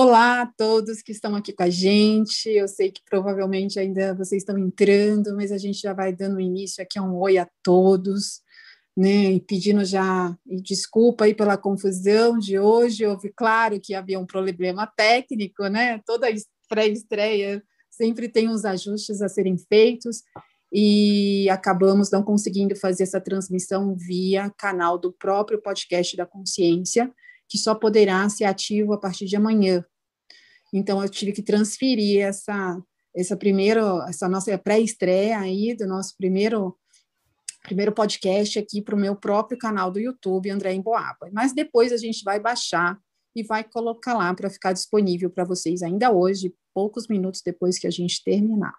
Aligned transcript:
Olá 0.00 0.42
a 0.42 0.46
todos 0.46 1.02
que 1.02 1.10
estão 1.10 1.34
aqui 1.34 1.52
com 1.52 1.64
a 1.64 1.68
gente. 1.68 2.48
Eu 2.48 2.68
sei 2.68 2.88
que 2.88 3.02
provavelmente 3.04 3.80
ainda 3.80 4.14
vocês 4.14 4.42
estão 4.42 4.56
entrando, 4.56 5.34
mas 5.34 5.50
a 5.50 5.58
gente 5.58 5.80
já 5.80 5.92
vai 5.92 6.14
dando 6.14 6.38
início 6.38 6.80
aqui 6.80 7.00
a 7.00 7.02
um 7.02 7.16
oi 7.16 7.36
a 7.36 7.48
todos, 7.64 8.40
né? 8.96 9.32
E 9.32 9.40
pedindo 9.40 9.84
já 9.84 10.38
e 10.46 10.62
desculpa 10.62 11.24
aí 11.24 11.34
pela 11.34 11.56
confusão 11.56 12.38
de 12.38 12.60
hoje. 12.60 13.04
Houve, 13.04 13.32
claro, 13.36 13.80
que 13.80 13.92
havia 13.92 14.20
um 14.20 14.24
problema 14.24 14.86
técnico, 14.86 15.66
né? 15.66 16.00
Toda 16.06 16.28
pré-estreia 16.68 17.60
sempre 17.90 18.28
tem 18.28 18.48
uns 18.48 18.64
ajustes 18.64 19.20
a 19.20 19.28
serem 19.28 19.58
feitos 19.58 20.22
e 20.72 21.50
acabamos 21.50 22.08
não 22.08 22.22
conseguindo 22.22 22.76
fazer 22.76 23.02
essa 23.02 23.20
transmissão 23.20 23.96
via 23.96 24.48
canal 24.56 24.96
do 24.96 25.12
próprio 25.12 25.60
podcast 25.60 26.16
da 26.16 26.24
consciência 26.24 27.12
que 27.48 27.58
só 27.58 27.74
poderá 27.74 28.28
ser 28.28 28.44
ativo 28.44 28.92
a 28.92 28.98
partir 28.98 29.26
de 29.26 29.36
amanhã. 29.36 29.84
Então, 30.72 31.02
eu 31.02 31.08
tive 31.08 31.32
que 31.32 31.42
transferir 31.42 32.20
essa, 32.20 32.80
essa, 33.16 33.36
primeiro, 33.36 34.02
essa 34.02 34.28
nossa 34.28 34.56
pré-estreia 34.58 35.38
aí 35.38 35.74
do 35.74 35.86
nosso 35.86 36.14
primeiro, 36.16 36.76
primeiro 37.62 37.92
podcast 37.92 38.58
aqui 38.58 38.82
para 38.82 38.94
o 38.94 38.98
meu 38.98 39.16
próprio 39.16 39.58
canal 39.58 39.90
do 39.90 39.98
YouTube, 39.98 40.50
André 40.50 40.74
Emboaba. 40.74 41.30
Mas 41.32 41.54
depois 41.54 41.92
a 41.92 41.96
gente 41.96 42.22
vai 42.22 42.38
baixar 42.38 42.98
e 43.34 43.42
vai 43.42 43.64
colocar 43.64 44.14
lá 44.14 44.34
para 44.34 44.50
ficar 44.50 44.72
disponível 44.72 45.30
para 45.30 45.44
vocês 45.44 45.82
ainda 45.82 46.10
hoje, 46.10 46.54
poucos 46.74 47.08
minutos 47.08 47.40
depois 47.42 47.78
que 47.78 47.86
a 47.86 47.90
gente 47.90 48.22
terminar. 48.22 48.74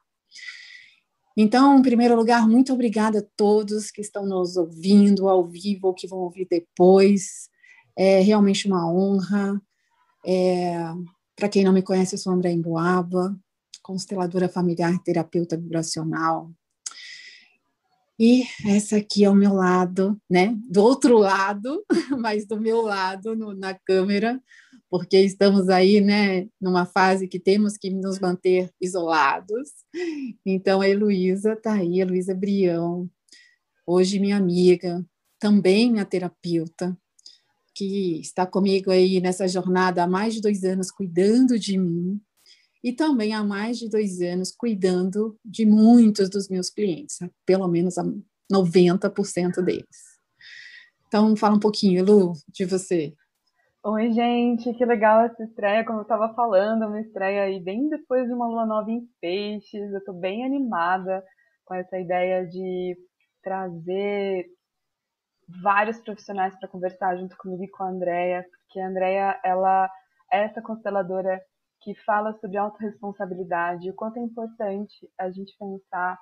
Então, 1.35 1.79
em 1.79 1.81
primeiro 1.81 2.15
lugar, 2.15 2.47
muito 2.47 2.73
obrigada 2.73 3.19
a 3.19 3.25
todos 3.38 3.91
que 3.91 4.01
estão 4.01 4.25
nos 4.25 4.57
ouvindo 4.57 5.29
ao 5.29 5.47
vivo 5.47 5.88
ou 5.88 5.94
que 5.94 6.07
vão 6.07 6.19
ouvir 6.19 6.45
depois. 6.49 7.49
É 8.02 8.22
realmente 8.22 8.66
uma 8.66 8.89
honra. 8.89 9.61
É, 10.25 10.73
Para 11.36 11.50
quem 11.50 11.66
não 11.66 11.73
me 11.73 11.81
conhece, 11.81 12.16
eu 12.16 12.19
sou 12.19 12.31
André 12.31 12.50
Emboaba, 12.50 13.38
consteladora 13.83 14.47
familiar 14.47 14.97
terapeuta 15.03 15.58
vibracional. 15.58 16.50
E 18.17 18.44
essa 18.66 18.95
aqui 18.95 19.25
é 19.25 19.30
o 19.30 19.36
meu 19.36 19.53
lado, 19.53 20.17
né? 20.30 20.58
Do 20.69 20.81
outro 20.81 21.17
lado, 21.17 21.83
mas 22.17 22.47
do 22.47 22.58
meu 22.58 22.81
lado 22.81 23.36
no, 23.36 23.53
na 23.53 23.73
câmera, 23.73 24.41
porque 24.89 25.17
estamos 25.19 25.67
aí, 25.67 26.00
né, 26.00 26.47
numa 26.59 26.86
fase 26.86 27.28
que 27.28 27.38
temos 27.38 27.75
que 27.75 27.89
nos 27.89 28.17
manter 28.17 28.72
isolados. 28.80 29.72
Então, 30.45 30.80
a 30.80 30.88
Heloísa 30.88 31.52
está 31.52 31.73
aí, 31.73 32.00
Heloísa 32.00 32.34
Brião, 32.34 33.09
hoje 33.86 34.19
minha 34.19 34.38
amiga, 34.38 35.06
também 35.38 35.91
minha 35.91 36.06
terapeuta, 36.06 36.97
que 37.80 38.19
está 38.19 38.45
comigo 38.45 38.91
aí 38.91 39.22
nessa 39.22 39.47
jornada 39.47 40.03
há 40.03 40.08
mais 40.08 40.33
de 40.33 40.41
dois 40.41 40.66
anos 40.66 40.91
cuidando 40.91 41.58
de 41.58 41.77
mim 41.77 42.19
e 42.83 42.91
também 42.91 43.33
há 43.33 43.41
mais 43.41 43.77
de 43.77 43.89
dois 43.89 44.19
anos 44.19 44.52
cuidando 44.52 45.38
de 45.45 45.66
muitos 45.66 46.30
dos 46.30 46.50
meus 46.50 46.69
clientes, 46.69 47.19
pelo 47.45 47.69
menos 47.69 47.95
90% 48.52 49.63
deles. 49.63 50.19
Então, 51.07 51.35
fala 51.38 51.55
um 51.55 51.59
pouquinho, 51.59 52.03
Lu, 52.03 52.33
de 52.50 52.66
você. 52.66 53.13
Oi, 53.81 54.11
gente, 54.11 54.73
que 54.73 54.85
legal 54.85 55.22
essa 55.22 55.44
estreia, 55.44 55.85
como 55.85 56.00
eu 56.00 56.03
estava 56.03 56.33
falando, 56.33 56.85
uma 56.85 57.00
estreia 57.00 57.44
aí 57.44 57.61
bem 57.61 57.88
depois 57.88 58.27
de 58.27 58.33
uma 58.33 58.47
lua 58.47 58.66
nova 58.66 58.91
em 58.91 59.07
peixes, 59.22 59.91
eu 59.91 60.00
estou 60.00 60.13
bem 60.13 60.44
animada 60.44 61.23
com 61.63 61.73
essa 61.73 61.97
ideia 61.97 62.45
de 62.45 62.97
trazer 63.41 64.47
vários 65.61 66.00
profissionais 66.00 66.58
para 66.59 66.69
conversar 66.69 67.17
junto 67.17 67.36
comigo 67.38 67.64
e 67.64 67.69
com 67.69 67.83
a 67.83 67.89
Andrea, 67.89 68.45
porque 68.61 68.79
a 68.79 68.88
Andrea, 68.88 69.40
ela 69.44 69.90
é 70.31 70.44
essa 70.44 70.62
consteladora 70.62 71.41
que 71.81 71.96
fala 72.06 72.34
sobre 72.40 72.57
autorresponsabilidade, 72.57 73.90
o 73.90 73.96
quanto 73.96 74.18
é 74.18 74.22
importante 74.22 75.09
a 75.18 75.29
gente 75.31 75.56
pensar 75.57 76.19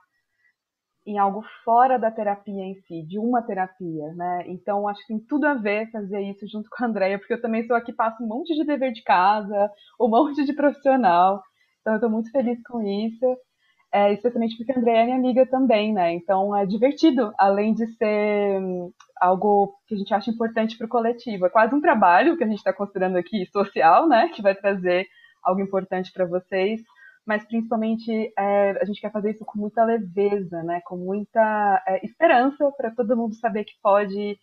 em 1.05 1.17
algo 1.17 1.41
fora 1.63 1.97
da 1.97 2.11
terapia 2.11 2.63
em 2.63 2.75
si, 2.81 3.03
de 3.03 3.17
uma 3.17 3.41
terapia, 3.41 4.13
né? 4.13 4.43
Então, 4.47 4.87
acho 4.87 5.01
que 5.01 5.07
tem 5.07 5.19
tudo 5.19 5.45
a 5.45 5.53
ver 5.53 5.89
fazer 5.89 6.19
isso 6.21 6.45
junto 6.47 6.69
com 6.69 6.83
a 6.83 6.87
Andrea, 6.87 7.17
porque 7.17 7.33
eu 7.33 7.41
também 7.41 7.65
sou 7.65 7.75
aqui, 7.75 7.93
passo 7.93 8.21
um 8.23 8.27
monte 8.27 8.53
de 8.53 8.65
dever 8.65 8.91
de 8.91 9.01
casa, 9.03 9.71
um 9.99 10.09
monte 10.09 10.43
de 10.45 10.53
profissional, 10.53 11.41
então 11.79 11.93
eu 11.93 11.97
estou 11.97 12.09
muito 12.09 12.29
feliz 12.31 12.61
com 12.63 12.81
isso 12.81 13.37
é, 13.91 14.13
especialmente 14.13 14.57
porque 14.57 14.71
a 14.71 14.77
Andrea 14.77 15.01
é 15.01 15.05
minha 15.05 15.17
amiga 15.17 15.45
também, 15.45 15.93
né? 15.93 16.13
Então 16.13 16.55
é 16.55 16.65
divertido, 16.65 17.33
além 17.37 17.73
de 17.73 17.87
ser 17.95 18.59
hum, 18.61 18.91
algo 19.19 19.73
que 19.87 19.95
a 19.95 19.97
gente 19.97 20.13
acha 20.13 20.29
importante 20.29 20.77
para 20.77 20.85
o 20.85 20.89
coletivo. 20.89 21.45
É 21.45 21.49
quase 21.49 21.73
um 21.73 21.81
trabalho 21.81 22.37
que 22.37 22.43
a 22.43 22.47
gente 22.47 22.57
está 22.57 22.73
considerando 22.73 23.17
aqui 23.17 23.45
social, 23.47 24.07
né? 24.07 24.29
Que 24.29 24.41
vai 24.41 24.53
trazer 24.55 25.07
algo 25.41 25.61
importante 25.61 26.11
para 26.11 26.25
vocês, 26.25 26.81
mas 27.25 27.45
principalmente 27.45 28.33
é, 28.37 28.71
a 28.81 28.85
gente 28.85 28.99
quer 28.99 29.11
fazer 29.11 29.31
isso 29.31 29.45
com 29.45 29.59
muita 29.59 29.83
leveza, 29.85 30.61
né? 30.63 30.81
Com 30.85 30.97
muita 30.97 31.83
é, 31.87 32.05
esperança 32.05 32.69
para 32.71 32.91
todo 32.91 33.15
mundo 33.15 33.35
saber 33.35 33.63
que 33.63 33.75
pode 33.81 34.37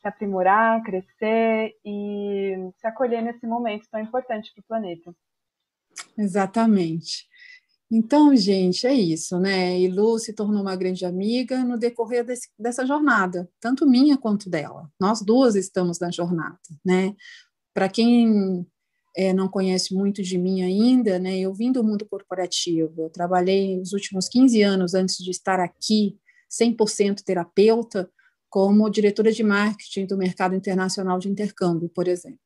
se 0.00 0.08
aprimorar, 0.08 0.82
crescer 0.82 1.74
e 1.84 2.54
se 2.78 2.86
acolher 2.86 3.22
nesse 3.22 3.46
momento 3.46 3.88
tão 3.90 4.00
importante 4.00 4.52
para 4.54 4.62
o 4.62 4.66
planeta. 4.66 5.14
Exatamente. 6.16 7.26
Então, 7.90 8.34
gente, 8.34 8.86
é 8.86 8.92
isso, 8.92 9.38
né? 9.38 9.78
E 9.78 9.88
Lu 9.88 10.18
se 10.18 10.32
tornou 10.32 10.60
uma 10.60 10.74
grande 10.74 11.04
amiga 11.04 11.62
no 11.64 11.78
decorrer 11.78 12.24
desse, 12.24 12.48
dessa 12.58 12.84
jornada, 12.84 13.48
tanto 13.60 13.86
minha 13.88 14.16
quanto 14.16 14.50
dela. 14.50 14.90
Nós 15.00 15.22
duas 15.22 15.54
estamos 15.54 16.00
na 16.00 16.10
jornada, 16.10 16.58
né? 16.84 17.14
Para 17.72 17.88
quem 17.88 18.66
é, 19.16 19.32
não 19.32 19.48
conhece 19.48 19.94
muito 19.94 20.20
de 20.22 20.36
mim 20.36 20.62
ainda, 20.62 21.18
né? 21.18 21.38
Eu 21.38 21.54
vim 21.54 21.70
do 21.70 21.84
mundo 21.84 22.04
corporativo, 22.06 23.02
eu 23.02 23.10
trabalhei 23.10 23.80
os 23.80 23.92
últimos 23.92 24.28
15 24.28 24.62
anos 24.62 24.94
antes 24.94 25.16
de 25.18 25.30
estar 25.30 25.60
aqui, 25.60 26.18
100% 26.50 27.22
terapeuta, 27.22 28.10
como 28.50 28.90
diretora 28.90 29.30
de 29.30 29.44
marketing 29.44 30.06
do 30.06 30.16
mercado 30.16 30.54
internacional 30.56 31.18
de 31.18 31.28
intercâmbio, 31.28 31.88
por 31.88 32.08
exemplo. 32.08 32.38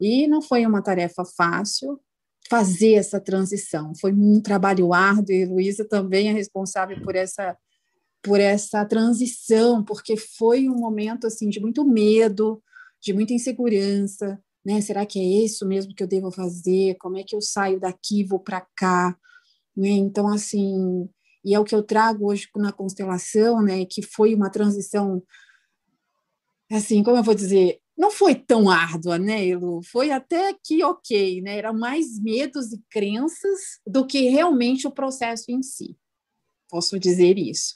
E 0.00 0.26
não 0.26 0.42
foi 0.42 0.66
uma 0.66 0.82
tarefa 0.82 1.24
fácil, 1.24 2.00
fazer 2.50 2.94
essa 2.94 3.20
transição. 3.20 3.94
Foi 3.94 4.12
um 4.12 4.40
trabalho 4.40 4.92
árduo 4.92 5.32
e 5.32 5.46
Luísa 5.46 5.86
também 5.88 6.28
é 6.28 6.32
responsável 6.32 7.00
por 7.02 7.14
essa 7.14 7.56
por 8.22 8.38
essa 8.38 8.84
transição, 8.84 9.82
porque 9.82 10.14
foi 10.14 10.68
um 10.68 10.74
momento 10.74 11.26
assim 11.26 11.48
de 11.48 11.58
muito 11.58 11.86
medo, 11.86 12.62
de 13.00 13.14
muita 13.14 13.32
insegurança, 13.32 14.38
né? 14.62 14.78
Será 14.82 15.06
que 15.06 15.18
é 15.18 15.44
isso 15.46 15.66
mesmo 15.66 15.94
que 15.94 16.02
eu 16.02 16.06
devo 16.06 16.30
fazer? 16.30 16.96
Como 17.00 17.16
é 17.16 17.22
que 17.24 17.34
eu 17.34 17.40
saio 17.40 17.80
daqui, 17.80 18.22
vou 18.24 18.38
para 18.38 18.66
cá? 18.76 19.16
Né? 19.74 19.88
Então 19.88 20.28
assim, 20.28 21.08
e 21.42 21.54
é 21.54 21.58
o 21.58 21.64
que 21.64 21.74
eu 21.74 21.82
trago 21.82 22.30
hoje 22.30 22.46
na 22.56 22.72
constelação, 22.72 23.62
né, 23.62 23.86
que 23.86 24.02
foi 24.02 24.34
uma 24.34 24.50
transição 24.50 25.22
assim, 26.70 27.02
como 27.02 27.16
eu 27.16 27.22
vou 27.22 27.34
dizer, 27.34 27.80
não 28.00 28.10
foi 28.10 28.34
tão 28.34 28.70
árdua, 28.70 29.18
né, 29.18 29.46
Elu? 29.46 29.82
Foi 29.82 30.10
até 30.10 30.54
que 30.64 30.82
ok, 30.82 31.42
né? 31.42 31.58
Era 31.58 31.70
mais 31.70 32.18
medos 32.18 32.72
e 32.72 32.82
crenças 32.90 33.78
do 33.86 34.06
que 34.06 34.30
realmente 34.30 34.86
o 34.86 34.90
processo 34.90 35.50
em 35.52 35.62
si. 35.62 35.98
Posso 36.70 36.98
dizer 36.98 37.36
isso. 37.36 37.74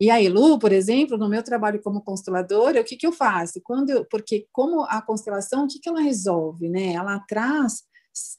E 0.00 0.10
a 0.10 0.20
Elu, 0.20 0.58
por 0.58 0.72
exemplo, 0.72 1.16
no 1.16 1.28
meu 1.28 1.40
trabalho 1.44 1.80
como 1.80 2.02
consteladora, 2.02 2.80
o 2.80 2.84
que, 2.84 2.96
que 2.96 3.06
eu 3.06 3.12
faço? 3.12 3.60
Quando 3.62 3.90
eu, 3.90 4.04
porque 4.06 4.48
como 4.50 4.82
a 4.82 5.00
constelação, 5.00 5.64
o 5.64 5.68
que, 5.68 5.78
que 5.78 5.88
ela 5.88 6.00
resolve, 6.00 6.68
né? 6.68 6.94
Ela 6.94 7.20
traz 7.20 7.86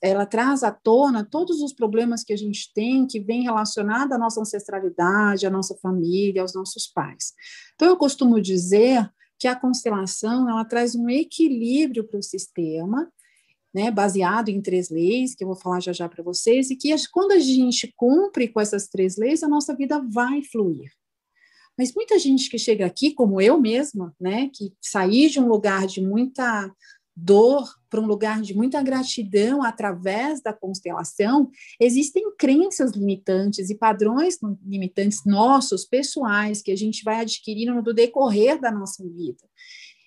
ela 0.01 0.25
traz 0.25 0.61
à 0.61 0.71
tona 0.71 1.23
todos 1.23 1.61
os 1.61 1.71
problemas 1.71 2.21
que 2.21 2.33
a 2.33 2.37
gente 2.37 2.69
tem 2.73 3.07
que 3.07 3.17
vem 3.17 3.43
relacionado 3.43 4.11
à 4.11 4.17
nossa 4.17 4.41
ancestralidade, 4.41 5.47
à 5.47 5.49
nossa 5.49 5.73
família, 5.81 6.41
aos 6.41 6.53
nossos 6.53 6.85
pais. 6.87 7.31
Então 7.75 7.87
eu 7.87 7.95
costumo 7.95 8.41
dizer 8.41 9.09
que 9.39 9.47
a 9.47 9.55
constelação 9.55 10.49
ela 10.49 10.65
traz 10.65 10.95
um 10.95 11.09
equilíbrio 11.09 12.03
para 12.03 12.19
o 12.19 12.23
sistema, 12.23 13.09
né, 13.73 13.89
baseado 13.89 14.49
em 14.49 14.61
três 14.61 14.89
leis, 14.89 15.33
que 15.33 15.43
eu 15.43 15.47
vou 15.47 15.55
falar 15.55 15.79
já 15.79 15.93
já 15.93 16.09
para 16.09 16.23
vocês, 16.23 16.69
e 16.69 16.75
que 16.75 16.93
quando 17.11 17.31
a 17.31 17.39
gente 17.39 17.93
cumpre 17.95 18.47
com 18.49 18.59
essas 18.59 18.87
três 18.87 19.15
leis, 19.15 19.41
a 19.41 19.47
nossa 19.47 19.75
vida 19.75 20.03
vai 20.11 20.43
fluir. 20.43 20.91
Mas 21.77 21.93
muita 21.93 22.19
gente 22.19 22.49
que 22.49 22.57
chega 22.57 22.85
aqui, 22.85 23.13
como 23.13 23.39
eu 23.39 23.59
mesma, 23.59 24.13
né, 24.19 24.49
que 24.53 24.73
saí 24.81 25.29
de 25.29 25.39
um 25.39 25.47
lugar 25.47 25.87
de 25.87 26.01
muita 26.01 26.69
dor 27.23 27.67
para 27.89 27.99
um 27.99 28.05
lugar 28.05 28.41
de 28.41 28.55
muita 28.55 28.81
gratidão 28.81 29.63
através 29.63 30.41
da 30.41 30.53
constelação, 30.53 31.49
existem 31.79 32.23
crenças 32.37 32.91
limitantes 32.91 33.69
e 33.69 33.75
padrões 33.75 34.37
limitantes 34.65 35.25
nossos, 35.25 35.85
pessoais, 35.85 36.61
que 36.61 36.71
a 36.71 36.77
gente 36.77 37.03
vai 37.03 37.21
adquirindo 37.21 37.73
no 37.73 37.93
decorrer 37.93 38.59
da 38.59 38.71
nossa 38.71 39.03
vida 39.03 39.43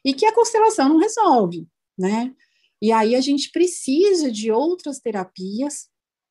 e 0.05 0.15
que 0.15 0.27
a 0.27 0.35
constelação 0.35 0.89
não 0.89 0.99
resolve, 0.99 1.67
né? 1.99 2.33
E 2.81 2.91
aí 2.91 3.15
a 3.15 3.21
gente 3.21 3.51
precisa 3.53 4.31
de 4.31 4.51
outras 4.51 4.99
terapias 4.99 5.89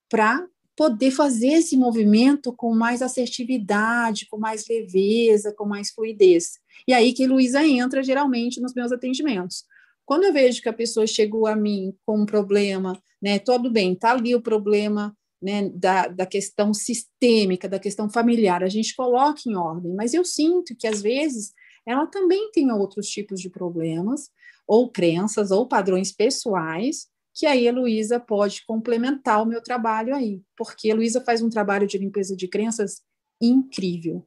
para 0.09 0.45
poder 0.75 1.11
fazer 1.11 1.53
esse 1.53 1.77
movimento 1.77 2.51
com 2.53 2.73
mais 2.73 3.01
assertividade, 3.01 4.27
com 4.29 4.37
mais 4.37 4.67
leveza, 4.67 5.53
com 5.53 5.65
mais 5.65 5.91
fluidez. 5.91 6.59
E 6.87 6.93
aí 6.93 7.13
que 7.13 7.27
Luísa 7.27 7.65
entra 7.65 8.03
geralmente 8.03 8.59
nos 8.59 8.73
meus 8.73 8.91
atendimentos 8.91 9.63
quando 10.11 10.25
eu 10.25 10.33
vejo 10.33 10.61
que 10.61 10.69
a 10.69 10.73
pessoa 10.73 11.07
chegou 11.07 11.47
a 11.47 11.55
mim 11.55 11.95
com 12.05 12.21
um 12.21 12.25
problema 12.25 13.01
né? 13.21 13.37
Tudo 13.37 13.69
bem, 13.69 13.93
tá 13.93 14.11
ali 14.11 14.33
o 14.33 14.41
problema, 14.41 15.15
né, 15.41 15.69
da, 15.69 16.07
da 16.07 16.25
questão 16.25 16.73
sistêmica, 16.73 17.69
da 17.69 17.79
questão 17.79 18.09
familiar, 18.09 18.63
a 18.63 18.69
gente 18.69 18.95
coloca 18.95 19.41
em 19.45 19.55
ordem, 19.55 19.93
mas 19.93 20.13
eu 20.13 20.25
sinto 20.25 20.75
que 20.75 20.87
às 20.87 21.01
vezes 21.01 21.53
ela 21.85 22.07
também 22.07 22.51
tem 22.51 22.71
outros 22.71 23.07
tipos 23.07 23.39
de 23.39 23.49
problemas, 23.49 24.29
ou 24.67 24.89
crenças, 24.89 25.51
ou 25.51 25.67
padrões 25.67 26.11
pessoais, 26.11 27.07
que 27.33 27.45
aí 27.45 27.67
a 27.67 27.71
Luísa 27.71 28.19
pode 28.19 28.63
complementar 28.65 29.41
o 29.41 29.45
meu 29.45 29.61
trabalho 29.61 30.15
aí, 30.15 30.41
porque 30.55 30.91
a 30.91 30.95
Luísa 30.95 31.21
faz 31.21 31.41
um 31.41 31.49
trabalho 31.49 31.87
de 31.87 31.97
limpeza 31.97 32.35
de 32.35 32.47
crenças 32.47 33.01
incrível. 33.41 34.25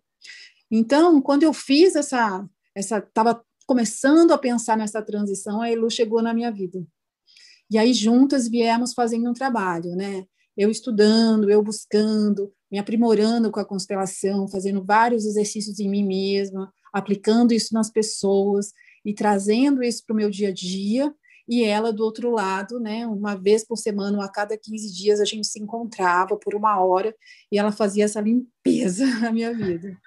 Então, 0.71 1.21
quando 1.21 1.45
eu 1.45 1.53
fiz 1.53 1.95
essa, 1.95 2.45
essa, 2.75 2.99
estava 2.99 3.41
começando 3.67 4.33
a 4.33 4.39
pensar 4.39 4.77
nessa 4.77 5.03
transição, 5.03 5.61
a 5.61 5.71
Elu 5.71 5.91
chegou 5.91 6.23
na 6.23 6.35
minha 6.35 6.51
vida. 6.51 6.85
E 7.71 7.79
aí 7.79 7.93
juntas 7.93 8.49
viemos 8.49 8.93
fazendo 8.93 9.29
um 9.29 9.33
trabalho, 9.33 9.97
né? 9.97 10.25
Eu 10.57 10.71
estudando, 10.71 11.51
eu 11.51 11.63
buscando, 11.63 12.53
me 12.71 12.79
aprimorando 12.79 13.51
com 13.51 13.59
a 13.59 13.65
constelação, 13.65 14.47
fazendo 14.47 14.85
vários 14.85 15.27
exercícios 15.27 15.81
em 15.81 15.89
mim 15.89 16.05
mesma, 16.05 16.73
aplicando 16.93 17.53
isso 17.53 17.75
nas 17.75 17.91
pessoas 17.91 18.73
e 19.05 19.13
trazendo 19.13 19.83
isso 19.83 20.05
para 20.07 20.15
o 20.15 20.17
meu 20.17 20.31
dia 20.31 20.49
a 20.49 20.53
dia. 20.53 21.13
E 21.47 21.63
ela 21.63 21.93
do 21.93 22.03
outro 22.05 22.31
lado, 22.31 22.81
né? 22.81 23.07
Uma 23.07 23.35
vez 23.35 23.67
por 23.67 23.77
semana, 23.77 24.25
a 24.25 24.29
cada 24.29 24.57
15 24.57 24.95
dias, 24.95 25.21
a 25.21 25.25
gente 25.25 25.47
se 25.47 25.61
encontrava 25.61 26.37
por 26.37 26.55
uma 26.55 26.81
hora 26.83 27.15
e 27.53 27.59
ela 27.59 27.71
fazia 27.73 28.05
essa 28.05 28.21
limpeza 28.21 29.05
na 29.21 29.33
minha 29.33 29.53
vida. 29.53 29.99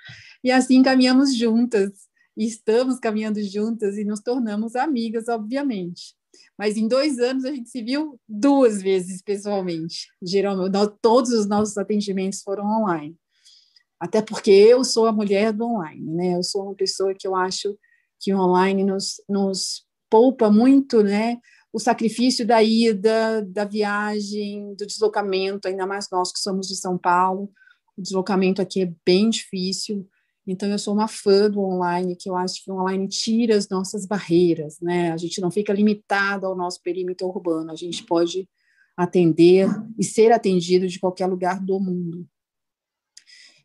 E 0.43 0.51
assim 0.51 0.81
caminhamos 0.81 1.35
juntas, 1.35 1.91
e 2.37 2.45
estamos 2.45 2.99
caminhando 2.99 3.41
juntas 3.41 3.97
e 3.97 4.05
nos 4.05 4.19
tornamos 4.19 4.75
amigas, 4.75 5.27
obviamente. 5.27 6.15
Mas 6.57 6.77
em 6.77 6.87
dois 6.87 7.17
anos 7.17 7.45
a 7.45 7.51
gente 7.51 7.69
se 7.69 7.81
viu 7.81 8.19
duas 8.29 8.81
vezes 8.81 9.21
pessoalmente. 9.23 10.07
Geralmente, 10.21 10.71
nós, 10.71 10.91
todos 11.01 11.31
os 11.31 11.47
nossos 11.47 11.77
atendimentos 11.77 12.43
foram 12.43 12.63
online. 12.65 13.17
Até 13.99 14.21
porque 14.21 14.51
eu 14.51 14.83
sou 14.83 15.07
a 15.07 15.11
mulher 15.11 15.51
do 15.51 15.65
online, 15.65 16.11
né? 16.13 16.35
Eu 16.35 16.43
sou 16.43 16.63
uma 16.63 16.75
pessoa 16.75 17.15
que 17.15 17.27
eu 17.27 17.35
acho 17.35 17.75
que 18.19 18.31
o 18.31 18.39
online 18.39 18.83
nos, 18.83 19.15
nos 19.27 19.85
poupa 20.09 20.51
muito, 20.51 21.01
né? 21.01 21.39
O 21.73 21.79
sacrifício 21.79 22.45
da 22.45 22.61
ida, 22.61 23.43
da 23.47 23.65
viagem, 23.65 24.75
do 24.75 24.85
deslocamento, 24.85 25.67
ainda 25.67 25.87
mais 25.87 26.07
nós 26.11 26.31
que 26.31 26.39
somos 26.39 26.67
de 26.67 26.75
São 26.75 26.97
Paulo. 26.97 27.51
O 27.97 28.01
deslocamento 28.01 28.61
aqui 28.61 28.83
é 28.83 28.93
bem 29.03 29.29
difícil. 29.29 30.07
Então, 30.47 30.69
eu 30.69 30.79
sou 30.79 30.93
uma 30.93 31.09
fã 31.09 31.49
do 31.49 31.59
online, 31.59 32.15
que 32.15 32.29
eu 32.29 32.35
acho 32.35 32.63
que 32.63 32.71
o 32.71 32.75
online 32.75 33.07
tira 33.09 33.57
as 33.57 33.67
nossas 33.67 34.05
barreiras, 34.05 34.79
né? 34.79 35.11
A 35.11 35.17
gente 35.17 35.41
não 35.41 35.51
fica 35.51 35.73
limitado 35.73 36.45
ao 36.45 36.55
nosso 36.55 36.81
perímetro 36.81 37.27
urbano, 37.27 37.69
a 37.69 37.75
gente 37.75 38.03
pode 38.05 38.47
atender 38.95 39.67
e 39.99 40.03
ser 40.03 40.31
atendido 40.31 40.87
de 40.87 40.99
qualquer 40.99 41.27
lugar 41.27 41.59
do 41.59 41.79
mundo. 41.79 42.25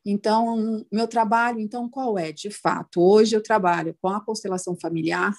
Então, 0.04 0.84
meu 0.92 1.06
trabalho, 1.06 1.60
então, 1.60 1.88
qual 1.88 2.18
é? 2.18 2.32
De 2.32 2.50
fato, 2.50 3.00
hoje 3.00 3.36
eu 3.36 3.42
trabalho 3.42 3.96
com 4.02 4.08
a 4.08 4.20
constelação 4.20 4.76
familiar 4.76 5.32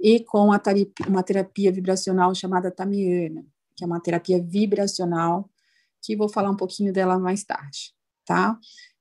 e 0.00 0.20
com 0.20 0.52
a 0.52 0.58
terapia, 0.58 1.08
uma 1.08 1.22
terapia 1.22 1.72
vibracional 1.72 2.32
chamada 2.32 2.70
Tamiana, 2.70 3.44
que 3.76 3.82
é 3.82 3.86
uma 3.86 4.00
terapia 4.00 4.40
vibracional, 4.40 5.50
que 6.00 6.16
vou 6.16 6.28
falar 6.28 6.50
um 6.50 6.56
pouquinho 6.56 6.92
dela 6.92 7.18
mais 7.18 7.42
tarde, 7.42 7.92
tá? 8.24 8.56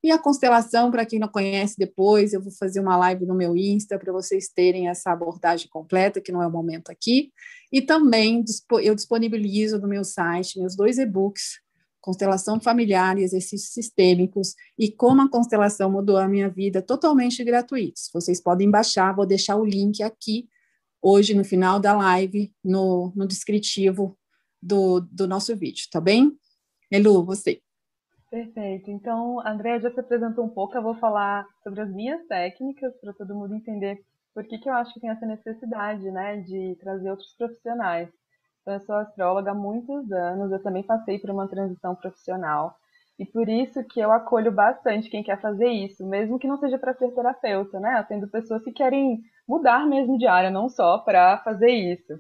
E 0.06 0.12
a 0.12 0.20
constelação, 0.20 0.92
para 0.92 1.04
quem 1.04 1.18
não 1.18 1.28
conhece 1.28 1.74
depois, 1.80 2.32
eu 2.32 2.40
vou 2.40 2.52
fazer 2.52 2.80
uma 2.80 2.96
live 2.96 3.26
no 3.26 3.34
meu 3.34 3.58
Insta 3.58 3.98
para 3.98 4.14
vocês 4.14 4.48
terem 4.48 4.88
essa 4.88 5.12
abordagem 5.12 5.68
completa, 5.68 6.22
que 6.22 6.32
não 6.32 6.44
é 6.44 6.48
o 6.48 6.52
momento 6.52 6.92
aqui. 6.92 7.32
E 7.72 7.82
também 7.82 8.46
eu 8.84 8.94
disponibilizo 8.94 9.80
no 9.80 9.88
meu 9.88 10.04
site 10.04 10.60
meus 10.60 10.76
dois 10.76 11.00
e-books, 11.00 11.60
Constelação 12.00 12.60
Familiar 12.60 13.18
e 13.18 13.24
Exercícios 13.24 13.74
Sistêmicos, 13.74 14.54
e 14.78 14.92
como 14.92 15.24
a 15.24 15.28
constelação 15.28 15.92
mudou 15.92 16.18
a 16.18 16.28
minha 16.28 16.50
vida, 16.50 16.84
totalmente 16.84 17.44
gratuitos. 17.44 18.12
Vocês 18.14 18.40
podem 18.40 18.70
baixar, 18.70 19.16
vou 19.16 19.26
deixar 19.26 19.56
o 19.56 19.66
link 19.66 20.04
aqui, 20.04 20.48
hoje, 21.02 21.34
no 21.34 21.44
final 21.44 21.80
da 21.80 21.98
live, 21.98 22.54
no, 22.64 23.12
no 23.16 23.28
descritivo 23.28 24.16
do, 24.62 25.00
do 25.00 25.28
nosso 25.28 25.56
vídeo, 25.56 25.88
tá 25.90 26.00
bem? 26.00 26.32
Elu, 26.92 27.26
você. 27.26 27.65
Perfeito. 28.36 28.92
Então, 28.92 29.40
a 29.40 29.50
Andrea 29.50 29.80
já 29.80 29.90
se 29.90 29.98
apresentou 30.02 30.44
um 30.44 30.50
pouco, 30.50 30.76
eu 30.76 30.82
vou 30.82 30.96
falar 30.96 31.48
sobre 31.64 31.80
as 31.80 31.90
minhas 31.90 32.22
técnicas 32.28 32.94
para 33.00 33.14
todo 33.14 33.34
mundo 33.34 33.56
entender 33.56 33.98
por 34.34 34.44
que, 34.44 34.58
que 34.58 34.68
eu 34.68 34.74
acho 34.74 34.94
que 34.94 35.00
tem 35.00 35.10
essa 35.10 35.26
necessidade, 35.26 36.04
né, 36.12 36.42
de 36.42 36.76
trazer 36.82 37.10
outros 37.10 37.34
profissionais. 37.38 38.10
Então, 38.62 38.74
eu 38.74 38.82
sou 38.82 38.96
astróloga 38.96 39.52
há 39.52 39.54
muitos 39.54 40.12
anos, 40.12 40.52
eu 40.52 40.62
também 40.62 40.84
passei 40.84 41.18
por 41.18 41.30
uma 41.30 41.48
transição 41.48 41.96
profissional. 41.96 42.76
E 43.18 43.26
por 43.26 43.48
isso 43.48 43.82
que 43.86 44.02
eu 44.02 44.12
acolho 44.12 44.52
bastante 44.52 45.10
quem 45.10 45.24
quer 45.24 45.40
fazer 45.40 45.70
isso, 45.70 46.06
mesmo 46.06 46.38
que 46.38 46.46
não 46.46 46.58
seja 46.58 46.78
para 46.78 46.94
ser 46.94 47.12
terapeuta, 47.12 47.80
né? 47.80 48.06
Tendo 48.10 48.28
pessoas 48.28 48.62
que 48.66 48.74
querem 48.74 49.22
mudar 49.48 49.88
mesmo 49.88 50.18
de 50.18 50.28
área, 50.28 50.52
não 50.52 50.68
só 50.68 50.98
para 50.98 51.38
fazer 51.38 51.70
isso 51.70 52.20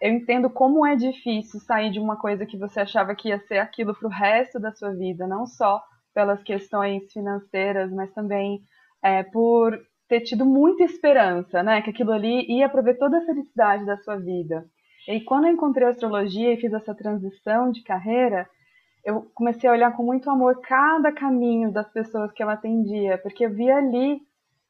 eu 0.00 0.12
entendo 0.12 0.48
como 0.48 0.86
é 0.86 0.94
difícil 0.94 1.60
sair 1.60 1.90
de 1.90 1.98
uma 1.98 2.16
coisa 2.16 2.46
que 2.46 2.56
você 2.56 2.80
achava 2.80 3.14
que 3.14 3.28
ia 3.28 3.40
ser 3.40 3.58
aquilo 3.58 3.94
para 3.94 4.06
o 4.06 4.10
resto 4.10 4.60
da 4.60 4.72
sua 4.72 4.92
vida, 4.92 5.26
não 5.26 5.46
só 5.46 5.82
pelas 6.14 6.42
questões 6.42 7.12
financeiras, 7.12 7.92
mas 7.92 8.12
também 8.12 8.60
é, 9.02 9.22
por 9.22 9.78
ter 10.08 10.20
tido 10.20 10.44
muita 10.46 10.84
esperança, 10.84 11.62
né? 11.62 11.82
Que 11.82 11.90
aquilo 11.90 12.12
ali 12.12 12.46
ia 12.48 12.68
prover 12.68 12.98
toda 12.98 13.18
a 13.18 13.24
felicidade 13.24 13.84
da 13.84 13.96
sua 13.98 14.16
vida. 14.16 14.64
E 15.06 15.20
quando 15.20 15.46
eu 15.46 15.52
encontrei 15.52 15.86
a 15.86 15.90
astrologia 15.90 16.52
e 16.52 16.60
fiz 16.60 16.72
essa 16.72 16.94
transição 16.94 17.70
de 17.70 17.82
carreira, 17.82 18.48
eu 19.04 19.30
comecei 19.34 19.68
a 19.68 19.72
olhar 19.72 19.96
com 19.96 20.02
muito 20.02 20.28
amor 20.30 20.60
cada 20.60 21.12
caminho 21.12 21.72
das 21.72 21.90
pessoas 21.92 22.32
que 22.32 22.42
eu 22.42 22.50
atendia, 22.50 23.18
porque 23.18 23.46
eu 23.46 23.50
via 23.50 23.76
ali 23.76 24.20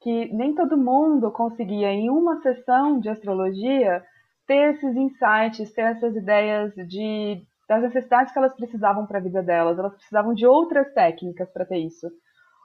que 0.01 0.33
nem 0.33 0.55
todo 0.55 0.77
mundo 0.77 1.29
conseguia, 1.31 1.91
em 1.91 2.09
uma 2.09 2.41
sessão 2.41 2.99
de 2.99 3.09
astrologia, 3.09 4.01
ter 4.49 4.73
esses 4.73 4.95
insights, 4.95 5.71
ter 5.73 5.83
essas 5.83 6.15
ideias 6.15 6.73
de 6.87 7.39
das 7.67 7.83
necessidades 7.83 8.33
que 8.33 8.39
elas 8.39 8.55
precisavam 8.55 9.05
para 9.05 9.19
a 9.19 9.21
vida 9.21 9.43
delas. 9.43 9.77
Elas 9.77 9.93
precisavam 9.93 10.33
de 10.33 10.43
outras 10.47 10.91
técnicas 10.91 11.47
para 11.51 11.65
ter 11.65 11.77
isso. 11.77 12.07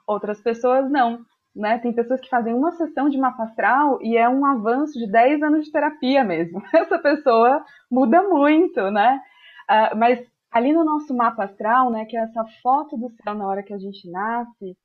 Outras 0.07 0.41
pessoas 0.41 0.89
não. 0.89 1.19
Né? 1.55 1.77
Tem 1.77 1.93
pessoas 1.93 2.19
que 2.19 2.27
fazem 2.27 2.55
uma 2.55 2.71
sessão 2.71 3.07
de 3.07 3.19
mapa 3.19 3.43
astral 3.43 3.99
e 4.01 4.17
é 4.17 4.27
um 4.27 4.43
avanço 4.43 4.97
de 4.97 5.05
10 5.09 5.43
anos 5.43 5.65
de 5.65 5.71
terapia 5.71 6.23
mesmo. 6.23 6.59
Essa 6.73 6.97
pessoa 6.97 7.63
muda 7.89 8.23
muito, 8.23 8.81
né? 8.89 9.21
Uh, 9.69 9.95
mas 9.95 10.27
ali 10.51 10.73
no 10.73 10.83
nosso 10.83 11.15
mapa 11.15 11.43
astral, 11.43 11.91
né, 11.91 12.05
que 12.05 12.17
é 12.17 12.21
essa 12.21 12.43
foto 12.63 12.97
do 12.97 13.11
céu 13.11 13.35
na 13.35 13.47
hora 13.47 13.61
que 13.61 13.73
a 13.73 13.77
gente 13.77 14.09
nasce, 14.09 14.75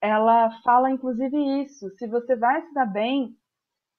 ela 0.00 0.50
fala 0.62 0.92
inclusive 0.92 1.36
isso. 1.64 1.90
Se 1.98 2.06
você 2.06 2.36
vai 2.36 2.62
se 2.62 2.72
dar 2.72 2.86
bem, 2.86 3.34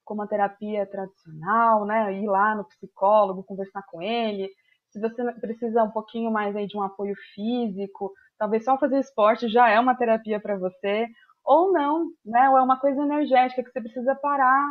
como 0.07 0.21
a 0.23 0.27
terapia 0.27 0.85
tradicional, 0.85 1.85
né? 1.85 2.13
Ir 2.13 2.25
lá 2.25 2.55
no 2.55 2.65
psicólogo, 2.65 3.43
conversar 3.43 3.83
com 3.91 4.01
ele. 4.01 4.49
Se 4.89 4.99
você 4.99 5.23
precisa 5.33 5.83
um 5.83 5.91
pouquinho 5.91 6.31
mais 6.31 6.55
aí 6.55 6.65
de 6.65 6.77
um 6.77 6.81
apoio 6.81 7.13
físico, 7.35 8.11
talvez 8.39 8.63
só 8.63 8.77
fazer 8.77 8.99
esporte 8.99 9.49
já 9.49 9.69
é 9.69 9.79
uma 9.79 9.95
terapia 9.95 10.39
para 10.39 10.57
você, 10.57 11.07
ou 11.43 11.71
não, 11.73 12.07
né? 12.25 12.49
Ou 12.49 12.57
é 12.57 12.61
uma 12.61 12.79
coisa 12.79 13.01
energética 13.01 13.61
que 13.61 13.69
você 13.69 13.81
precisa 13.81 14.15
parar, 14.15 14.65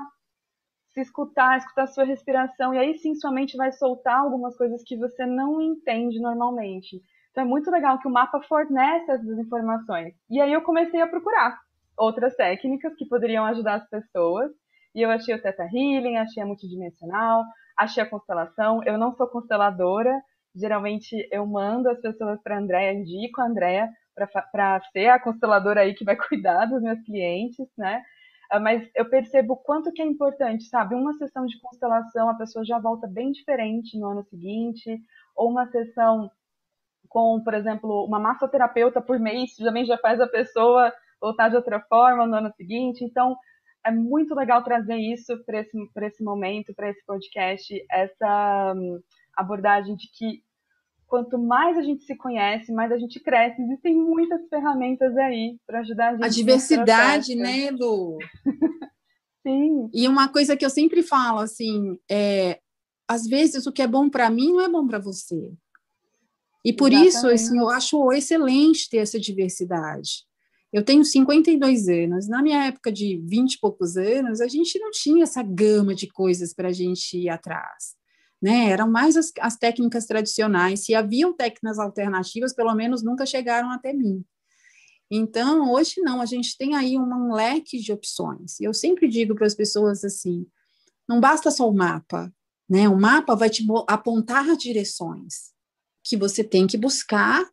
se 0.94 1.02
escutar, 1.02 1.58
escutar 1.58 1.82
a 1.82 1.86
sua 1.88 2.04
respiração, 2.04 2.72
e 2.74 2.78
aí 2.78 2.94
sim 2.98 3.14
sua 3.14 3.30
mente 3.30 3.56
vai 3.56 3.70
soltar 3.72 4.18
algumas 4.18 4.56
coisas 4.56 4.82
que 4.82 4.96
você 4.96 5.26
não 5.26 5.60
entende 5.60 6.18
normalmente. 6.18 7.02
Então 7.30 7.44
é 7.44 7.46
muito 7.46 7.70
legal 7.70 7.98
que 7.98 8.08
o 8.08 8.10
mapa 8.10 8.40
fornece 8.48 9.10
essas 9.10 9.38
informações. 9.38 10.14
E 10.30 10.40
aí 10.40 10.50
eu 10.50 10.62
comecei 10.62 11.02
a 11.02 11.06
procurar 11.06 11.58
outras 11.96 12.34
técnicas 12.34 12.94
que 12.96 13.06
poderiam 13.06 13.44
ajudar 13.44 13.74
as 13.74 13.88
pessoas. 13.88 14.50
E 14.96 15.02
eu 15.02 15.10
achei 15.10 15.34
o 15.34 15.42
Teta 15.42 15.64
Healing, 15.64 16.16
achei 16.16 16.42
a 16.42 16.46
multidimensional, 16.46 17.44
achei 17.76 18.02
a 18.02 18.08
constelação. 18.08 18.82
Eu 18.82 18.96
não 18.96 19.12
sou 19.12 19.28
consteladora, 19.28 20.10
geralmente 20.54 21.28
eu 21.30 21.46
mando 21.46 21.90
as 21.90 22.00
pessoas 22.00 22.40
para 22.42 22.56
a 22.56 22.58
Andrea, 22.58 22.94
indico 22.94 23.42
a 23.42 23.46
Andrea 23.46 23.90
para 24.14 24.80
ser 24.90 25.08
a 25.08 25.20
consteladora 25.20 25.82
aí 25.82 25.92
que 25.94 26.02
vai 26.02 26.16
cuidar 26.28 26.64
dos 26.64 26.80
meus 26.82 26.98
clientes, 27.02 27.68
né? 27.76 28.02
Ah, 28.50 28.58
mas 28.58 28.88
eu 28.94 29.06
percebo 29.10 29.56
quanto 29.56 29.92
que 29.92 30.00
é 30.00 30.06
importante, 30.06 30.64
sabe? 30.64 30.94
Uma 30.94 31.12
sessão 31.12 31.44
de 31.44 31.60
constelação, 31.60 32.30
a 32.30 32.38
pessoa 32.38 32.64
já 32.64 32.78
volta 32.78 33.06
bem 33.06 33.32
diferente 33.32 33.98
no 33.98 34.08
ano 34.08 34.24
seguinte, 34.24 34.98
ou 35.34 35.50
uma 35.50 35.66
sessão 35.66 36.30
com, 37.06 37.42
por 37.44 37.52
exemplo, 37.52 38.02
uma 38.06 38.18
massoterapeuta 38.18 39.02
por 39.02 39.18
mês, 39.18 39.54
também 39.56 39.84
já 39.84 39.98
faz 39.98 40.20
a 40.22 40.26
pessoa 40.26 40.90
voltar 41.20 41.50
de 41.50 41.56
outra 41.56 41.80
forma 41.80 42.26
no 42.26 42.36
ano 42.36 42.52
seguinte. 42.56 43.04
Então, 43.04 43.36
é 43.86 43.90
muito 43.90 44.34
legal 44.34 44.64
trazer 44.64 44.96
isso 44.96 45.38
para 45.44 45.60
esse, 45.60 45.76
esse 46.02 46.24
momento, 46.24 46.74
para 46.74 46.90
esse 46.90 47.04
podcast, 47.06 47.72
essa 47.90 48.74
um, 48.76 49.00
abordagem 49.36 49.94
de 49.94 50.08
que 50.10 50.42
quanto 51.06 51.38
mais 51.38 51.78
a 51.78 51.82
gente 51.82 52.02
se 52.04 52.16
conhece, 52.16 52.72
mais 52.72 52.90
a 52.90 52.98
gente 52.98 53.20
cresce. 53.20 53.62
Existem 53.62 53.96
muitas 53.96 54.48
ferramentas 54.48 55.16
aí 55.16 55.56
para 55.64 55.80
ajudar 55.80 56.08
a 56.08 56.12
gente. 56.14 56.24
A 56.24 56.28
diversidade, 56.28 57.36
né, 57.36 57.70
Lu? 57.70 58.18
Sim. 59.46 59.88
E 59.94 60.08
uma 60.08 60.28
coisa 60.28 60.56
que 60.56 60.64
eu 60.64 60.70
sempre 60.70 61.04
falo, 61.04 61.38
assim, 61.38 61.96
é, 62.10 62.58
às 63.06 63.24
vezes 63.24 63.66
o 63.66 63.72
que 63.72 63.82
é 63.82 63.86
bom 63.86 64.10
para 64.10 64.28
mim 64.28 64.52
não 64.52 64.62
é 64.62 64.68
bom 64.68 64.84
para 64.84 64.98
você. 64.98 65.52
E 66.64 66.72
por 66.72 66.90
Exatamente. 66.90 67.14
isso, 67.14 67.28
assim, 67.28 67.58
eu 67.60 67.70
acho 67.70 68.12
excelente 68.12 68.90
ter 68.90 68.96
essa 68.96 69.20
diversidade. 69.20 70.26
Eu 70.72 70.84
tenho 70.84 71.04
52 71.04 71.88
anos. 71.88 72.28
Na 72.28 72.42
minha 72.42 72.64
época 72.64 72.92
de 72.92 73.16
20 73.24 73.54
e 73.54 73.60
poucos 73.60 73.96
anos, 73.96 74.40
a 74.40 74.48
gente 74.48 74.78
não 74.78 74.90
tinha 74.90 75.22
essa 75.22 75.42
gama 75.42 75.94
de 75.94 76.06
coisas 76.06 76.52
para 76.52 76.68
a 76.68 76.72
gente 76.72 77.16
ir 77.16 77.28
atrás. 77.28 77.94
Né? 78.42 78.70
Eram 78.70 78.90
mais 78.90 79.16
as, 79.16 79.32
as 79.40 79.56
técnicas 79.56 80.06
tradicionais. 80.06 80.84
Se 80.84 80.94
haviam 80.94 81.32
técnicas 81.32 81.78
alternativas, 81.78 82.54
pelo 82.54 82.74
menos 82.74 83.02
nunca 83.02 83.24
chegaram 83.24 83.70
até 83.70 83.92
mim. 83.92 84.24
Então, 85.10 85.70
hoje 85.72 86.00
não, 86.00 86.20
a 86.20 86.26
gente 86.26 86.56
tem 86.58 86.74
aí 86.74 86.98
um 86.98 87.32
leque 87.32 87.78
de 87.78 87.92
opções. 87.92 88.58
E 88.58 88.64
eu 88.64 88.74
sempre 88.74 89.08
digo 89.08 89.34
para 89.34 89.46
as 89.46 89.54
pessoas 89.54 90.04
assim: 90.04 90.46
não 91.08 91.20
basta 91.20 91.50
só 91.50 91.68
o 91.68 91.74
mapa, 91.74 92.32
né? 92.68 92.88
O 92.88 92.98
mapa 92.98 93.36
vai 93.36 93.48
te 93.48 93.64
apontar 93.86 94.56
direções 94.56 95.52
que 96.02 96.16
você 96.16 96.42
tem 96.42 96.66
que 96.66 96.76
buscar 96.76 97.48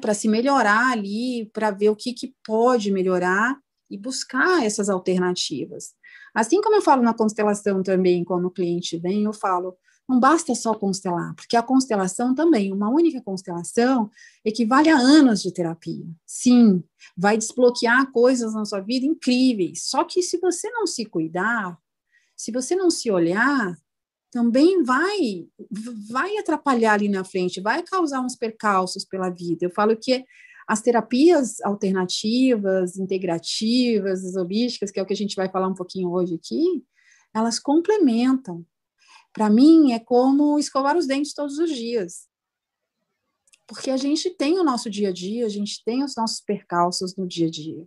para 0.00 0.14
se 0.14 0.28
melhorar 0.28 0.92
ali, 0.92 1.50
para 1.52 1.70
ver 1.70 1.90
o 1.90 1.96
que, 1.96 2.12
que 2.12 2.34
pode 2.44 2.90
melhorar 2.90 3.58
e 3.90 3.96
buscar 3.96 4.64
essas 4.64 4.88
alternativas. 4.88 5.94
Assim 6.34 6.60
como 6.60 6.76
eu 6.76 6.82
falo 6.82 7.02
na 7.02 7.14
constelação 7.14 7.82
também, 7.82 8.24
quando 8.24 8.46
o 8.46 8.50
cliente 8.50 8.98
vem, 8.98 9.24
eu 9.24 9.32
falo, 9.32 9.76
não 10.08 10.18
basta 10.18 10.54
só 10.54 10.74
constelar, 10.74 11.34
porque 11.34 11.56
a 11.56 11.62
constelação 11.62 12.34
também, 12.34 12.72
uma 12.72 12.88
única 12.88 13.20
constelação, 13.20 14.10
equivale 14.44 14.88
a 14.88 14.96
anos 14.96 15.42
de 15.42 15.52
terapia. 15.52 16.06
Sim, 16.26 16.82
vai 17.16 17.36
desbloquear 17.36 18.10
coisas 18.10 18.54
na 18.54 18.64
sua 18.64 18.80
vida 18.80 19.04
incríveis. 19.04 19.82
Só 19.84 20.04
que 20.04 20.22
se 20.22 20.38
você 20.38 20.70
não 20.70 20.86
se 20.86 21.04
cuidar, 21.04 21.78
se 22.34 22.50
você 22.50 22.74
não 22.74 22.90
se 22.90 23.10
olhar, 23.10 23.76
também 24.30 24.82
vai 24.82 25.46
vai 26.10 26.36
atrapalhar 26.36 26.94
ali 26.94 27.08
na 27.08 27.24
frente, 27.24 27.60
vai 27.60 27.82
causar 27.82 28.20
uns 28.20 28.36
percalços 28.36 29.04
pela 29.04 29.30
vida. 29.30 29.64
Eu 29.64 29.70
falo 29.70 29.96
que 29.96 30.24
as 30.66 30.82
terapias 30.82 31.60
alternativas, 31.62 32.98
integrativas, 32.98 34.24
as 34.24 34.36
holísticas, 34.36 34.90
que 34.90 35.00
é 35.00 35.02
o 35.02 35.06
que 35.06 35.14
a 35.14 35.16
gente 35.16 35.34
vai 35.34 35.48
falar 35.50 35.68
um 35.68 35.74
pouquinho 35.74 36.10
hoje 36.10 36.34
aqui, 36.34 36.84
elas 37.34 37.58
complementam. 37.58 38.66
Para 39.32 39.48
mim, 39.48 39.92
é 39.92 39.98
como 39.98 40.58
escovar 40.58 40.96
os 40.96 41.06
dentes 41.06 41.32
todos 41.32 41.58
os 41.58 41.70
dias. 41.70 42.28
Porque 43.66 43.90
a 43.90 43.96
gente 43.96 44.30
tem 44.30 44.58
o 44.58 44.64
nosso 44.64 44.90
dia 44.90 45.08
a 45.08 45.12
dia, 45.12 45.46
a 45.46 45.48
gente 45.48 45.82
tem 45.84 46.02
os 46.02 46.14
nossos 46.16 46.40
percalços 46.40 47.16
no 47.16 47.26
dia 47.26 47.46
a 47.46 47.50
dia. 47.50 47.86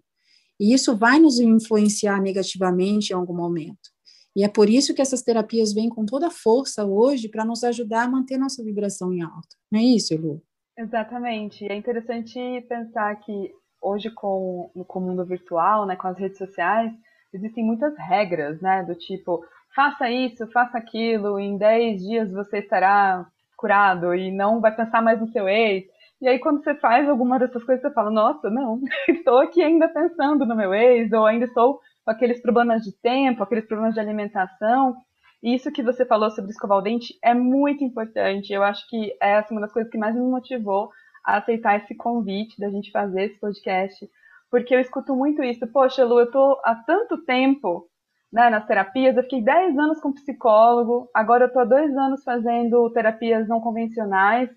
E 0.59 0.73
isso 0.73 0.95
vai 0.95 1.19
nos 1.19 1.39
influenciar 1.39 2.21
negativamente 2.21 3.11
em 3.11 3.15
algum 3.15 3.35
momento. 3.35 3.91
E 4.35 4.43
é 4.43 4.49
por 4.49 4.69
isso 4.69 4.93
que 4.93 5.01
essas 5.01 5.21
terapias 5.21 5.73
vêm 5.73 5.89
com 5.89 6.05
toda 6.05 6.27
a 6.27 6.31
força 6.31 6.85
hoje 6.85 7.27
para 7.29 7.45
nos 7.45 7.63
ajudar 7.63 8.03
a 8.03 8.09
manter 8.09 8.37
nossa 8.37 8.63
vibração 8.63 9.13
em 9.13 9.21
alta. 9.21 9.55
Não 9.71 9.79
é 9.79 9.83
isso, 9.83 10.15
Lu? 10.15 10.41
Exatamente. 10.77 11.65
É 11.65 11.75
interessante 11.75 12.39
pensar 12.67 13.15
que 13.17 13.51
hoje 13.81 14.09
com, 14.11 14.71
com 14.87 14.99
o 14.99 15.01
mundo 15.01 15.25
virtual, 15.25 15.85
né, 15.85 15.95
com 15.95 16.07
as 16.07 16.17
redes 16.17 16.37
sociais, 16.37 16.91
existem 17.33 17.63
muitas 17.63 17.97
regras, 17.97 18.61
né, 18.61 18.83
do 18.83 18.95
tipo, 18.95 19.43
faça 19.75 20.09
isso, 20.09 20.47
faça 20.51 20.77
aquilo, 20.77 21.39
em 21.39 21.57
10 21.57 22.01
dias 22.01 22.31
você 22.31 22.59
estará 22.59 23.25
curado 23.57 24.13
e 24.15 24.31
não 24.31 24.59
vai 24.59 24.75
pensar 24.75 25.01
mais 25.01 25.19
no 25.19 25.31
seu 25.31 25.47
ex. 25.47 25.85
E 26.21 26.27
aí, 26.27 26.37
quando 26.39 26.63
você 26.63 26.75
faz 26.75 27.09
alguma 27.09 27.39
dessas 27.39 27.63
coisas, 27.63 27.81
você 27.81 27.91
fala, 27.93 28.11
nossa, 28.11 28.49
não, 28.49 28.79
estou 29.09 29.39
aqui 29.39 29.61
ainda 29.61 29.87
pensando 29.89 30.45
no 30.45 30.55
meu 30.55 30.73
ex, 30.73 31.11
ou 31.11 31.25
ainda 31.25 31.45
estou 31.45 31.79
com 32.03 32.11
aqueles 32.11 32.41
problemas 32.41 32.83
de 32.83 32.91
tempo, 32.91 33.43
aqueles 33.43 33.65
problemas 33.65 33.93
de 33.93 33.99
alimentação. 33.99 34.95
E 35.41 35.55
isso 35.55 35.71
que 35.71 35.83
você 35.83 36.05
falou 36.05 36.29
sobre 36.29 36.51
escovar 36.51 36.77
o 36.77 36.81
dente 36.81 37.17
é 37.23 37.33
muito 37.33 37.83
importante. 37.83 38.53
Eu 38.53 38.63
acho 38.63 38.87
que 38.87 39.15
essa 39.21 39.49
é 39.49 39.53
uma 39.53 39.61
das 39.61 39.73
coisas 39.73 39.91
que 39.91 39.97
mais 39.97 40.15
me 40.15 40.21
motivou 40.21 40.89
a 41.25 41.37
aceitar 41.37 41.77
esse 41.77 41.95
convite 41.95 42.59
da 42.59 42.69
gente 42.69 42.91
fazer 42.91 43.25
esse 43.25 43.39
podcast, 43.39 44.09
porque 44.49 44.73
eu 44.73 44.79
escuto 44.79 45.15
muito 45.15 45.43
isso. 45.43 45.65
Poxa, 45.67 46.03
Lu, 46.03 46.19
eu 46.19 46.31
tô 46.31 46.59
há 46.63 46.75
tanto 46.75 47.23
tempo 47.23 47.87
né, 48.31 48.49
nas 48.49 48.65
terapias, 48.65 49.17
eu 49.17 49.23
fiquei 49.23 49.41
10 49.43 49.77
anos 49.77 49.99
com 49.99 50.13
psicólogo, 50.13 51.09
agora 51.13 51.45
eu 51.45 51.53
tô 51.53 51.59
há 51.59 51.65
dois 51.65 51.95
anos 51.97 52.23
fazendo 52.23 52.89
terapias 52.91 53.47
não 53.47 53.59
convencionais 53.59 54.49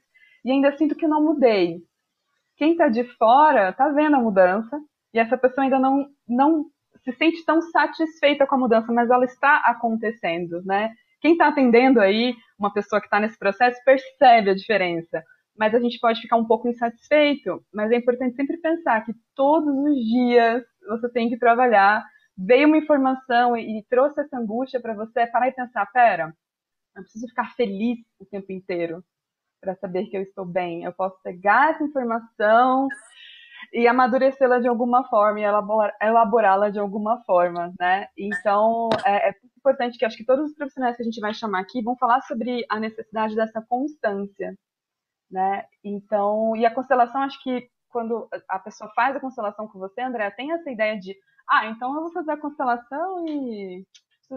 e 0.44 0.50
ainda 0.50 0.76
sinto 0.76 0.94
que 0.94 1.08
não 1.08 1.22
mudei. 1.22 1.82
Quem 2.56 2.72
está 2.72 2.88
de 2.88 3.04
fora 3.16 3.70
está 3.70 3.88
vendo 3.88 4.16
a 4.16 4.20
mudança 4.20 4.80
e 5.12 5.18
essa 5.18 5.36
pessoa 5.36 5.64
ainda 5.64 5.78
não, 5.78 6.06
não 6.28 6.66
se 7.04 7.12
sente 7.12 7.44
tão 7.44 7.61
satisfeita 7.61 8.46
com 8.46 8.54
a 8.54 8.58
mudança, 8.58 8.92
mas 8.92 9.11
ela 9.11 9.25
está 9.25 9.58
acontecendo, 9.66 10.62
né? 10.64 10.92
Quem 11.20 11.32
está 11.32 11.49
atendendo 11.49 12.00
aí, 12.00 12.34
uma 12.58 12.73
pessoa 12.73 13.00
que 13.00 13.06
está 13.06 13.20
nesse 13.20 13.38
processo, 13.38 13.78
percebe 13.84 14.50
a 14.50 14.54
diferença. 14.54 15.23
Mas 15.56 15.75
a 15.75 15.80
gente 15.80 15.99
pode 16.00 16.20
ficar 16.20 16.37
um 16.37 16.46
pouco 16.46 16.68
insatisfeito. 16.68 17.64
Mas 17.73 17.90
é 17.92 17.96
importante 17.96 18.34
sempre 18.34 18.58
pensar 18.58 19.04
que 19.04 19.12
todos 19.34 19.75
os 19.75 19.94
dias 20.04 20.62
você 20.88 21.08
tem 21.11 21.28
que 21.28 21.38
trabalhar. 21.38 22.04
Veio 22.37 22.66
uma 22.66 22.76
informação 22.76 23.56
e, 23.56 23.78
e 23.78 23.84
trouxe 23.88 24.20
essa 24.20 24.37
angústia 24.37 24.80
para 24.80 24.94
você, 24.94 25.26
parar 25.26 25.49
e 25.49 25.52
pensar: 25.52 25.87
pera, 25.92 26.34
eu 26.96 27.02
preciso 27.02 27.26
ficar 27.28 27.54
feliz 27.54 27.99
o 28.18 28.26
tempo 28.26 28.52
inteiro 28.52 29.02
para 29.61 29.75
saber 29.76 30.06
que 30.06 30.16
eu 30.16 30.23
estou 30.23 30.44
bem. 30.44 30.84
Eu 30.84 30.92
posso 30.92 31.16
pegar 31.23 31.70
essa 31.70 31.84
informação 31.84 32.88
e 33.74 33.88
amadurecê-la 33.88 34.60
de 34.60 34.68
alguma 34.68 35.02
forma 35.08 35.40
e 35.40 35.42
elaborá-la 36.00 36.70
de 36.70 36.78
alguma 36.78 37.20
forma, 37.24 37.74
né? 37.78 38.06
Então, 38.16 38.88
é, 39.04 39.30
é 39.30 39.34
importante 39.58 39.98
que 39.98 40.04
acho 40.04 40.16
que 40.16 40.24
todos 40.24 40.50
os 40.50 40.56
profissionais 40.56 40.96
que 40.96 41.02
a 41.02 41.04
gente 41.04 41.20
vai 41.20 41.34
chamar 41.34 41.60
aqui 41.60 41.82
vão 41.82 41.96
falar 41.96 42.20
sobre 42.22 42.64
a 42.70 42.78
necessidade 42.78 43.34
dessa 43.34 43.60
constância, 43.68 44.54
né? 45.28 45.64
Então, 45.82 46.54
e 46.54 46.64
a 46.64 46.72
constelação, 46.72 47.22
acho 47.22 47.42
que 47.42 47.68
quando 47.90 48.28
a 48.48 48.60
pessoa 48.60 48.88
faz 48.94 49.16
a 49.16 49.20
constelação 49.20 49.66
com 49.66 49.80
você, 49.80 50.02
André, 50.02 50.30
tem 50.30 50.52
essa 50.52 50.70
ideia 50.70 50.98
de, 50.98 51.12
ah, 51.50 51.66
então 51.66 51.92
eu 51.96 52.02
vou 52.02 52.12
fazer 52.12 52.30
a 52.30 52.40
constelação 52.40 53.26
e 53.26 53.84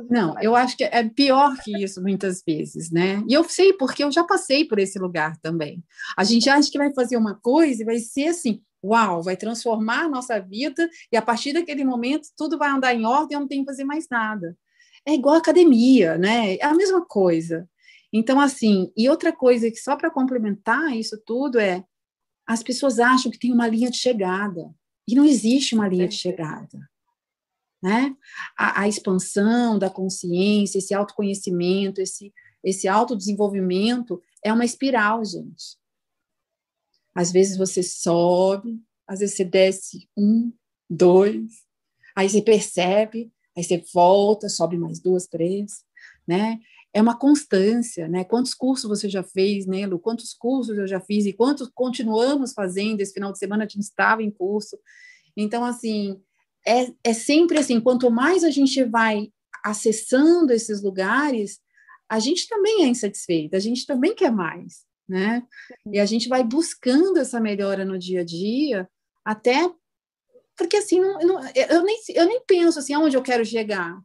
não, 0.09 0.39
eu 0.41 0.55
acho 0.55 0.75
que 0.75 0.83
é 0.83 1.03
pior 1.07 1.55
que 1.63 1.83
isso 1.83 2.01
muitas 2.01 2.43
vezes, 2.45 2.91
né? 2.91 3.23
E 3.27 3.33
eu 3.33 3.43
sei 3.43 3.73
porque 3.73 4.03
eu 4.03 4.11
já 4.11 4.23
passei 4.23 4.65
por 4.65 4.79
esse 4.79 4.99
lugar 4.99 5.37
também. 5.37 5.83
A 6.15 6.23
gente 6.23 6.49
acha 6.49 6.69
que 6.69 6.77
vai 6.77 6.93
fazer 6.93 7.17
uma 7.17 7.35
coisa 7.35 7.81
e 7.81 7.85
vai 7.85 7.99
ser 7.99 8.27
assim, 8.27 8.61
uau, 8.83 9.23
vai 9.23 9.35
transformar 9.37 10.05
a 10.05 10.09
nossa 10.09 10.39
vida 10.39 10.89
e 11.11 11.17
a 11.17 11.21
partir 11.21 11.53
daquele 11.53 11.83
momento 11.83 12.27
tudo 12.35 12.57
vai 12.57 12.69
andar 12.69 12.93
em 12.93 13.05
ordem, 13.05 13.35
eu 13.35 13.41
não 13.41 13.47
tenho 13.47 13.63
que 13.63 13.71
fazer 13.71 13.83
mais 13.83 14.07
nada. 14.09 14.57
É 15.05 15.13
igual 15.13 15.35
academia, 15.35 16.17
né? 16.17 16.55
É 16.55 16.65
a 16.65 16.73
mesma 16.73 17.05
coisa. 17.05 17.67
Então, 18.11 18.39
assim, 18.39 18.91
e 18.95 19.09
outra 19.09 19.31
coisa 19.31 19.69
que 19.69 19.77
só 19.77 19.95
para 19.95 20.11
complementar 20.11 20.95
isso 20.95 21.21
tudo 21.25 21.59
é 21.59 21.83
as 22.45 22.63
pessoas 22.63 22.99
acham 22.99 23.31
que 23.31 23.39
tem 23.39 23.51
uma 23.51 23.67
linha 23.67 23.89
de 23.89 23.97
chegada 23.97 24.69
e 25.07 25.15
não 25.15 25.25
existe 25.25 25.75
uma 25.75 25.87
linha 25.87 26.07
de 26.07 26.15
chegada. 26.15 26.79
Né? 27.81 28.15
A, 28.57 28.81
a 28.81 28.87
expansão 28.87 29.77
da 29.77 29.89
consciência, 29.89 30.79
esse 30.79 30.93
autoconhecimento, 30.93 32.01
esse, 32.01 32.33
esse 32.63 32.87
autodesenvolvimento 32.87 34.21
é 34.43 34.51
uma 34.51 34.65
espiral, 34.65 35.23
gente. 35.23 35.77
Às 37.13 37.31
vezes 37.31 37.57
você 37.57 37.81
sobe, 37.81 38.79
às 39.07 39.19
vezes 39.19 39.35
você 39.35 39.45
desce 39.45 40.09
um, 40.15 40.51
dois, 40.89 41.63
aí 42.15 42.29
você 42.29 42.41
percebe, 42.41 43.31
aí 43.55 43.63
você 43.63 43.83
volta, 43.93 44.49
sobe 44.49 44.77
mais 44.77 44.99
duas, 44.99 45.27
três, 45.27 45.83
né? 46.27 46.59
É 46.93 47.01
uma 47.01 47.17
constância, 47.17 48.07
né? 48.07 48.23
Quantos 48.23 48.53
cursos 48.53 48.89
você 48.89 49.09
já 49.09 49.21
fez, 49.21 49.65
né, 49.65 49.85
Lu? 49.85 49.99
Quantos 49.99 50.33
cursos 50.33 50.77
eu 50.77 50.87
já 50.87 50.99
fiz 50.99 51.25
e 51.25 51.33
quantos 51.33 51.69
continuamos 51.73 52.53
fazendo? 52.53 53.01
Esse 53.01 53.13
final 53.13 53.31
de 53.31 53.37
semana 53.37 53.65
a 53.65 53.67
gente 53.67 53.83
estava 53.83 54.23
em 54.23 54.31
curso. 54.31 54.79
Então, 55.35 55.63
assim, 55.63 56.19
é, 56.67 56.93
é 57.03 57.13
sempre 57.13 57.57
assim, 57.57 57.79
quanto 57.79 58.11
mais 58.11 58.43
a 58.43 58.49
gente 58.51 58.83
vai 58.83 59.29
acessando 59.63 60.51
esses 60.53 60.81
lugares, 60.83 61.59
a 62.09 62.19
gente 62.19 62.47
também 62.47 62.83
é 62.83 62.87
insatisfeita, 62.87 63.57
a 63.57 63.59
gente 63.59 63.85
também 63.85 64.13
quer 64.13 64.31
mais 64.31 64.87
né? 65.07 65.43
E 65.91 65.99
a 65.99 66.05
gente 66.05 66.27
vai 66.27 66.43
buscando 66.43 67.17
essa 67.17 67.39
melhora 67.39 67.85
no 67.85 67.97
dia 67.97 68.21
a 68.21 68.25
dia, 68.25 68.89
até 69.23 69.71
porque 70.57 70.77
assim, 70.77 70.99
não, 70.99 71.19
não, 71.19 71.39
eu, 71.55 71.83
nem, 71.83 71.97
eu 72.09 72.25
nem 72.25 72.43
penso 72.45 72.79
assim, 72.79 72.93
aonde 72.93 73.15
eu 73.15 73.21
quero 73.21 73.45
chegar. 73.45 73.97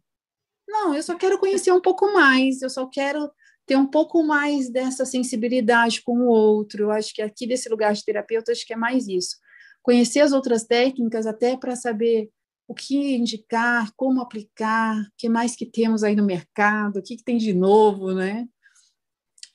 Não, 0.68 0.94
eu 0.94 1.02
só 1.02 1.16
quero 1.16 1.38
conhecer 1.38 1.72
um 1.72 1.80
pouco 1.80 2.12
mais, 2.12 2.62
eu 2.62 2.70
só 2.70 2.86
quero 2.86 3.30
ter 3.66 3.76
um 3.76 3.86
pouco 3.86 4.22
mais 4.22 4.70
dessa 4.70 5.04
sensibilidade 5.04 6.02
com 6.02 6.20
o 6.20 6.26
outro. 6.26 6.84
Eu 6.84 6.90
acho 6.90 7.14
que 7.14 7.22
aqui 7.22 7.46
desse 7.46 7.68
lugar 7.68 7.94
de 7.94 8.04
terapeuta, 8.04 8.52
acho 8.52 8.66
que 8.66 8.74
é 8.74 8.76
mais 8.76 9.08
isso. 9.08 9.36
Conhecer 9.82 10.20
as 10.20 10.32
outras 10.32 10.64
técnicas 10.64 11.26
até 11.26 11.56
para 11.56 11.74
saber 11.74 12.30
o 12.66 12.74
que 12.74 13.16
indicar, 13.16 13.92
como 13.96 14.20
aplicar, 14.20 15.00
o 15.00 15.12
que 15.16 15.28
mais 15.28 15.54
que 15.54 15.66
temos 15.66 16.02
aí 16.02 16.16
no 16.16 16.24
mercado, 16.24 16.98
o 16.98 17.02
que, 17.02 17.16
que 17.16 17.24
tem 17.24 17.36
de 17.36 17.52
novo, 17.52 18.12
né? 18.14 18.46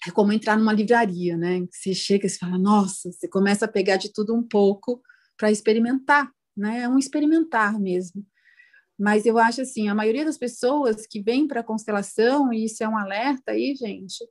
é 0.05 0.11
como 0.11 0.31
entrar 0.31 0.57
numa 0.57 0.73
livraria, 0.73 1.35
né? 1.37 1.65
Você 1.71 1.93
chega 1.93 2.27
e 2.27 2.29
fala, 2.29 2.57
nossa, 2.57 3.11
você 3.11 3.27
começa 3.27 3.65
a 3.65 3.67
pegar 3.67 3.97
de 3.97 4.11
tudo 4.11 4.33
um 4.35 4.43
pouco 4.43 5.01
para 5.35 5.51
experimentar, 5.51 6.31
né? 6.55 6.81
É 6.81 6.89
um 6.89 6.97
experimentar 6.97 7.79
mesmo. 7.79 8.25
Mas 8.97 9.25
eu 9.25 9.37
acho 9.37 9.61
assim, 9.61 9.87
a 9.89 9.95
maioria 9.95 10.25
das 10.25 10.37
pessoas 10.37 11.05
que 11.07 11.21
vem 11.21 11.47
para 11.47 11.61
a 11.61 11.63
constelação, 11.63 12.51
e 12.53 12.65
isso 12.65 12.83
é 12.83 12.87
um 12.87 12.97
alerta 12.97 13.51
aí, 13.51 13.75
gente, 13.75 14.23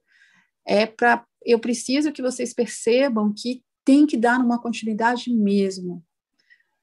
é 0.67 0.87
para 0.87 1.25
eu 1.45 1.61
preciso 1.61 2.13
que 2.13 2.23
vocês 2.23 2.53
percebam 2.53 3.33
que 3.33 3.63
tem 3.85 4.05
que 4.05 4.17
dar 4.17 4.41
uma 4.41 4.61
continuidade 4.61 5.33
mesmo, 5.33 6.05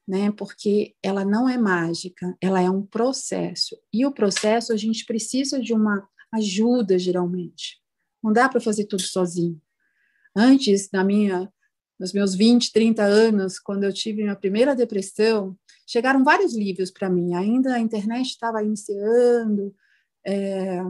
né? 0.06 0.30
Porque 0.32 0.94
ela 1.02 1.24
não 1.24 1.48
é 1.48 1.56
mágica, 1.56 2.36
ela 2.40 2.60
é 2.60 2.70
um 2.70 2.84
processo. 2.84 3.76
E 3.92 4.04
o 4.04 4.12
processo 4.12 4.72
a 4.72 4.76
gente 4.76 5.04
precisa 5.04 5.60
de 5.60 5.72
uma 5.72 6.06
ajuda 6.32 6.98
geralmente. 6.98 7.80
Não 8.22 8.32
dá 8.32 8.48
para 8.48 8.60
fazer 8.60 8.84
tudo 8.84 9.02
sozinho. 9.02 9.60
Antes, 10.36 10.90
na 10.92 11.04
minha 11.04 11.50
nos 11.98 12.12
meus 12.12 12.34
20, 12.34 12.72
30 12.72 13.04
anos, 13.04 13.58
quando 13.58 13.84
eu 13.84 13.92
tive 13.92 14.22
minha 14.22 14.34
primeira 14.34 14.74
depressão, 14.74 15.56
chegaram 15.86 16.24
vários 16.24 16.54
livros 16.54 16.90
para 16.90 17.08
mim. 17.08 17.34
Ainda 17.34 17.74
a 17.74 17.80
internet 17.80 18.26
estava 18.26 18.62
iniciando, 18.62 19.74
é, 20.26 20.80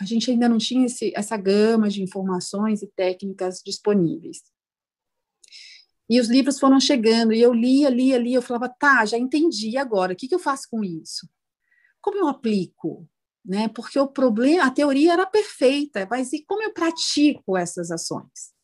a 0.00 0.04
gente 0.04 0.30
ainda 0.30 0.48
não 0.48 0.58
tinha 0.58 0.86
esse, 0.86 1.12
essa 1.14 1.36
gama 1.36 1.88
de 1.88 2.02
informações 2.02 2.82
e 2.82 2.86
técnicas 2.86 3.60
disponíveis. 3.64 4.42
E 6.08 6.20
os 6.20 6.28
livros 6.28 6.58
foram 6.58 6.78
chegando, 6.78 7.32
e 7.32 7.40
eu 7.40 7.52
lia, 7.52 7.88
lia, 7.88 8.18
lia, 8.18 8.36
eu 8.36 8.42
falava, 8.42 8.68
tá, 8.68 9.04
já 9.04 9.18
entendi 9.18 9.76
agora, 9.76 10.12
o 10.12 10.16
que, 10.16 10.28
que 10.28 10.34
eu 10.34 10.38
faço 10.38 10.68
com 10.70 10.84
isso? 10.84 11.28
Como 12.00 12.18
eu 12.18 12.28
aplico? 12.28 13.08
Né? 13.44 13.68
Porque 13.68 13.98
o 13.98 14.08
problema, 14.08 14.64
a 14.64 14.70
teoria 14.70 15.12
era 15.12 15.26
perfeita, 15.26 16.06
mas 16.10 16.32
e 16.32 16.44
como 16.44 16.62
eu 16.62 16.72
pratico 16.72 17.56
essas 17.56 17.90
ações? 17.90 18.54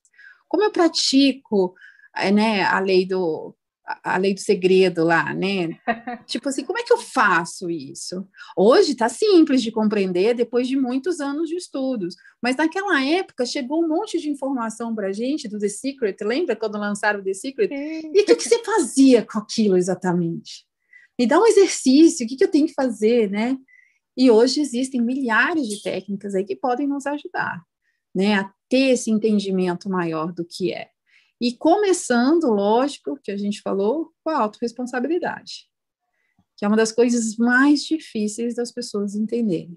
Como 0.49 0.63
eu 0.63 0.71
pratico 0.71 1.75
eh, 2.17 2.31
né, 2.31 2.63
a 2.65 2.79
lei 2.79 3.07
do 3.07 3.57
a 3.85 4.17
lei 4.17 4.33
do 4.35 4.41
segredo 4.41 5.05
lá, 5.05 5.35
né? 5.35 5.79
tipo 6.27 6.49
assim, 6.49 6.65
como 6.65 6.79
é 6.79 6.83
que 6.83 6.93
eu 6.93 6.99
faço 6.99 7.69
isso? 7.69 8.27
Hoje 8.57 8.93
está 8.93 9.09
simples 9.09 9.62
de 9.62 9.73
compreender 9.73 10.35
depois 10.35 10.69
de 10.69 10.77
muitos 10.77 11.21
anos 11.21 11.49
de 11.49 11.57
estudos, 11.57 12.15
mas 12.41 12.57
naquela 12.57 13.05
época 13.05 13.45
chegou 13.45 13.85
um 13.85 13.89
monte 13.89 14.21
de 14.21 14.31
informação 14.31 14.95
para 14.95 15.09
a 15.09 15.12
gente 15.12 15.49
do 15.49 15.59
The 15.59 15.69
Secret. 15.69 16.17
Lembra 16.23 16.55
quando 16.55 16.79
lançaram 16.79 17.23
The 17.23 17.35
Secret? 17.35 17.69
Sim. 17.69 18.11
E 18.15 18.23
o 18.23 18.25
que, 18.25 18.37
que, 18.37 18.49
você 18.49 18.62
fazia 18.62 19.27
com 19.27 19.39
aquilo 19.39 19.77
exatamente? 19.77 20.65
Me 21.19 21.27
dá 21.27 21.41
um 21.41 21.47
exercício, 21.47 22.25
o 22.25 22.29
que, 22.29 22.37
que 22.37 22.45
eu 22.45 22.51
tenho 22.51 22.67
que 22.67 22.75
fazer, 22.75 23.31
né? 23.31 23.57
E 24.17 24.31
hoje 24.31 24.61
existem 24.61 25.01
milhares 25.01 25.67
de 25.67 25.83
técnicas 25.83 26.35
aí 26.35 26.45
que 26.45 26.55
podem 26.55 26.87
nos 26.87 27.07
ajudar, 27.07 27.62
né? 28.15 28.35
A 28.35 28.53
ter 28.69 28.91
esse 28.93 29.11
entendimento 29.11 29.89
maior 29.91 30.33
do 30.33 30.45
que 30.45 30.73
é. 30.73 30.92
E 31.43 31.57
começando, 31.57 32.45
lógico, 32.45 33.19
que 33.21 33.33
a 33.33 33.37
gente 33.37 33.63
falou, 33.63 34.13
com 34.23 34.31
a 34.31 34.39
autorresponsabilidade, 34.39 35.69
que 36.57 36.65
é 36.65 36.69
uma 36.69 36.77
das 36.77 36.93
coisas 36.93 37.37
mais 37.37 37.83
difíceis 37.83 38.55
das 38.55 38.71
pessoas 38.71 39.17
entenderem. 39.17 39.77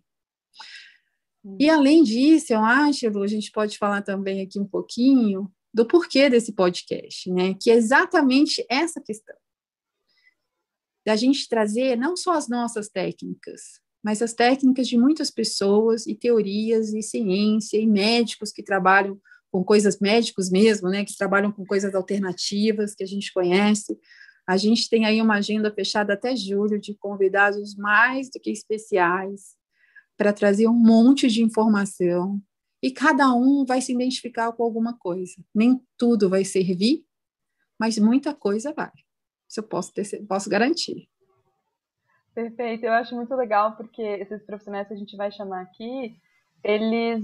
Hum. 1.44 1.58
E 1.60 1.68
além 1.68 2.04
disso, 2.04 2.54
eu 2.54 2.60
acho, 2.60 3.08
a 3.08 3.28
gente 3.28 3.52
pode 3.52 3.80
falar 3.80 4.04
também 4.04 4.42
aqui 4.42 4.60
um 4.60 4.68
pouquinho 4.68 5.52
do 5.74 5.88
porquê 5.88 6.30
desse 6.30 6.54
podcast, 6.54 7.32
né? 7.32 7.56
Que 7.60 7.72
é 7.72 7.74
exatamente 7.74 8.64
essa 8.70 9.02
questão. 9.02 9.36
Da 11.04 11.16
gente 11.16 11.50
trazer 11.50 11.98
não 11.98 12.16
só 12.16 12.34
as 12.34 12.48
nossas 12.48 12.90
técnicas, 12.90 13.82
mas 14.04 14.22
as 14.22 14.36
técnicas 14.36 14.88
de 14.88 15.00
muitas 15.00 15.32
pessoas 15.32 16.06
e 16.06 16.14
teorias 16.14 16.94
e 16.94 17.02
ciência 17.02 17.80
e 17.80 17.88
médicos 17.88 18.52
que 18.52 18.62
trabalham 18.62 19.20
com 19.56 19.64
coisas 19.64 19.98
médicos 20.02 20.52
mesmo, 20.52 20.90
né, 20.90 21.06
que 21.06 21.16
trabalham 21.16 21.50
com 21.50 21.66
coisas 21.66 21.96
alternativas 21.96 22.94
que 22.94 23.06
a 23.06 23.08
gente 23.08 23.32
conhece. 23.32 23.98
A 24.46 24.58
gente 24.58 24.90
tem 24.90 25.06
aí 25.06 25.22
uma 25.22 25.36
agenda 25.36 25.74
fechada 25.74 26.12
até 26.12 26.36
julho 26.36 26.78
de 26.78 26.94
convidados 26.94 27.74
mais 27.74 28.30
do 28.30 28.38
que 28.38 28.52
especiais 28.52 29.56
para 30.18 30.34
trazer 30.34 30.68
um 30.68 30.74
monte 30.74 31.30
de 31.30 31.42
informação 31.42 32.38
e 32.84 32.92
cada 32.92 33.34
um 33.34 33.64
vai 33.66 33.80
se 33.80 33.94
identificar 33.94 34.52
com 34.52 34.62
alguma 34.62 34.98
coisa. 34.98 35.42
Nem 35.56 35.82
tudo 35.98 36.30
vai 36.30 36.44
servir, 36.44 37.06
mas 37.80 37.98
muita 37.98 38.36
coisa 38.36 38.74
vai. 38.74 38.92
Isso 39.48 39.62
eu 39.62 39.64
posso, 39.64 39.94
ter, 39.94 40.04
posso 40.28 40.50
garantir. 40.50 41.08
Perfeito, 42.34 42.84
eu 42.86 42.92
acho 42.92 43.16
muito 43.16 43.34
legal 43.34 43.78
porque 43.78 44.02
esses 44.02 44.44
profissionais 44.44 44.86
que 44.86 44.96
a 44.96 44.98
gente 44.98 45.16
vai 45.16 45.32
chamar 45.32 45.62
aqui, 45.62 46.20
eles 46.62 47.24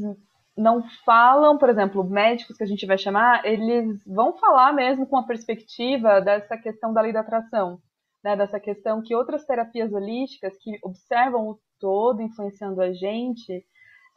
não 0.58 0.84
falam, 1.06 1.58
por 1.58 1.70
exemplo, 1.70 2.04
médicos 2.04 2.58
que 2.58 2.64
a 2.64 2.68
gente 2.68 2.86
vai 2.86 2.98
chamar, 2.98 3.46
eles 3.46 4.04
vão 4.06 4.38
falar 4.38 4.74
mesmo 4.74 5.08
com 5.08 5.18
a 5.18 5.26
perspectiva 5.26 6.20
dessa 6.22 6.58
questão 6.58 6.94
da 6.94 7.02
lei 7.02 7.14
da 7.14 7.22
atração, 7.22 7.80
né, 8.24 8.36
dessa 8.36 8.60
questão 8.60 9.02
que 9.02 9.16
outras 9.16 9.46
terapias 9.46 9.92
holísticas 9.94 10.58
que 10.60 10.78
observam 10.84 11.50
o 11.50 11.60
todo 11.80 12.22
influenciando 12.22 12.82
a 12.82 12.92
gente, 12.94 13.66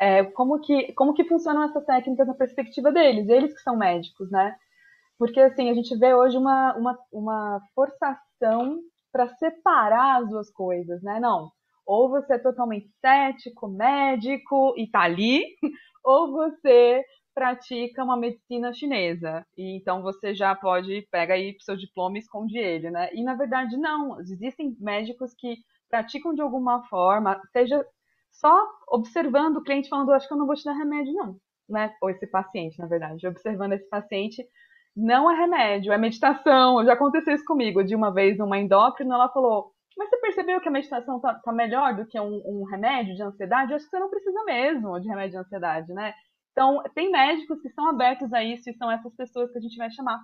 é, 0.00 0.24
como 0.24 0.60
que 0.60 0.92
como 0.94 1.14
que 1.14 1.24
funcionam 1.24 1.62
essas 1.64 1.84
técnicas 1.84 2.26
na 2.26 2.34
perspectiva 2.34 2.92
deles, 2.92 3.28
eles 3.28 3.54
que 3.54 3.60
são 3.62 3.76
médicos, 3.76 4.30
né? 4.30 4.54
Porque 5.18 5.40
assim 5.40 5.70
a 5.70 5.74
gente 5.74 5.96
vê 5.98 6.14
hoje 6.14 6.36
uma 6.36 6.74
uma, 6.76 6.98
uma 7.12 7.60
forçação 7.74 8.80
para 9.12 9.28
separar 9.36 10.22
as 10.22 10.28
duas 10.28 10.50
coisas, 10.50 11.02
né? 11.02 11.20
Não, 11.20 11.50
ou 11.86 12.08
você 12.08 12.34
é 12.34 12.38
totalmente 12.38 12.88
cético, 13.00 13.68
médico 13.68 14.74
e 14.76 14.90
tá 14.90 15.02
ali, 15.02 15.44
ou 16.04 16.32
você 16.32 17.04
pratica 17.34 18.04
uma 18.04 18.16
medicina 18.16 18.72
chinesa. 18.72 19.44
E 19.56 19.76
então 19.76 20.02
você 20.02 20.34
já 20.34 20.54
pode 20.54 21.06
pega 21.10 21.34
aí 21.34 21.56
seu 21.60 21.76
diploma 21.76 22.16
e 22.16 22.20
esconde 22.20 22.58
ele, 22.58 22.90
né? 22.90 23.10
E 23.12 23.22
na 23.22 23.34
verdade 23.34 23.76
não, 23.76 24.20
existem 24.20 24.76
médicos 24.80 25.34
que 25.34 25.56
praticam 25.90 26.34
de 26.34 26.40
alguma 26.40 26.84
forma, 26.88 27.40
seja 27.52 27.84
só 28.30 28.66
observando 28.88 29.58
o 29.58 29.62
cliente 29.62 29.88
falando, 29.88 30.12
acho 30.12 30.26
que 30.26 30.34
eu 30.34 30.38
não 30.38 30.46
vou 30.46 30.56
te 30.56 30.64
dar 30.64 30.72
remédio 30.72 31.12
não, 31.12 31.36
né? 31.68 31.94
Ou 32.02 32.10
esse 32.10 32.26
paciente, 32.26 32.78
na 32.78 32.86
verdade, 32.86 33.26
observando 33.26 33.72
esse 33.72 33.88
paciente, 33.88 34.44
não 34.96 35.30
é 35.30 35.34
remédio, 35.34 35.92
é 35.92 35.98
meditação. 35.98 36.84
Já 36.84 36.92
aconteceu 36.92 37.34
isso 37.34 37.44
comigo, 37.44 37.82
de 37.84 37.94
uma 37.94 38.12
vez 38.12 38.38
uma 38.38 38.58
endócrina, 38.58 39.14
ela 39.14 39.28
falou: 39.28 39.72
mas 39.96 40.10
você 40.10 40.16
percebeu 40.18 40.60
que 40.60 40.68
a 40.68 40.72
meditação 40.72 41.20
tá, 41.20 41.34
tá 41.34 41.52
melhor 41.52 41.94
do 41.96 42.06
que 42.06 42.18
um, 42.18 42.42
um, 42.44 42.64
remédio 42.64 43.14
de 43.14 43.22
ansiedade? 43.22 43.70
Eu 43.70 43.76
acho 43.76 43.84
que 43.84 43.90
você 43.90 43.98
não 43.98 44.10
precisa 44.10 44.44
mesmo 44.44 44.98
de 45.00 45.08
remédio 45.08 45.32
de 45.32 45.38
ansiedade, 45.38 45.92
né? 45.92 46.14
Então, 46.52 46.82
tem 46.94 47.10
médicos 47.10 47.60
que 47.60 47.70
são 47.70 47.88
abertos 47.88 48.32
a 48.32 48.42
isso 48.42 48.70
e 48.70 48.76
são 48.76 48.90
essas 48.90 49.14
pessoas 49.14 49.50
que 49.50 49.58
a 49.58 49.60
gente 49.60 49.76
vai 49.76 49.90
chamar. 49.90 50.20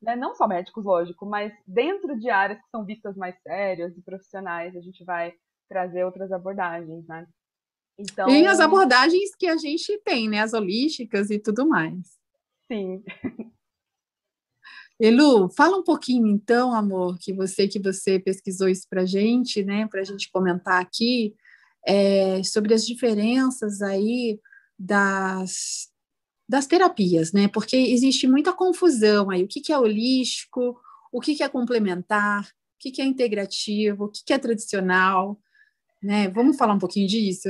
Né? 0.00 0.16
Não 0.16 0.34
só 0.34 0.46
médicos, 0.46 0.84
lógico, 0.84 1.26
mas 1.26 1.52
dentro 1.66 2.18
de 2.18 2.30
áreas 2.30 2.60
que 2.60 2.70
são 2.70 2.84
vistas 2.84 3.16
mais 3.16 3.40
sérias 3.42 3.96
e 3.96 4.02
profissionais, 4.02 4.76
a 4.76 4.80
gente 4.80 5.04
vai 5.04 5.32
trazer 5.68 6.04
outras 6.04 6.30
abordagens, 6.32 7.06
né? 7.06 7.26
Então... 7.98 8.28
E 8.28 8.46
as 8.46 8.60
abordagens 8.60 9.34
que 9.36 9.46
a 9.46 9.56
gente 9.56 10.00
tem, 10.04 10.28
né? 10.28 10.40
As 10.40 10.52
holísticas 10.52 11.30
e 11.30 11.38
tudo 11.38 11.68
mais. 11.68 12.18
Sim. 12.66 13.02
Elu, 15.02 15.48
fala 15.48 15.76
um 15.76 15.82
pouquinho 15.82 16.28
então, 16.28 16.72
amor, 16.72 17.18
que 17.18 17.32
você 17.32 17.66
que 17.66 17.80
você 17.80 18.20
pesquisou 18.20 18.68
isso 18.68 18.86
para 18.88 19.04
gente, 19.04 19.64
né, 19.64 19.88
para 19.88 20.00
a 20.00 20.04
gente 20.04 20.30
comentar 20.30 20.80
aqui 20.80 21.34
é, 21.84 22.40
sobre 22.44 22.72
as 22.72 22.86
diferenças 22.86 23.82
aí 23.82 24.38
das 24.78 25.90
das 26.48 26.66
terapias, 26.68 27.32
né? 27.32 27.48
Porque 27.48 27.76
existe 27.76 28.28
muita 28.28 28.52
confusão 28.52 29.28
aí. 29.30 29.42
O 29.42 29.48
que, 29.48 29.60
que 29.60 29.72
é 29.72 29.78
holístico? 29.78 30.78
O 31.10 31.20
que, 31.20 31.34
que 31.34 31.42
é 31.42 31.48
complementar? 31.48 32.42
O 32.44 32.46
que, 32.78 32.92
que 32.92 33.02
é 33.02 33.04
integrativo? 33.04 34.04
O 34.04 34.08
que, 34.08 34.22
que 34.24 34.32
é 34.32 34.38
tradicional? 34.38 35.40
Né? 36.00 36.28
Vamos 36.28 36.56
falar 36.56 36.74
um 36.74 36.78
pouquinho 36.78 37.08
disso? 37.08 37.48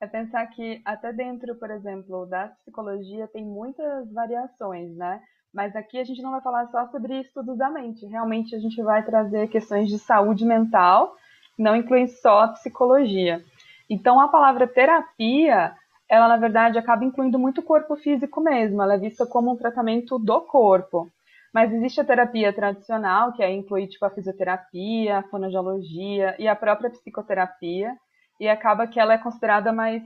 É 0.00 0.06
pensar 0.06 0.46
que 0.48 0.82
até 0.84 1.12
dentro, 1.12 1.54
por 1.54 1.70
exemplo, 1.70 2.26
da 2.26 2.48
psicologia 2.48 3.28
tem 3.28 3.44
muitas 3.46 4.12
variações, 4.12 4.94
né? 4.96 5.22
Mas 5.56 5.74
aqui 5.74 5.98
a 5.98 6.04
gente 6.04 6.20
não 6.20 6.32
vai 6.32 6.42
falar 6.42 6.66
só 6.66 6.86
sobre 6.88 7.18
estudos 7.18 7.56
da 7.56 7.70
mente. 7.70 8.04
Realmente 8.04 8.54
a 8.54 8.58
gente 8.58 8.82
vai 8.82 9.02
trazer 9.02 9.48
questões 9.48 9.88
de 9.88 9.98
saúde 9.98 10.44
mental, 10.44 11.16
não 11.58 11.74
inclui 11.74 12.08
só 12.08 12.40
a 12.40 12.48
psicologia. 12.48 13.42
Então 13.88 14.20
a 14.20 14.28
palavra 14.28 14.68
terapia, 14.68 15.72
ela 16.10 16.28
na 16.28 16.36
verdade 16.36 16.76
acaba 16.76 17.06
incluindo 17.06 17.38
muito 17.38 17.62
o 17.62 17.64
corpo 17.64 17.96
físico 17.96 18.38
mesmo. 18.38 18.82
Ela 18.82 18.96
é 18.96 18.98
vista 18.98 19.24
como 19.24 19.50
um 19.50 19.56
tratamento 19.56 20.18
do 20.18 20.42
corpo. 20.42 21.08
Mas 21.54 21.72
existe 21.72 22.02
a 22.02 22.04
terapia 22.04 22.52
tradicional, 22.52 23.32
que 23.32 23.42
é 23.42 23.50
incluir 23.50 23.88
tipo 23.88 24.04
a 24.04 24.10
fisioterapia, 24.10 25.20
a 25.20 25.22
fonoaudiologia 25.22 26.36
e 26.38 26.46
a 26.46 26.54
própria 26.54 26.90
psicoterapia, 26.90 27.96
e 28.38 28.46
acaba 28.46 28.86
que 28.86 29.00
ela 29.00 29.14
é 29.14 29.18
considerada 29.18 29.72
mais 29.72 30.02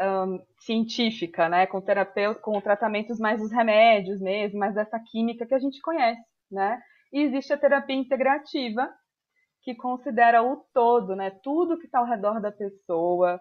um, 0.00 0.38
científica, 0.60 1.48
né, 1.48 1.66
com 1.66 1.80
terapeuta, 1.80 2.40
com 2.40 2.60
tratamentos 2.60 3.18
mais 3.18 3.40
dos 3.40 3.52
remédios 3.52 4.20
mesmo, 4.20 4.58
mais 4.58 4.74
dessa 4.74 4.98
química 4.98 5.46
que 5.46 5.54
a 5.54 5.58
gente 5.58 5.80
conhece, 5.80 6.22
né? 6.50 6.80
E 7.12 7.20
existe 7.20 7.52
a 7.52 7.58
terapia 7.58 7.96
integrativa, 7.96 8.88
que 9.62 9.74
considera 9.74 10.42
o 10.42 10.56
todo, 10.74 11.16
né, 11.16 11.30
tudo 11.42 11.78
que 11.78 11.86
está 11.86 11.98
ao 11.98 12.06
redor 12.06 12.40
da 12.40 12.52
pessoa, 12.52 13.40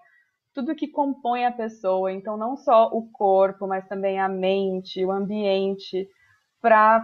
tudo 0.54 0.76
que 0.76 0.88
compõe 0.88 1.46
a 1.46 1.52
pessoa, 1.52 2.12
então 2.12 2.38
não 2.38 2.56
só 2.56 2.88
o 2.94 3.10
corpo, 3.12 3.68
mas 3.68 3.88
também 3.88 4.20
a 4.20 4.30
mente, 4.30 5.04
o 5.04 5.12
ambiente, 5.12 6.08
para 6.62 7.04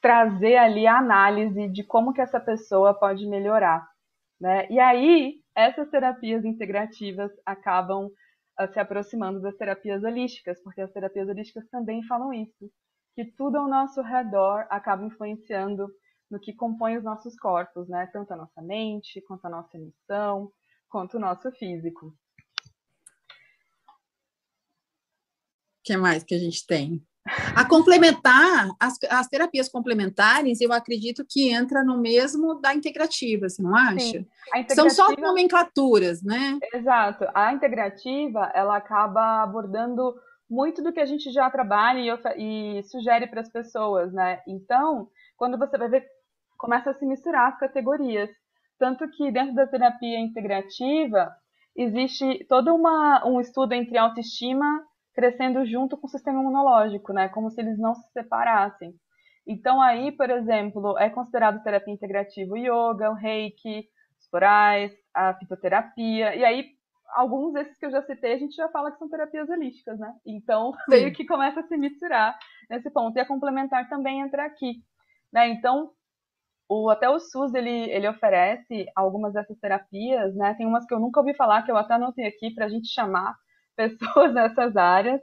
trazer 0.00 0.56
ali 0.56 0.86
a 0.86 0.98
análise 0.98 1.68
de 1.68 1.84
como 1.84 2.12
que 2.12 2.22
essa 2.22 2.40
pessoa 2.40 2.94
pode 2.94 3.26
melhorar, 3.26 3.86
né? 4.40 4.66
E 4.70 4.80
aí 4.80 5.34
essas 5.54 5.90
terapias 5.90 6.44
integrativas 6.44 7.30
acabam 7.44 8.10
se 8.68 8.78
aproximando 8.78 9.40
das 9.40 9.56
terapias 9.56 10.02
holísticas, 10.02 10.60
porque 10.62 10.80
as 10.80 10.92
terapias 10.92 11.28
holísticas 11.28 11.68
também 11.68 12.02
falam 12.04 12.32
isso, 12.32 12.70
que 13.14 13.24
tudo 13.24 13.56
ao 13.56 13.68
nosso 13.68 14.00
redor 14.02 14.66
acaba 14.70 15.04
influenciando 15.04 15.88
no 16.30 16.38
que 16.38 16.54
compõe 16.54 16.96
os 16.96 17.04
nossos 17.04 17.36
corpos, 17.36 17.88
né? 17.88 18.06
Tanto 18.12 18.32
a 18.32 18.36
nossa 18.36 18.62
mente, 18.62 19.20
quanto 19.22 19.44
a 19.46 19.50
nossa 19.50 19.76
emoção, 19.76 20.52
quanto 20.88 21.16
o 21.16 21.20
nosso 21.20 21.50
físico. 21.52 22.06
O 22.06 22.14
que 25.82 25.96
mais 25.96 26.22
que 26.22 26.34
a 26.34 26.38
gente 26.38 26.66
tem? 26.66 27.04
A 27.54 27.68
complementar, 27.68 28.68
as, 28.80 28.98
as 29.08 29.28
terapias 29.28 29.68
complementares, 29.68 30.60
eu 30.60 30.72
acredito 30.72 31.24
que 31.28 31.52
entra 31.52 31.84
no 31.84 31.98
mesmo 31.98 32.54
da 32.60 32.74
integrativa, 32.74 33.48
você 33.48 33.62
não 33.62 33.76
acha? 33.76 34.00
Sim, 34.00 34.26
integrativa... 34.56 34.74
São 34.74 34.90
só 34.90 35.14
nomenclaturas, 35.16 36.22
né? 36.22 36.58
Exato. 36.72 37.26
A 37.34 37.52
integrativa, 37.52 38.50
ela 38.54 38.76
acaba 38.76 39.42
abordando 39.42 40.14
muito 40.48 40.82
do 40.82 40.92
que 40.92 41.00
a 41.00 41.06
gente 41.06 41.30
já 41.30 41.48
trabalha 41.50 42.18
e, 42.36 42.78
e 42.78 42.82
sugere 42.84 43.26
para 43.26 43.40
as 43.40 43.48
pessoas, 43.48 44.12
né? 44.12 44.40
Então, 44.48 45.08
quando 45.36 45.58
você 45.58 45.76
vai 45.76 45.88
ver, 45.88 46.06
começa 46.56 46.90
a 46.90 46.94
se 46.94 47.04
misturar 47.04 47.52
as 47.52 47.58
categorias. 47.58 48.30
Tanto 48.78 49.08
que 49.10 49.30
dentro 49.30 49.54
da 49.54 49.66
terapia 49.66 50.18
integrativa, 50.18 51.30
existe 51.76 52.44
todo 52.48 52.74
uma, 52.74 53.26
um 53.26 53.40
estudo 53.40 53.74
entre 53.74 53.98
autoestima 53.98 54.82
crescendo 55.20 55.66
junto 55.66 55.98
com 55.98 56.06
o 56.06 56.10
sistema 56.10 56.40
imunológico, 56.40 57.12
né? 57.12 57.28
Como 57.28 57.50
se 57.50 57.60
eles 57.60 57.78
não 57.78 57.94
se 57.94 58.10
separassem. 58.10 58.94
Então 59.46 59.80
aí, 59.82 60.10
por 60.12 60.30
exemplo, 60.30 60.98
é 60.98 61.10
considerado 61.10 61.62
terapia 61.62 61.92
integrativa 61.92 62.54
o 62.54 62.56
yoga, 62.56 63.10
o 63.10 63.14
reiki, 63.14 63.84
os 64.18 64.26
corais, 64.28 64.90
a 65.14 65.34
fitoterapia, 65.34 66.34
e 66.34 66.42
aí 66.42 66.64
alguns 67.14 67.52
desses 67.52 67.76
que 67.76 67.84
eu 67.84 67.90
já 67.90 68.02
citei, 68.02 68.32
a 68.32 68.38
gente 68.38 68.54
já 68.54 68.68
fala 68.70 68.90
que 68.90 68.98
são 68.98 69.10
terapias 69.10 69.50
holísticas, 69.50 69.98
né? 69.98 70.10
Então, 70.24 70.72
Sim. 70.88 70.90
meio 70.90 71.12
que 71.12 71.26
começa 71.26 71.60
a 71.60 71.66
se 71.66 71.76
misturar 71.76 72.38
nesse 72.70 72.90
ponto. 72.90 73.14
E 73.16 73.20
a 73.20 73.26
complementar 73.26 73.88
também 73.90 74.20
entra 74.20 74.46
aqui. 74.46 74.76
Né? 75.30 75.48
Então, 75.48 75.90
o, 76.66 76.88
até 76.88 77.10
o 77.10 77.18
SUS, 77.18 77.52
ele, 77.52 77.90
ele 77.90 78.08
oferece 78.08 78.86
algumas 78.96 79.34
dessas 79.34 79.58
terapias, 79.58 80.34
né? 80.34 80.54
Tem 80.54 80.66
umas 80.66 80.86
que 80.86 80.94
eu 80.94 81.00
nunca 81.00 81.20
ouvi 81.20 81.34
falar, 81.34 81.62
que 81.62 81.70
eu 81.70 81.76
até 81.76 81.94
anotei 81.94 82.26
aqui 82.26 82.54
para 82.54 82.66
a 82.66 82.68
gente 82.68 82.88
chamar 82.88 83.34
pessoas 83.80 84.32
nessas 84.34 84.76
áreas. 84.76 85.20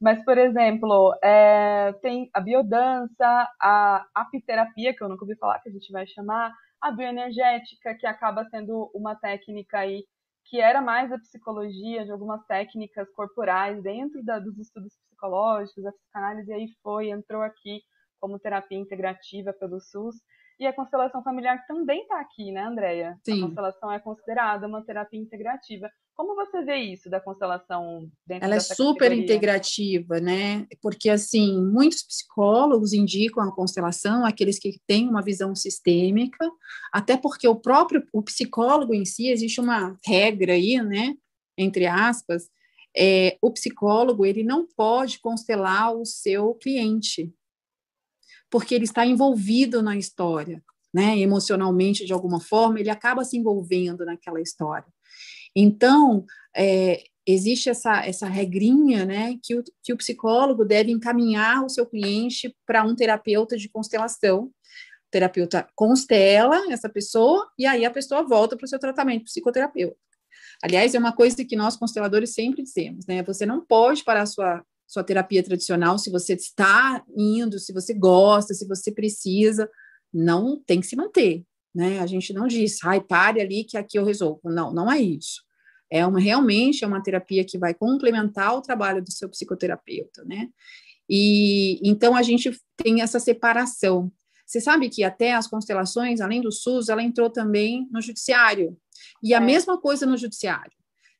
Mas, 0.00 0.22
por 0.24 0.36
exemplo, 0.36 1.14
é, 1.22 1.92
tem 2.02 2.28
a 2.34 2.40
biodança, 2.40 3.48
a 3.60 4.06
apiterapia, 4.14 4.94
que 4.94 5.02
eu 5.02 5.08
nunca 5.08 5.24
ouvi 5.24 5.36
falar, 5.36 5.60
que 5.60 5.68
a 5.68 5.72
gente 5.72 5.90
vai 5.90 6.06
chamar, 6.06 6.52
a 6.82 6.90
bioenergética, 6.90 7.94
que 7.94 8.06
acaba 8.06 8.44
sendo 8.50 8.90
uma 8.94 9.14
técnica 9.14 9.78
aí 9.78 10.04
que 10.46 10.60
era 10.60 10.82
mais 10.82 11.10
a 11.10 11.18
psicologia, 11.18 12.04
de 12.04 12.12
algumas 12.12 12.44
técnicas 12.44 13.10
corporais 13.14 13.82
dentro 13.82 14.22
da, 14.22 14.38
dos 14.38 14.58
estudos 14.58 14.92
psicológicos, 15.08 15.86
a 15.86 15.92
psicanálise, 15.92 16.50
e 16.50 16.54
aí 16.54 16.66
foi, 16.82 17.08
entrou 17.08 17.40
aqui 17.40 17.80
como 18.20 18.38
terapia 18.38 18.78
integrativa 18.78 19.54
pelo 19.54 19.80
SUS. 19.80 20.16
E 20.60 20.66
a 20.66 20.72
constelação 20.72 21.22
familiar 21.22 21.64
também 21.66 22.02
está 22.02 22.20
aqui, 22.20 22.52
né, 22.52 22.62
Andréia? 22.62 23.18
A 23.42 23.46
constelação 23.46 23.90
é 23.90 23.98
considerada 23.98 24.66
uma 24.66 24.84
terapia 24.84 25.18
integrativa. 25.18 25.88
Como 26.14 26.36
você 26.36 26.62
vê 26.62 26.76
isso 26.76 27.10
da 27.10 27.20
constelação 27.20 28.08
dentro 28.24 28.44
Ela 28.44 28.54
é 28.56 28.60
super 28.60 29.08
categoria? 29.08 29.24
integrativa, 29.24 30.20
né? 30.20 30.66
Porque, 30.80 31.10
assim, 31.10 31.60
muitos 31.60 32.04
psicólogos 32.04 32.92
indicam 32.92 33.42
a 33.42 33.52
constelação, 33.52 34.24
aqueles 34.24 34.58
que 34.58 34.80
têm 34.86 35.08
uma 35.08 35.22
visão 35.22 35.56
sistêmica, 35.56 36.48
até 36.92 37.16
porque 37.16 37.48
o 37.48 37.56
próprio 37.56 38.06
o 38.12 38.22
psicólogo 38.22 38.94
em 38.94 39.04
si, 39.04 39.28
existe 39.28 39.60
uma 39.60 39.98
regra 40.06 40.52
aí, 40.52 40.80
né? 40.80 41.16
Entre 41.58 41.86
aspas, 41.86 42.48
é, 42.96 43.36
o 43.42 43.50
psicólogo, 43.50 44.24
ele 44.24 44.44
não 44.44 44.66
pode 44.66 45.18
constelar 45.18 45.92
o 45.92 46.04
seu 46.04 46.54
cliente, 46.54 47.34
porque 48.48 48.72
ele 48.72 48.84
está 48.84 49.04
envolvido 49.04 49.82
na 49.82 49.96
história, 49.96 50.62
né? 50.92 51.18
Emocionalmente, 51.18 52.06
de 52.06 52.12
alguma 52.12 52.38
forma, 52.38 52.78
ele 52.78 52.90
acaba 52.90 53.24
se 53.24 53.36
envolvendo 53.36 54.04
naquela 54.04 54.40
história. 54.40 54.86
Então, 55.54 56.24
é, 56.56 57.04
existe 57.26 57.70
essa, 57.70 58.04
essa 58.04 58.26
regrinha, 58.26 59.04
né, 59.04 59.38
que 59.42 59.56
o, 59.56 59.64
que 59.82 59.92
o 59.92 59.96
psicólogo 59.96 60.64
deve 60.64 60.90
encaminhar 60.90 61.64
o 61.64 61.68
seu 61.68 61.86
cliente 61.86 62.54
para 62.66 62.84
um 62.84 62.94
terapeuta 62.94 63.56
de 63.56 63.68
constelação. 63.68 64.44
O 64.44 64.52
terapeuta 65.10 65.66
constela 65.74 66.72
essa 66.72 66.88
pessoa 66.88 67.48
e 67.58 67.66
aí 67.66 67.84
a 67.84 67.90
pessoa 67.90 68.26
volta 68.26 68.56
para 68.56 68.64
o 68.64 68.68
seu 68.68 68.78
tratamento 68.78 69.24
psicoterapeuta. 69.24 69.96
Aliás, 70.62 70.94
é 70.94 70.98
uma 70.98 71.12
coisa 71.12 71.44
que 71.44 71.56
nós 71.56 71.76
consteladores 71.76 72.34
sempre 72.34 72.62
dizemos, 72.62 73.06
né? 73.06 73.22
Você 73.22 73.46
não 73.46 73.64
pode 73.64 74.02
parar 74.04 74.22
a 74.22 74.26
sua 74.26 74.64
sua 74.86 75.02
terapia 75.02 75.42
tradicional, 75.42 75.98
se 75.98 76.10
você 76.10 76.34
está 76.34 77.02
indo, 77.16 77.58
se 77.58 77.72
você 77.72 77.94
gosta, 77.94 78.54
se 78.54 78.66
você 78.66 78.92
precisa, 78.92 79.68
não 80.12 80.62
tem 80.64 80.80
que 80.80 80.86
se 80.86 80.94
manter, 80.94 81.42
né? 81.74 82.00
A 82.00 82.06
gente 82.06 82.32
não 82.32 82.46
diz, 82.46 82.78
ai, 82.84 83.00
pare 83.00 83.40
ali 83.40 83.64
que 83.64 83.76
aqui 83.76 83.98
eu 83.98 84.04
resolvo. 84.04 84.40
Não, 84.44 84.72
não 84.72 84.90
é 84.90 85.00
isso. 85.00 85.42
É 85.90 86.06
uma 86.06 86.20
realmente 86.20 86.84
é 86.84 86.86
uma 86.86 87.02
terapia 87.02 87.44
que 87.44 87.58
vai 87.58 87.74
complementar 87.74 88.54
o 88.54 88.62
trabalho 88.62 89.02
do 89.02 89.12
seu 89.12 89.28
psicoterapeuta, 89.28 90.24
né? 90.24 90.48
E 91.08 91.78
então 91.86 92.16
a 92.16 92.22
gente 92.22 92.56
tem 92.76 93.02
essa 93.02 93.20
separação. 93.20 94.10
Você 94.46 94.60
sabe 94.60 94.88
que 94.88 95.04
até 95.04 95.34
as 95.34 95.46
constelações, 95.46 96.20
além 96.20 96.40
do 96.40 96.52
SUS, 96.52 96.88
ela 96.88 97.02
entrou 97.02 97.30
também 97.30 97.88
no 97.90 98.00
judiciário. 98.00 98.76
E 99.22 99.34
a 99.34 99.38
é. 99.38 99.40
mesma 99.40 99.80
coisa 99.80 100.06
no 100.06 100.16
judiciário, 100.16 100.72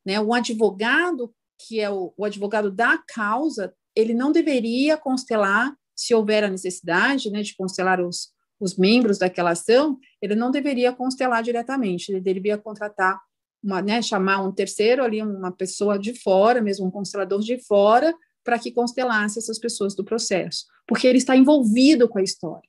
né? 0.04 0.20
O 0.20 0.32
advogado 0.32 1.34
que 1.58 1.80
é 1.80 1.90
o, 1.90 2.12
o 2.16 2.24
advogado 2.24 2.70
da 2.70 2.98
causa, 2.98 3.74
ele 3.94 4.14
não 4.14 4.32
deveria 4.32 4.96
constelar, 4.96 5.74
se 5.96 6.14
houver 6.14 6.44
a 6.44 6.50
necessidade 6.50 7.30
né, 7.30 7.42
de 7.42 7.54
constelar 7.54 8.00
os, 8.00 8.33
os 8.60 8.76
membros 8.76 9.18
daquela 9.18 9.50
ação, 9.50 9.98
ele 10.20 10.34
não 10.34 10.50
deveria 10.50 10.92
constelar 10.92 11.42
diretamente, 11.42 12.10
ele 12.10 12.20
deveria 12.20 12.56
contratar, 12.56 13.20
uma, 13.62 13.82
né, 13.82 14.00
chamar 14.02 14.42
um 14.42 14.52
terceiro 14.52 15.02
ali, 15.02 15.22
uma 15.22 15.52
pessoa 15.52 15.98
de 15.98 16.14
fora, 16.20 16.60
mesmo 16.60 16.86
um 16.86 16.90
constelador 16.90 17.40
de 17.40 17.58
fora, 17.64 18.14
para 18.44 18.58
que 18.58 18.70
constelasse 18.70 19.38
essas 19.38 19.58
pessoas 19.58 19.94
do 19.94 20.04
processo, 20.04 20.66
porque 20.86 21.06
ele 21.06 21.18
está 21.18 21.34
envolvido 21.34 22.08
com 22.08 22.18
a 22.18 22.22
história. 22.22 22.68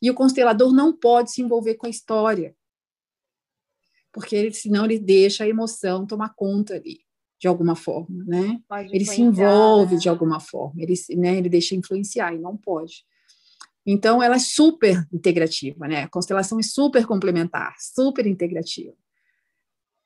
E 0.00 0.10
o 0.10 0.14
constelador 0.14 0.74
não 0.74 0.92
pode 0.92 1.32
se 1.32 1.40
envolver 1.40 1.74
com 1.74 1.86
a 1.86 1.90
história, 1.90 2.54
porque 4.12 4.36
ele, 4.36 4.52
senão 4.52 4.84
ele 4.84 4.98
deixa 4.98 5.44
a 5.44 5.48
emoção 5.48 6.06
tomar 6.06 6.34
conta 6.34 6.74
ali 6.74 7.00
de 7.38 7.46
alguma 7.46 7.74
forma, 7.76 8.24
né? 8.24 8.60
Pode 8.66 8.94
ele 8.94 9.04
se 9.04 9.20
envolve 9.20 9.94
né? 9.94 10.00
de 10.00 10.08
alguma 10.08 10.40
forma, 10.40 10.82
ele, 10.82 10.94
né, 11.16 11.36
ele 11.36 11.48
deixa 11.48 11.74
influenciar 11.74 12.34
e 12.34 12.38
não 12.38 12.56
pode. 12.56 13.04
Então, 13.86 14.20
ela 14.22 14.36
é 14.36 14.40
super 14.40 15.06
integrativa, 15.12 15.86
né? 15.86 16.02
A 16.02 16.08
constelação 16.08 16.58
é 16.58 16.62
super 16.62 17.06
complementar, 17.06 17.74
super 17.78 18.26
integrativa. 18.26 18.92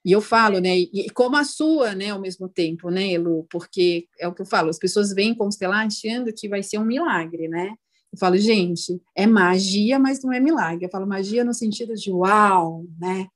E 0.05 0.13
eu 0.13 0.21
falo, 0.21 0.61
né, 0.61 0.79
e 0.79 1.11
como 1.11 1.37
a 1.37 1.45
sua, 1.45 1.95
né, 1.95 2.11
ao 2.11 2.21
mesmo 2.21 2.49
tempo, 2.49 2.89
né, 2.89 3.13
Elu, 3.13 3.47
porque 3.51 4.09
é 4.19 4.27
o 4.27 4.33
que 4.33 4.41
eu 4.41 4.47
falo, 4.47 4.71
as 4.71 4.79
pessoas 4.79 5.13
vêm 5.13 5.35
constelar 5.35 5.87
achando 5.87 6.33
que 6.33 6.49
vai 6.49 6.63
ser 6.63 6.79
um 6.79 6.85
milagre, 6.85 7.49
né? 7.49 7.75
Eu 8.13 8.19
falo, 8.19 8.37
gente, 8.39 9.01
é 9.15 9.27
magia, 9.27 9.99
mas 9.99 10.23
não 10.23 10.33
é 10.33 10.41
milagre. 10.41 10.85
Eu 10.85 10.91
falo 10.91 11.07
magia 11.07 11.45
no 11.45 11.55
sentido 11.55 11.95
de 11.95 12.11
uau, 12.11 12.85
né? 12.99 13.29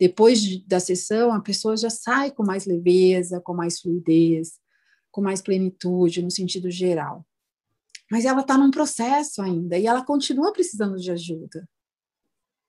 Depois 0.00 0.40
de, 0.40 0.66
da 0.66 0.80
sessão, 0.80 1.32
a 1.32 1.40
pessoa 1.40 1.76
já 1.76 1.90
sai 1.90 2.30
com 2.30 2.44
mais 2.44 2.64
leveza, 2.66 3.40
com 3.40 3.52
mais 3.52 3.80
fluidez, 3.80 4.52
com 5.10 5.20
mais 5.20 5.42
plenitude, 5.42 6.22
no 6.22 6.30
sentido 6.30 6.70
geral. 6.70 7.26
Mas 8.12 8.26
ela 8.26 8.42
está 8.42 8.58
num 8.58 8.70
processo 8.70 9.40
ainda 9.40 9.78
e 9.78 9.86
ela 9.86 10.04
continua 10.04 10.52
precisando 10.52 10.98
de 10.98 11.10
ajuda. 11.10 11.66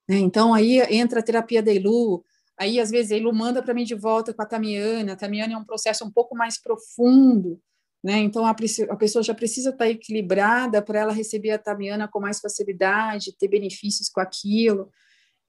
Né? 0.07 0.15
Então, 0.19 0.53
aí 0.53 0.79
entra 0.89 1.19
a 1.19 1.23
terapia 1.23 1.61
da 1.61 1.69
Elu, 1.69 2.23
aí 2.57 2.79
às 2.79 2.89
vezes 2.89 3.11
a 3.11 3.17
Elu 3.17 3.33
manda 3.33 3.61
para 3.61 3.73
mim 3.73 3.83
de 3.83 3.93
volta 3.93 4.33
com 4.33 4.41
a 4.41 4.45
Tamiana, 4.45 5.11
a 5.11 5.15
Tamiana 5.17 5.53
é 5.53 5.57
um 5.57 5.65
processo 5.65 6.05
um 6.05 6.09
pouco 6.09 6.33
mais 6.33 6.57
profundo, 6.57 7.59
né? 8.01 8.19
Então, 8.19 8.45
a, 8.45 8.51
a 8.51 8.95
pessoa 8.95 9.21
já 9.21 9.33
precisa 9.33 9.71
estar 9.71 9.83
tá 9.83 9.89
equilibrada 9.89 10.81
para 10.81 10.99
ela 10.99 11.11
receber 11.11 11.51
a 11.51 11.59
Tamiana 11.59 12.07
com 12.07 12.21
mais 12.21 12.39
facilidade, 12.39 13.35
ter 13.37 13.49
benefícios 13.49 14.07
com 14.07 14.21
aquilo. 14.21 14.89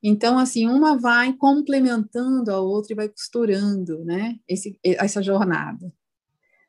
Então, 0.02 0.40
assim, 0.40 0.66
uma 0.66 0.98
vai 0.98 1.32
complementando 1.34 2.50
a 2.50 2.58
outra 2.58 2.92
e 2.92 2.96
vai 2.96 3.08
costurando, 3.08 4.04
né, 4.04 4.40
esse, 4.48 4.76
essa 4.82 5.22
jornada. 5.22 5.92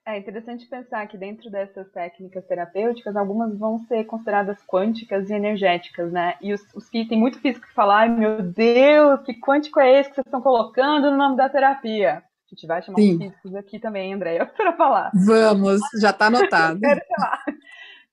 É 0.08 0.20
interessante 0.20 0.68
pensar 0.68 1.08
que 1.08 1.18
dentro 1.18 1.50
dessas 1.50 1.90
técnicas 1.90 2.46
terapêuticas, 2.46 3.16
algumas 3.16 3.58
vão 3.58 3.80
ser 3.88 4.04
consideradas 4.04 4.64
quânticas 4.68 5.32
e 5.32 5.34
energéticas, 5.34 6.12
né? 6.12 6.36
E 6.40 6.54
os, 6.54 6.62
os 6.76 6.88
que 6.88 7.08
têm 7.08 7.18
muito 7.18 7.40
físico 7.40 7.66
que 7.66 7.74
falar, 7.74 8.02
ai 8.02 8.10
meu 8.10 8.44
Deus, 8.44 9.24
que 9.24 9.34
quântico 9.34 9.80
é 9.80 10.00
esse 10.00 10.10
que 10.10 10.16
vocês 10.16 10.28
estão 10.28 10.42
colocando 10.42 11.10
no 11.10 11.18
nome 11.18 11.36
da 11.36 11.50
terapia? 11.50 12.18
A 12.20 12.50
gente 12.50 12.68
vai 12.68 12.84
chamar 12.84 13.00
Sim. 13.00 13.14
os 13.14 13.18
físicos 13.18 13.56
aqui 13.56 13.80
também, 13.80 14.14
Andréia, 14.14 14.46
para 14.56 14.74
falar. 14.74 15.12
Vamos, 15.26 15.82
já 16.00 16.12
está 16.12 16.28
anotado. 16.28 16.80
Quero 16.82 17.02
chamar. 17.08 17.44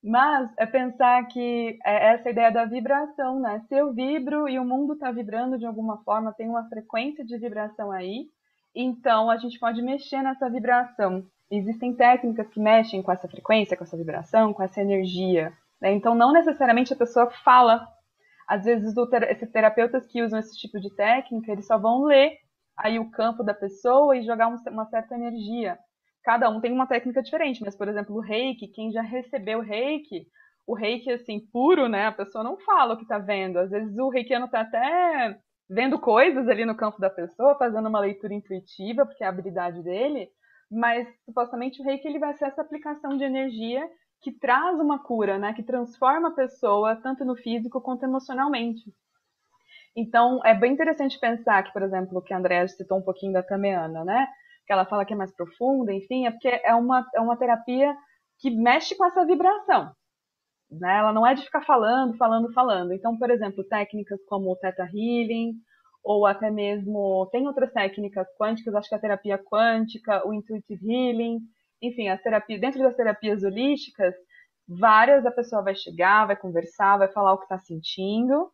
Mas 0.03 0.49
é 0.57 0.65
pensar 0.65 1.23
que 1.27 1.77
é 1.85 2.13
essa 2.13 2.31
ideia 2.31 2.51
da 2.51 2.65
vibração, 2.65 3.39
né? 3.39 3.61
Se 3.69 3.75
eu 3.75 3.93
vibro 3.93 4.49
e 4.49 4.57
o 4.57 4.65
mundo 4.65 4.93
está 4.93 5.11
vibrando 5.11 5.59
de 5.59 5.65
alguma 5.67 6.03
forma, 6.03 6.33
tem 6.33 6.49
uma 6.49 6.67
frequência 6.67 7.23
de 7.23 7.37
vibração 7.37 7.91
aí, 7.91 8.25
Então, 8.75 9.29
a 9.29 9.37
gente 9.37 9.59
pode 9.59 9.79
mexer 9.83 10.23
nessa 10.23 10.49
vibração. 10.49 11.23
Existem 11.55 11.93
técnicas 11.95 12.49
que 12.49 12.59
mexem 12.59 13.03
com 13.03 13.11
essa 13.11 13.27
frequência, 13.27 13.77
com 13.77 13.83
essa 13.83 13.95
vibração, 13.95 14.53
com 14.53 14.63
essa 14.63 14.81
energia. 14.81 15.53
Né? 15.79 15.91
Então, 15.93 16.15
não 16.15 16.33
necessariamente 16.33 16.91
a 16.93 16.97
pessoa 16.97 17.29
fala. 17.43 17.87
Às 18.47 18.65
vezes, 18.65 18.93
esses 19.29 19.51
terapeutas 19.51 20.05
que 20.07 20.23
usam 20.23 20.39
esse 20.39 20.57
tipo 20.57 20.79
de 20.79 20.93
técnica, 20.95 21.51
eles 21.51 21.67
só 21.67 21.77
vão 21.77 22.05
ler 22.05 22.37
aí 22.75 22.97
o 22.97 23.11
campo 23.11 23.43
da 23.43 23.53
pessoa 23.53 24.17
e 24.17 24.25
jogar 24.25 24.47
uma 24.47 24.85
certa 24.85 25.13
energia. 25.13 25.77
Cada 26.23 26.49
um 26.49 26.59
tem 26.59 26.71
uma 26.71 26.87
técnica 26.87 27.21
diferente, 27.21 27.61
mas, 27.63 27.75
por 27.75 27.87
exemplo, 27.87 28.15
o 28.15 28.19
reiki, 28.19 28.67
quem 28.69 28.91
já 28.91 29.01
recebeu 29.01 29.59
reiki, 29.61 30.25
o 30.65 30.73
reiki, 30.73 31.11
assim, 31.11 31.39
puro, 31.51 31.87
né? 31.87 32.07
A 32.07 32.11
pessoa 32.11 32.43
não 32.43 32.57
fala 32.57 32.95
o 32.95 32.97
que 32.97 33.05
tá 33.05 33.19
vendo. 33.19 33.57
Às 33.59 33.69
vezes 33.69 33.95
o 33.97 34.09
reikiano 34.09 34.47
tá 34.47 34.61
até 34.61 35.37
vendo 35.69 35.99
coisas 35.99 36.47
ali 36.47 36.65
no 36.65 36.75
campo 36.75 36.99
da 36.99 37.09
pessoa, 37.09 37.57
fazendo 37.57 37.87
uma 37.89 37.99
leitura 37.99 38.33
intuitiva, 38.33 39.05
porque 39.05 39.23
é 39.23 39.27
a 39.27 39.29
habilidade 39.29 39.83
dele, 39.83 40.29
mas 40.73 41.07
supostamente 41.25 41.81
o 41.81 41.85
reiki 41.85 42.07
ele 42.07 42.19
vai 42.19 42.33
ser 42.33 42.45
essa 42.45 42.61
aplicação 42.61 43.17
de 43.17 43.23
energia 43.23 43.87
que 44.21 44.31
traz 44.31 44.79
uma 44.79 44.99
cura, 44.99 45.37
né? 45.37 45.53
Que 45.53 45.63
transforma 45.63 46.29
a 46.29 46.33
pessoa 46.33 46.95
tanto 46.95 47.25
no 47.25 47.35
físico 47.35 47.81
quanto 47.81 48.03
emocionalmente. 48.03 48.81
Então, 49.95 50.39
é 50.43 50.53
bem 50.53 50.73
interessante 50.73 51.19
pensar 51.19 51.63
que, 51.63 51.73
por 51.73 51.83
exemplo, 51.83 52.21
que 52.21 52.33
a 52.33 52.37
Andrea 52.37 52.67
citou 52.67 52.97
um 52.97 53.03
pouquinho 53.03 53.33
da 53.33 53.43
Tameana, 53.43 54.03
né? 54.03 54.27
Que 54.65 54.73
ela 54.73 54.85
fala 54.85 55.05
que 55.05 55.13
é 55.13 55.15
mais 55.15 55.31
profunda, 55.35 55.93
enfim, 55.93 56.25
é 56.25 56.31
porque 56.31 56.47
é 56.47 56.73
uma, 56.73 57.07
é 57.13 57.19
uma 57.19 57.37
terapia 57.37 57.95
que 58.39 58.49
mexe 58.49 58.95
com 58.95 59.05
essa 59.05 59.25
vibração. 59.25 59.91
Né? 60.71 60.97
Ela 60.97 61.13
não 61.13 61.27
é 61.27 61.35
de 61.35 61.43
ficar 61.43 61.61
falando, 61.61 62.17
falando, 62.17 62.51
falando. 62.53 62.93
Então, 62.93 63.17
por 63.17 63.29
exemplo, 63.29 63.63
técnicas 63.63 64.19
como 64.25 64.51
o 64.51 64.55
Theta 64.55 64.83
Healing, 64.83 65.53
ou 66.03 66.25
até 66.25 66.51
mesmo 66.51 67.27
tem 67.31 67.47
outras 67.47 67.71
técnicas 67.71 68.27
quânticas, 68.37 68.75
acho 68.75 68.89
que 68.89 68.95
a 68.95 68.99
terapia 68.99 69.37
quântica, 69.37 70.27
o 70.27 70.33
Intuitive 70.33 70.85
Healing, 70.85 71.39
enfim, 71.81 72.09
as 72.09 72.21
terapias, 72.21 72.59
dentro 72.59 72.81
das 72.81 72.95
terapias 72.95 73.43
holísticas, 73.43 74.13
várias 74.67 75.25
a 75.25 75.31
pessoa 75.31 75.61
vai 75.61 75.75
chegar, 75.75 76.25
vai 76.25 76.35
conversar, 76.35 76.97
vai 76.97 77.11
falar 77.11 77.33
o 77.33 77.37
que 77.37 77.45
está 77.45 77.59
sentindo, 77.59 78.51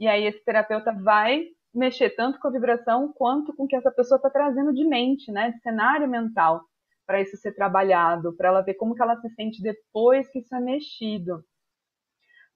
e 0.00 0.08
aí 0.08 0.24
esse 0.24 0.44
terapeuta 0.44 0.92
vai 0.92 1.44
mexer 1.74 2.10
tanto 2.10 2.38
com 2.40 2.48
a 2.48 2.52
vibração 2.52 3.12
quanto 3.12 3.54
com 3.54 3.64
o 3.64 3.66
que 3.66 3.76
essa 3.76 3.90
pessoa 3.90 4.16
está 4.16 4.30
trazendo 4.30 4.72
de 4.72 4.84
mente, 4.84 5.30
né, 5.30 5.50
de 5.50 5.60
cenário 5.60 6.08
mental, 6.08 6.62
para 7.06 7.20
isso 7.20 7.36
ser 7.36 7.54
trabalhado, 7.54 8.36
para 8.36 8.48
ela 8.48 8.60
ver 8.62 8.74
como 8.74 8.94
que 8.94 9.02
ela 9.02 9.16
se 9.20 9.28
sente 9.30 9.62
depois 9.62 10.28
que 10.30 10.40
isso 10.40 10.54
é 10.54 10.60
mexido. 10.60 11.42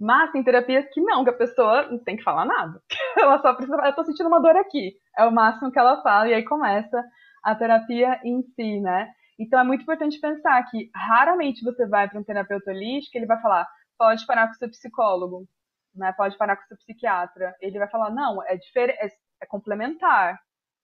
Mas 0.02 0.32
tem 0.32 0.42
terapias 0.42 0.84
que 0.92 1.00
não, 1.00 1.22
que 1.22 1.30
a 1.30 1.32
pessoa 1.32 1.86
não 1.86 1.96
tem 1.96 2.16
que 2.16 2.24
falar 2.24 2.44
nada. 2.44 2.82
Ela 3.16 3.40
só 3.40 3.54
precisa 3.54 3.76
falar, 3.76 3.90
eu 3.90 3.94
tô 3.94 4.02
sentindo 4.02 4.26
uma 4.26 4.42
dor 4.42 4.56
aqui. 4.56 4.96
É 5.16 5.24
o 5.24 5.30
máximo 5.30 5.70
que 5.70 5.78
ela 5.78 6.02
fala, 6.02 6.28
e 6.28 6.34
aí 6.34 6.44
começa 6.44 7.04
a 7.44 7.54
terapia 7.54 8.20
em 8.24 8.42
si, 8.42 8.80
né? 8.80 9.08
Então 9.38 9.60
é 9.60 9.62
muito 9.62 9.82
importante 9.82 10.18
pensar 10.18 10.60
que 10.68 10.90
raramente 10.92 11.62
você 11.62 11.86
vai 11.86 12.08
para 12.08 12.18
um 12.18 12.24
terapeuta 12.24 12.72
holístico, 12.72 13.16
ele 13.16 13.26
vai 13.26 13.40
falar, 13.40 13.68
pode 13.96 14.26
parar 14.26 14.48
com 14.48 14.54
seu 14.54 14.68
psicólogo, 14.68 15.46
né? 15.94 16.12
Pode 16.16 16.36
parar 16.36 16.56
com 16.56 16.66
seu 16.66 16.76
psiquiatra. 16.78 17.54
Ele 17.60 17.78
vai 17.78 17.88
falar, 17.88 18.10
não, 18.10 18.42
é 18.42 18.56
diferente, 18.56 18.98
é, 19.00 19.06
é, 19.40 19.46
complementar, 19.46 20.36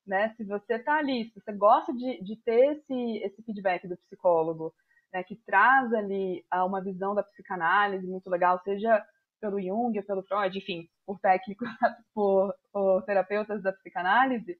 né? 0.07 0.33
Se 0.37 0.45
você 0.45 0.79
tá 0.79 0.95
ali, 0.95 1.25
se 1.25 1.41
você 1.41 1.53
gosta 1.55 1.93
de, 1.93 2.23
de 2.23 2.37
ter 2.45 2.77
esse, 2.77 3.19
esse 3.25 3.43
feedback 3.43 3.89
do 3.89 3.97
psicólogo, 3.97 4.73
né, 5.13 5.23
que 5.23 5.37
traz 5.47 5.93
ali 5.93 6.45
uh, 6.55 6.65
uma 6.65 6.83
visão 6.83 7.15
da 7.15 7.23
psicanálise 7.23 8.07
muito 8.07 8.29
legal, 8.29 8.61
seja 8.65 9.05
pelo 9.41 9.61
Jung 9.61 10.03
pelo 10.03 10.23
Freud, 10.25 10.59
enfim, 10.59 10.89
por 11.07 11.19
técnicos, 11.21 11.69
por, 12.15 12.55
por 12.73 13.03
terapeutas 13.05 13.63
da 13.63 13.73
psicanálise, 13.73 14.59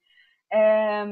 é, 0.53 1.05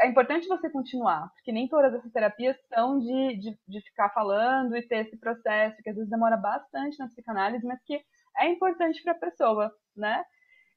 é, 0.00 0.08
importante 0.08 0.48
você 0.48 0.68
continuar, 0.70 1.30
porque 1.34 1.52
nem 1.52 1.68
todas 1.68 1.94
essas 1.94 2.12
terapias 2.12 2.56
são 2.68 2.98
de, 2.98 3.36
de, 3.36 3.58
de, 3.66 3.80
ficar 3.82 4.10
falando 4.10 4.76
e 4.76 4.82
ter 4.82 5.06
esse 5.06 5.16
processo, 5.16 5.80
que 5.82 5.90
às 5.90 5.96
vezes 5.96 6.10
demora 6.10 6.36
bastante 6.36 6.98
na 6.98 7.08
psicanálise, 7.08 7.64
mas 7.66 7.80
que 7.84 8.00
é 8.38 8.48
importante 8.48 9.02
para 9.02 9.12
a 9.12 9.18
pessoa, 9.18 9.72
né? 9.96 10.24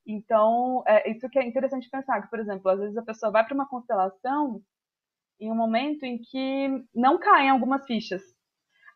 Então, 0.06 0.84
é, 0.88 1.12
isso 1.12 1.30
que 1.30 1.40
é 1.40 1.46
interessante 1.46 1.90
pensar, 1.90 2.22
que, 2.22 2.30
por 2.30 2.40
exemplo, 2.40 2.70
às 2.70 2.80
vezes 2.80 2.98
a 2.98 3.04
pessoa 3.04 3.32
vai 3.32 3.46
para 3.46 3.54
uma 3.54 3.68
constelação 3.68 4.62
em 5.42 5.52
um 5.52 5.56
momento 5.56 6.04
em 6.04 6.20
que 6.20 6.86
não 6.94 7.18
caem 7.18 7.50
algumas 7.50 7.84
fichas. 7.86 8.22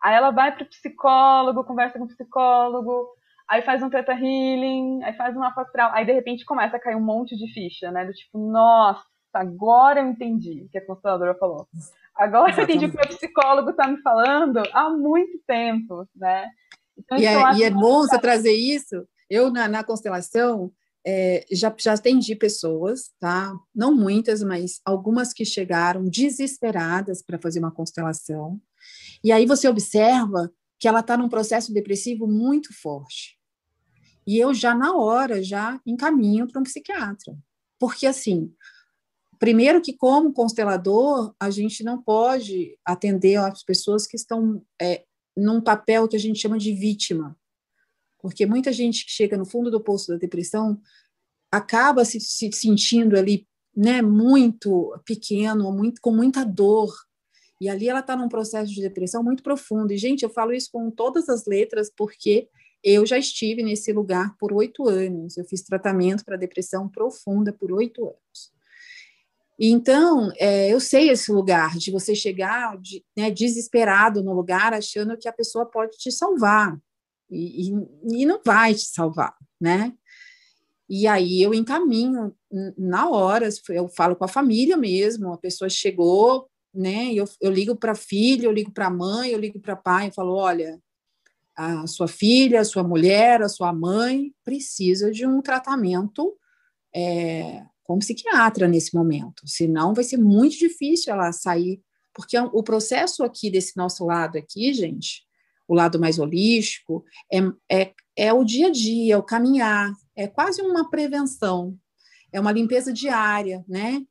Aí 0.01 0.13
ela 0.13 0.29
vai 0.29 0.55
para 0.55 0.63
o 0.63 0.69
psicólogo, 0.69 1.63
conversa 1.63 1.97
com 1.97 2.05
o 2.05 2.07
psicólogo, 2.07 3.07
aí 3.49 3.63
faz 3.63 3.81
um 3.81 3.89
teta 3.89 4.13
healing, 4.13 5.03
aí 5.03 5.13
faz 5.13 5.35
um 5.35 5.39
mapa 5.39 5.63
astral, 5.63 5.91
aí 5.93 6.05
de 6.05 6.13
repente 6.13 6.45
começa 6.45 6.77
a 6.77 6.79
cair 6.79 6.95
um 6.95 7.03
monte 7.03 7.35
de 7.35 7.51
ficha, 7.51 7.91
né? 7.91 8.05
Do 8.05 8.13
tipo, 8.13 8.37
nossa, 8.37 9.03
agora 9.33 10.01
eu 10.01 10.07
entendi 10.07 10.63
o 10.63 10.69
que 10.69 10.77
a 10.77 10.85
consteladora 10.85 11.33
falou. 11.35 11.67
Agora 12.15 12.51
Exatamente. 12.51 12.59
eu 12.59 12.63
entendi 12.63 12.85
o 12.85 12.89
que 12.91 12.95
o 12.95 12.99
meu 12.99 13.17
psicólogo 13.17 13.69
está 13.71 13.87
me 13.87 13.97
falando 14.01 14.61
há 14.71 14.89
muito 14.89 15.39
tempo, 15.47 16.07
né? 16.15 16.49
Então, 16.97 17.17
e, 17.17 17.25
é, 17.25 17.53
e 17.55 17.63
é 17.63 17.69
bom 17.71 18.01
você 18.01 18.19
trazer 18.19 18.53
isso. 18.53 19.05
Eu, 19.29 19.51
na, 19.51 19.67
na 19.67 19.83
constelação, 19.83 20.71
é, 21.05 21.45
já, 21.51 21.73
já 21.77 21.93
atendi 21.93 22.35
pessoas, 22.35 23.11
tá? 23.19 23.55
Não 23.73 23.93
muitas, 23.93 24.41
mas 24.41 24.81
algumas 24.83 25.31
que 25.31 25.45
chegaram 25.45 26.03
desesperadas 26.09 27.21
para 27.21 27.37
fazer 27.37 27.59
uma 27.59 27.71
constelação. 27.71 28.59
E 29.23 29.31
aí 29.31 29.45
você 29.45 29.67
observa 29.67 30.51
que 30.79 30.87
ela 30.87 31.01
está 31.01 31.15
num 31.15 31.29
processo 31.29 31.71
depressivo 31.71 32.27
muito 32.27 32.73
forte. 32.73 33.37
E 34.27 34.39
eu 34.39 34.53
já 34.53 34.73
na 34.73 34.95
hora 34.95 35.43
já 35.43 35.79
encaminho 35.85 36.47
para 36.47 36.59
um 36.59 36.63
psiquiatra, 36.63 37.37
porque 37.79 38.07
assim, 38.07 38.51
primeiro 39.37 39.81
que 39.81 39.93
como 39.93 40.33
constelador 40.33 41.35
a 41.39 41.51
gente 41.51 41.83
não 41.83 42.01
pode 42.01 42.75
atender 42.83 43.35
as 43.35 43.63
pessoas 43.63 44.07
que 44.07 44.15
estão 44.15 44.65
é, 44.81 45.05
num 45.37 45.61
papel 45.61 46.07
que 46.07 46.15
a 46.15 46.19
gente 46.19 46.39
chama 46.39 46.57
de 46.57 46.73
vítima, 46.73 47.37
porque 48.25 48.43
muita 48.47 48.73
gente 48.73 49.05
que 49.05 49.11
chega 49.11 49.37
no 49.37 49.45
fundo 49.45 49.69
do 49.69 49.79
poço 49.79 50.07
da 50.07 50.17
depressão 50.17 50.81
acaba 51.51 52.03
se, 52.03 52.19
se 52.19 52.51
sentindo 52.51 53.15
ali 53.15 53.47
né, 53.77 54.01
muito 54.01 54.99
pequeno, 55.05 55.71
muito, 55.71 56.01
com 56.01 56.09
muita 56.09 56.43
dor. 56.43 56.91
E 57.61 57.69
ali 57.69 57.87
ela 57.87 57.99
está 57.99 58.15
num 58.15 58.27
processo 58.27 58.73
de 58.73 58.81
depressão 58.81 59.23
muito 59.23 59.43
profundo. 59.43 59.93
E, 59.93 59.97
gente, 59.99 60.23
eu 60.23 60.29
falo 60.31 60.53
isso 60.53 60.69
com 60.71 60.89
todas 60.89 61.29
as 61.29 61.45
letras, 61.45 61.91
porque 61.95 62.49
eu 62.83 63.05
já 63.05 63.15
estive 63.19 63.61
nesse 63.61 63.93
lugar 63.93 64.35
por 64.39 64.51
oito 64.51 64.89
anos. 64.89 65.37
Eu 65.37 65.45
fiz 65.45 65.61
tratamento 65.61 66.25
para 66.25 66.35
depressão 66.35 66.89
profunda 66.89 67.53
por 67.53 67.71
oito 67.73 68.05
anos. 68.05 68.51
Então, 69.59 70.31
é, 70.39 70.73
eu 70.73 70.79
sei 70.79 71.11
esse 71.11 71.31
lugar 71.31 71.77
de 71.77 71.91
você 71.91 72.15
chegar 72.15 72.75
de, 72.79 73.05
né, 73.15 73.29
desesperado 73.29 74.23
no 74.23 74.33
lugar, 74.33 74.73
achando 74.73 75.15
que 75.15 75.29
a 75.29 75.33
pessoa 75.33 75.67
pode 75.67 75.95
te 75.95 76.11
salvar 76.11 76.75
e, 77.29 77.69
e, 77.69 78.21
e 78.21 78.25
não 78.25 78.39
vai 78.45 78.73
te 78.73 78.85
salvar, 78.85 79.35
né? 79.59 79.93
E 80.87 81.07
aí 81.07 81.41
eu 81.41 81.53
encaminho 81.53 82.35
na 82.77 83.09
hora, 83.09 83.49
eu 83.69 83.87
falo 83.89 84.15
com 84.15 84.23
a 84.23 84.29
família 84.29 84.77
mesmo, 84.77 85.33
a 85.33 85.37
pessoa 85.37 85.69
chegou, 85.69 86.47
né? 86.73 87.11
Eu, 87.13 87.25
eu 87.41 87.51
ligo 87.51 87.75
para 87.75 87.93
a 87.93 87.95
filha, 87.95 88.45
eu 88.45 88.51
ligo 88.51 88.71
para 88.71 88.87
a 88.87 88.91
mãe, 88.91 89.31
eu 89.31 89.39
ligo 89.39 89.59
para 89.59 89.73
o 89.73 89.81
pai, 89.81 90.07
eu 90.07 90.13
falo, 90.13 90.35
olha, 90.35 90.79
a 91.55 91.87
sua 91.87 92.07
filha, 92.07 92.59
a 92.61 92.65
sua 92.65 92.83
mulher, 92.83 93.41
a 93.41 93.49
sua 93.49 93.73
mãe 93.73 94.33
precisa 94.43 95.09
de 95.09 95.25
um 95.25 95.41
tratamento 95.41 96.37
é, 96.93 97.63
com 97.83 97.99
psiquiatra 97.99 98.67
nesse 98.67 98.93
momento, 98.93 99.43
senão 99.47 99.93
vai 99.93 100.03
ser 100.03 100.17
muito 100.17 100.57
difícil 100.57 101.13
ela 101.13 101.31
sair, 101.31 101.81
porque 102.13 102.37
o 102.37 102.63
processo 102.63 103.23
aqui 103.23 103.49
desse 103.49 103.75
nosso 103.77 104.05
lado 104.05 104.37
aqui, 104.37 104.73
gente, 104.73 105.23
o 105.67 105.73
lado 105.73 105.99
mais 105.99 106.19
holístico, 106.19 107.03
é, 107.31 107.39
é, 107.71 107.93
é 108.15 108.33
o 108.33 108.43
dia 108.43 108.67
a 108.67 108.71
dia, 108.71 109.15
é 109.15 109.17
o 109.17 109.23
caminhar, 109.23 109.91
é 110.15 110.27
quase 110.27 110.61
uma 110.61 110.89
prevenção, 110.89 111.77
é 112.31 112.39
uma 112.39 112.51
limpeza 112.51 112.93
diária, 112.93 113.63
né? 113.67 114.01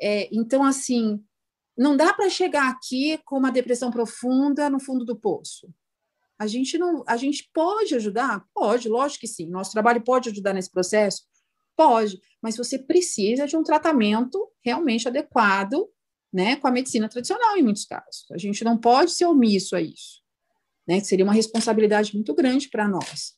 É, 0.00 0.28
então, 0.32 0.64
assim, 0.64 1.22
não 1.76 1.96
dá 1.96 2.12
para 2.12 2.30
chegar 2.30 2.68
aqui 2.70 3.18
com 3.24 3.38
uma 3.38 3.52
depressão 3.52 3.90
profunda 3.90 4.68
no 4.70 4.80
fundo 4.80 5.04
do 5.04 5.16
poço. 5.16 5.72
A 6.38 6.46
gente 6.46 6.76
não, 6.76 7.04
a 7.06 7.16
gente 7.16 7.48
pode 7.52 7.94
ajudar, 7.94 8.44
pode, 8.52 8.88
lógico 8.88 9.20
que 9.20 9.28
sim. 9.28 9.46
Nosso 9.46 9.72
trabalho 9.72 10.02
pode 10.02 10.28
ajudar 10.30 10.52
nesse 10.54 10.70
processo, 10.70 11.22
pode, 11.76 12.20
mas 12.42 12.56
você 12.56 12.78
precisa 12.78 13.46
de 13.46 13.56
um 13.56 13.62
tratamento 13.62 14.50
realmente 14.64 15.06
adequado, 15.06 15.88
né, 16.32 16.56
com 16.56 16.66
a 16.66 16.70
medicina 16.70 17.08
tradicional 17.08 17.56
em 17.56 17.62
muitos 17.62 17.84
casos. 17.84 18.24
A 18.32 18.38
gente 18.38 18.64
não 18.64 18.78
pode 18.78 19.12
ser 19.12 19.26
omisso 19.26 19.76
a 19.76 19.80
isso 19.80 20.21
né? 20.86 21.00
Que 21.00 21.06
seria 21.06 21.24
uma 21.24 21.34
responsabilidade 21.34 22.14
muito 22.14 22.34
grande 22.34 22.68
para 22.68 22.88
nós. 22.88 23.34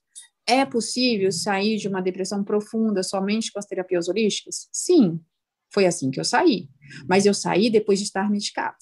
É 0.47 0.65
possível 0.65 1.33
sair 1.33 1.79
de 1.79 1.89
uma 1.89 2.03
depressão 2.03 2.45
profunda 2.45 3.03
somente 3.03 3.51
com 3.51 3.59
as 3.59 3.67
terapias 3.67 4.09
holísticas? 4.09 4.69
Sim, 4.71 5.21
foi 5.73 5.87
assim 5.87 6.11
que 6.11 6.21
eu 6.21 6.25
saí. 6.25 6.69
Mas 7.09 7.27
eu 7.27 7.35
saí 7.35 7.71
depois 7.71 7.99
de 7.99 8.05
estar 8.05 8.31
medicada. 8.31 8.77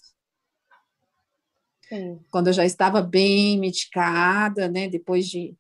Sim. 1.89 2.19
Quando 2.31 2.49
eu 2.49 2.53
já 2.53 2.65
estava 2.65 3.01
bem 3.01 3.59
medicada, 3.59 4.69
né? 4.69 4.89
Depois 4.89 5.27
de 5.29 5.57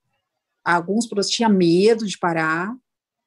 alguns 0.64 1.08
tinha 1.28 1.48
medo 1.48 2.06
de 2.06 2.18
parar, 2.18 2.74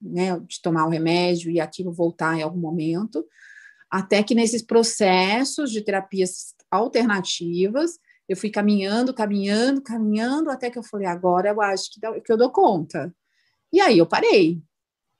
né? 0.01 0.39
De 0.39 0.61
tomar 0.61 0.85
o 0.85 0.89
remédio 0.89 1.49
e 1.49 1.59
aquilo 1.59 1.93
voltar 1.93 2.37
em 2.37 2.41
algum 2.41 2.59
momento. 2.59 3.25
Até 3.89 4.21
que 4.23 4.35
nesses 4.35 4.61
processos 4.61 5.71
de 5.71 5.81
terapias 5.81 6.53
alternativas, 6.69 7.99
eu 8.27 8.35
fui 8.35 8.49
caminhando, 8.49 9.13
caminhando, 9.13 9.81
caminhando, 9.81 10.49
até 10.49 10.69
que 10.69 10.77
eu 10.77 10.83
falei, 10.83 11.07
agora 11.07 11.49
eu 11.49 11.61
acho 11.61 11.91
que, 11.91 12.21
que 12.21 12.31
eu 12.31 12.37
dou 12.37 12.51
conta. 12.51 13.13
E 13.71 13.79
aí 13.79 13.97
eu 13.97 14.05
parei, 14.05 14.61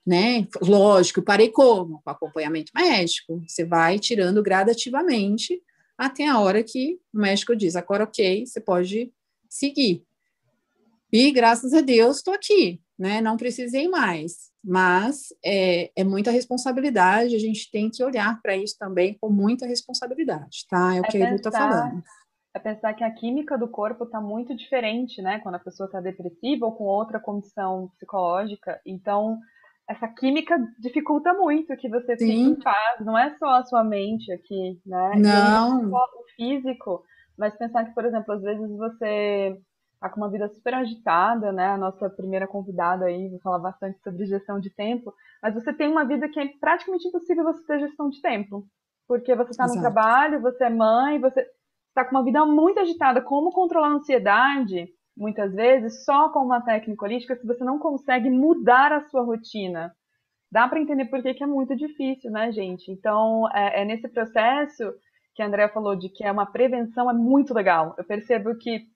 né? 0.06 0.46
Lógico, 0.60 1.22
parei 1.22 1.50
como? 1.50 2.00
Com 2.02 2.10
acompanhamento 2.10 2.72
médico. 2.74 3.42
Você 3.46 3.64
vai 3.64 3.98
tirando 3.98 4.42
gradativamente 4.42 5.60
até 5.96 6.26
a 6.26 6.38
hora 6.38 6.62
que 6.62 6.98
o 7.12 7.18
médico 7.18 7.56
diz, 7.56 7.76
agora 7.76 8.04
ok, 8.04 8.44
você 8.44 8.60
pode 8.60 9.12
seguir. 9.48 10.04
E 11.12 11.30
graças 11.30 11.72
a 11.72 11.80
Deus 11.80 12.18
estou 12.18 12.34
aqui, 12.34 12.80
né? 12.98 13.20
Não 13.20 13.36
precisei 13.36 13.88
mais. 13.88 14.50
Mas 14.62 15.28
é, 15.44 15.92
é 15.94 16.02
muita 16.02 16.32
responsabilidade, 16.32 17.36
a 17.36 17.38
gente 17.38 17.70
tem 17.70 17.88
que 17.88 18.02
olhar 18.02 18.40
para 18.42 18.56
isso 18.56 18.76
também 18.76 19.16
com 19.20 19.30
muita 19.30 19.64
responsabilidade, 19.64 20.66
tá? 20.68 20.96
É 20.96 21.00
o 21.00 21.04
é 21.04 21.08
que 21.08 21.16
a 21.22 21.28
Edu 21.28 21.36
está 21.36 21.52
falando. 21.52 22.02
É 22.56 22.58
pensar 22.58 22.94
que 22.94 23.04
a 23.04 23.10
química 23.10 23.58
do 23.58 23.68
corpo 23.68 24.04
está 24.04 24.18
muito 24.18 24.56
diferente, 24.56 25.20
né? 25.20 25.40
Quando 25.40 25.56
a 25.56 25.58
pessoa 25.58 25.84
está 25.86 26.00
depressiva 26.00 26.64
ou 26.64 26.72
com 26.72 26.84
outra 26.84 27.20
condição 27.20 27.88
psicológica. 27.88 28.80
Então, 28.86 29.38
essa 29.86 30.08
química 30.08 30.56
dificulta 30.78 31.34
muito 31.34 31.76
que 31.76 31.86
você 31.86 32.16
Sim. 32.16 32.26
fique 32.26 32.40
em 32.40 32.54
paz. 32.58 33.04
Não 33.04 33.18
é 33.18 33.36
só 33.36 33.58
a 33.58 33.64
sua 33.64 33.84
mente 33.84 34.32
aqui, 34.32 34.80
né? 34.86 35.10
Não. 35.16 35.82
Não 35.82 35.86
é 35.86 35.90
só 35.90 36.04
o 36.18 36.24
físico, 36.34 37.04
mas 37.36 37.54
pensar 37.58 37.84
que, 37.84 37.94
por 37.94 38.06
exemplo, 38.06 38.32
às 38.32 38.40
vezes 38.40 38.74
você 38.74 39.60
tá 40.00 40.08
com 40.08 40.22
uma 40.22 40.30
vida 40.30 40.48
super 40.48 40.72
agitada, 40.72 41.52
né? 41.52 41.66
A 41.66 41.76
nossa 41.76 42.08
primeira 42.08 42.46
convidada 42.46 43.04
aí 43.04 43.28
vai 43.28 43.40
falar 43.40 43.58
bastante 43.58 44.00
sobre 44.02 44.24
gestão 44.24 44.58
de 44.58 44.70
tempo, 44.70 45.12
mas 45.42 45.52
você 45.52 45.74
tem 45.74 45.88
uma 45.90 46.06
vida 46.06 46.26
que 46.26 46.40
é 46.40 46.48
praticamente 46.58 47.06
impossível 47.06 47.44
você 47.44 47.66
ter 47.66 47.80
gestão 47.80 48.08
de 48.08 48.22
tempo, 48.22 48.66
porque 49.06 49.34
você 49.34 49.50
está 49.50 49.66
no 49.66 49.78
trabalho, 49.78 50.40
você 50.40 50.64
é 50.64 50.70
mãe, 50.70 51.20
você 51.20 51.46
está 51.96 52.04
com 52.04 52.10
uma 52.10 52.24
vida 52.24 52.44
muito 52.44 52.78
agitada. 52.78 53.22
Como 53.22 53.50
controlar 53.50 53.88
a 53.88 53.94
ansiedade? 53.94 54.88
Muitas 55.16 55.54
vezes 55.54 56.04
só 56.04 56.28
com 56.28 56.40
uma 56.40 56.60
técnica 56.60 57.06
holística, 57.06 57.34
se 57.34 57.46
você 57.46 57.64
não 57.64 57.78
consegue 57.78 58.28
mudar 58.28 58.92
a 58.92 59.08
sua 59.08 59.22
rotina. 59.22 59.90
Dá 60.52 60.68
para 60.68 60.78
entender 60.78 61.06
por 61.06 61.22
que, 61.22 61.32
que 61.32 61.42
é 61.42 61.46
muito 61.46 61.74
difícil, 61.74 62.30
né, 62.30 62.52
gente? 62.52 62.92
Então, 62.92 63.50
é, 63.52 63.80
é 63.80 63.84
nesse 63.84 64.08
processo 64.08 64.92
que 65.34 65.42
a 65.42 65.46
Andrea 65.46 65.70
falou 65.70 65.96
de 65.96 66.10
que 66.10 66.22
é 66.22 66.30
uma 66.30 66.46
prevenção, 66.46 67.10
é 67.10 67.14
muito 67.14 67.54
legal. 67.54 67.94
Eu 67.96 68.04
percebo 68.04 68.54
que 68.56 68.86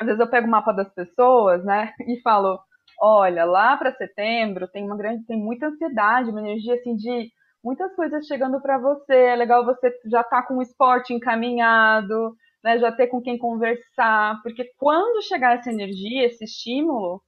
às 0.00 0.06
vezes 0.06 0.20
eu 0.20 0.30
pego 0.30 0.46
o 0.46 0.50
mapa 0.50 0.72
das 0.72 0.88
pessoas, 0.94 1.64
né, 1.64 1.92
e 2.06 2.20
falo, 2.22 2.58
olha, 3.00 3.44
lá 3.44 3.76
para 3.76 3.92
setembro 3.96 4.68
tem 4.68 4.84
uma 4.84 4.96
grande, 4.96 5.26
tem 5.26 5.36
muita 5.36 5.66
ansiedade, 5.66 6.30
uma 6.30 6.40
energia 6.40 6.74
assim 6.74 6.94
de 6.94 7.30
muitas 7.62 7.94
coisas 7.94 8.26
chegando 8.26 8.60
para 8.60 8.78
você. 8.78 9.14
É 9.14 9.36
legal 9.36 9.64
você 9.64 9.90
já 10.06 10.20
estar 10.20 10.42
tá 10.42 10.42
com 10.42 10.58
o 10.58 10.62
esporte 10.62 11.12
encaminhado, 11.12 12.36
né, 12.62 12.78
já 12.78 12.90
ter 12.92 13.06
com 13.06 13.20
quem 13.20 13.38
conversar, 13.38 14.40
porque 14.42 14.64
quando 14.76 15.22
chegar 15.22 15.58
essa 15.58 15.70
energia, 15.70 16.26
esse 16.26 16.44
estímulo, 16.44 17.22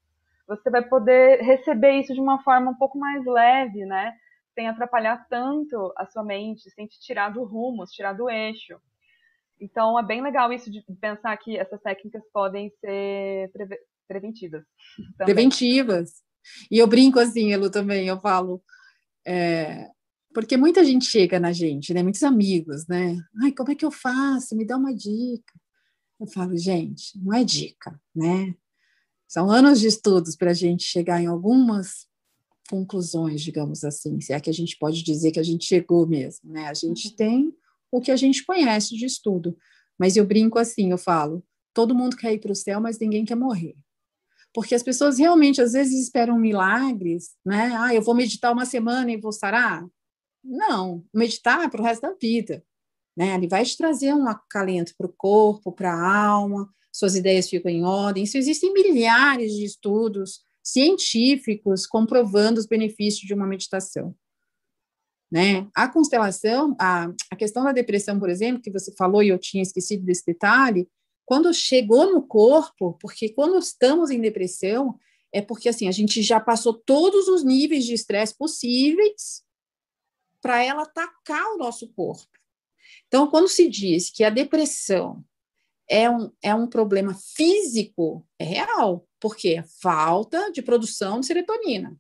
você 0.47 0.69
vai 0.71 0.83
poder 0.83 1.41
receber 1.41 1.93
isso 2.01 2.13
de 2.13 2.21
uma 2.21 2.43
forma 2.43 2.71
um 2.71 2.77
pouco 2.77 2.99
mais 2.99 3.25
leve, 3.25 3.85
né, 3.85 4.13
sem 4.55 4.69
atrapalhar 4.69 5.27
tanto 5.29 5.93
a 5.97 6.07
sua 6.07 6.25
mente, 6.25 6.71
sem 6.71 6.87
te 6.87 7.01
tirar 7.01 7.31
do 7.31 7.45
rumo, 7.45 7.85
te 7.87 7.93
tirar 7.93 8.13
do 8.13 8.29
eixo. 8.29 8.77
Então 9.61 9.99
é 9.99 10.03
bem 10.03 10.23
legal 10.23 10.53
isso 10.53 10.71
de 10.71 10.83
pensar 11.01 11.37
que 11.37 11.57
essas 11.57 11.81
técnicas 11.81 12.23
podem 12.33 12.71
ser 12.81 13.51
pre 13.53 13.69
preventivas. 14.09 14.65
Também. 15.17 15.35
Preventivas. 15.35 16.23
E 16.71 16.79
eu 16.79 16.87
brinco 16.87 17.21
assim, 17.21 17.53
Elu, 17.53 17.71
também, 17.71 18.09
eu 18.09 18.19
falo, 18.19 18.61
é, 19.25 19.89
porque 20.33 20.57
muita 20.57 20.85
gente 20.85 21.07
chega 21.07 21.41
na 21.41 21.53
gente, 21.53 21.93
né? 21.93 22.03
Muitos 22.03 22.23
amigos, 22.23 22.87
né? 22.87 23.17
Ai, 23.43 23.53
como 23.53 23.73
é 23.73 23.75
que 23.75 23.85
eu 23.85 23.91
faço? 23.91 24.57
Me 24.57 24.65
dá 24.65 24.77
uma 24.77 24.95
dica. 24.95 25.53
Eu 26.21 26.27
falo, 26.27 26.57
gente, 26.57 27.19
não 27.19 27.35
é 27.35 27.43
dica, 27.43 28.01
né? 28.15 28.55
São 29.27 29.51
anos 29.51 29.81
de 29.81 29.87
estudos 29.87 30.37
para 30.37 30.51
a 30.51 30.55
gente 30.55 30.85
chegar 30.85 31.21
em 31.21 31.27
algumas 31.27 32.07
conclusões, 32.69 33.43
digamos 33.43 33.83
assim, 33.83 34.21
se 34.21 34.33
é 34.33 34.39
que 34.39 34.51
a 34.51 34.53
gente 34.53 34.77
pode 34.79 35.03
dizer 35.03 35.33
que 35.33 35.41
a 35.41 35.43
gente 35.43 35.65
chegou 35.65 36.07
mesmo, 36.07 36.53
né? 36.53 36.69
A 36.69 36.75
gente 36.75 37.09
uhum. 37.09 37.17
tem 37.17 37.55
o 37.91 38.01
que 38.01 38.13
a 38.13 38.17
gente 38.17 38.45
conhece 38.45 38.97
de 38.97 39.07
estudo. 39.07 39.57
Mas 39.99 40.17
eu 40.17 40.25
brinco 40.25 40.59
assim, 40.59 40.93
eu 40.93 40.99
falo, 40.99 41.45
todo 41.75 41.95
mundo 41.95 42.17
quer 42.17 42.33
ir 42.33 42.39
para 42.39 42.53
o 42.53 42.57
céu, 42.57 42.81
mas 42.81 42.99
ninguém 42.99 43.25
quer 43.25 43.35
morrer. 43.35 43.77
Porque 44.53 44.75
as 44.75 44.83
pessoas 44.83 45.19
realmente, 45.19 45.61
às 45.61 45.73
vezes, 45.73 46.01
esperam 46.01 46.39
milagres, 46.39 47.31
né? 47.45 47.73
Ah, 47.77 47.95
eu 47.95 48.03
vou 48.03 48.15
meditar 48.15 48.53
uma 48.53 48.65
semana 48.65 49.11
e 49.11 49.21
vou 49.21 49.33
sarar. 49.33 49.85
Não, 50.43 51.05
meditar 51.13 51.65
é 51.65 51.69
para 51.69 51.81
o 51.81 51.85
resto 51.85 52.03
da 52.03 52.15
vida. 52.15 52.65
Né? 53.17 53.35
Ele 53.35 53.49
vai 53.49 53.65
te 53.65 53.77
trazer 53.77 54.15
um 54.15 54.27
acalento 54.27 54.95
para 54.97 55.07
o 55.07 55.13
corpo, 55.13 55.73
para 55.73 55.93
a 55.93 56.27
alma, 56.27 56.69
suas 56.93 57.15
ideias 57.15 57.49
ficam 57.49 57.71
em 57.71 57.85
ordem. 57.85 58.25
Isso 58.25 58.39
existem 58.39 58.73
milhares 58.73 59.53
de 59.53 59.65
estudos 59.65 60.43
científicos 60.63 61.87
comprovando 61.87 62.59
os 62.59 62.67
benefícios 62.67 63.27
de 63.27 63.35
uma 63.35 63.47
meditação. 63.47 64.15
Né? 65.31 65.69
A 65.75 65.89
constelação, 65.89 66.75
a, 66.79 67.13
a 67.31 67.37
questão 67.37 67.63
da 67.63 67.73
depressão, 67.73 68.19
por 68.19 68.29
exemplo, 68.29 68.63
que 68.63 68.71
você 68.71 68.93
falou 68.97 69.23
e 69.23 69.29
eu 69.29 69.39
tinha 69.39 69.63
esquecido 69.63 70.05
desse 70.05 70.25
detalhe, 70.27 70.89
quando 71.25 71.55
chegou 71.55 72.13
no 72.13 72.21
corpo, 72.21 72.99
porque 73.01 73.29
quando 73.29 73.57
estamos 73.59 74.11
em 74.11 74.21
depressão, 74.21 74.99
é 75.33 75.41
porque 75.41 75.69
assim, 75.69 75.87
a 75.87 75.93
gente 75.93 76.21
já 76.23 76.41
passou 76.41 76.75
todos 76.75 77.29
os 77.29 77.45
níveis 77.45 77.85
de 77.85 77.95
estresse 77.95 78.37
possíveis 78.37 79.45
para 80.41 80.63
ela 80.63 80.83
atacar 80.83 81.47
o 81.53 81.59
nosso 81.59 81.89
corpo. 81.93 82.29
Então, 83.07 83.29
quando 83.29 83.49
se 83.49 83.69
diz 83.69 84.11
que 84.11 84.25
a 84.25 84.31
depressão 84.31 85.25
é 85.89 86.09
um, 86.09 86.31
é 86.43 86.55
um 86.55 86.67
problema 86.67 87.15
físico, 87.15 88.27
é 88.39 88.45
real, 88.45 89.07
porque 89.19 89.51
é 89.51 89.65
falta 89.83 90.51
de 90.53 90.63
produção 90.63 91.21
de 91.21 91.27
serotonina. 91.27 91.97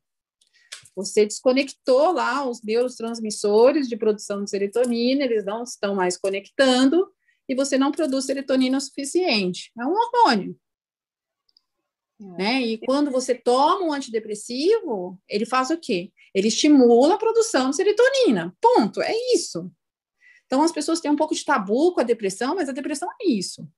Você 0.94 1.24
desconectou 1.24 2.12
lá 2.12 2.48
os 2.48 2.62
neurotransmissores 2.62 3.88
de 3.88 3.96
produção 3.96 4.44
de 4.44 4.50
serotonina, 4.50 5.24
eles 5.24 5.44
não 5.44 5.62
estão 5.62 5.94
mais 5.94 6.16
conectando 6.16 7.10
e 7.48 7.54
você 7.54 7.76
não 7.76 7.90
produz 7.90 8.26
serotonina 8.26 8.78
o 8.78 8.80
suficiente. 8.80 9.72
É 9.78 9.84
um 9.84 9.92
hormônio. 9.92 10.56
É. 12.20 12.24
Né? 12.38 12.62
E 12.62 12.78
quando 12.78 13.10
você 13.10 13.34
toma 13.34 13.84
um 13.84 13.92
antidepressivo, 13.92 15.18
ele 15.28 15.46
faz 15.46 15.70
o 15.70 15.78
quê? 15.78 16.12
Ele 16.34 16.48
estimula 16.48 17.14
a 17.14 17.18
produção 17.18 17.70
de 17.70 17.76
serotonina. 17.76 18.54
Ponto. 18.60 19.00
É 19.00 19.14
isso. 19.34 19.70
Então 20.50 20.62
as 20.62 20.72
pessoas 20.72 21.00
têm 21.00 21.10
um 21.10 21.16
pouco 21.16 21.34
de 21.34 21.44
tabu 21.44 21.94
com 21.94 22.00
a 22.00 22.04
depressão, 22.04 22.56
mas 22.56 22.68
a 22.68 22.72
depressão 22.72 23.08
é 23.22 23.28
isso, 23.28 23.68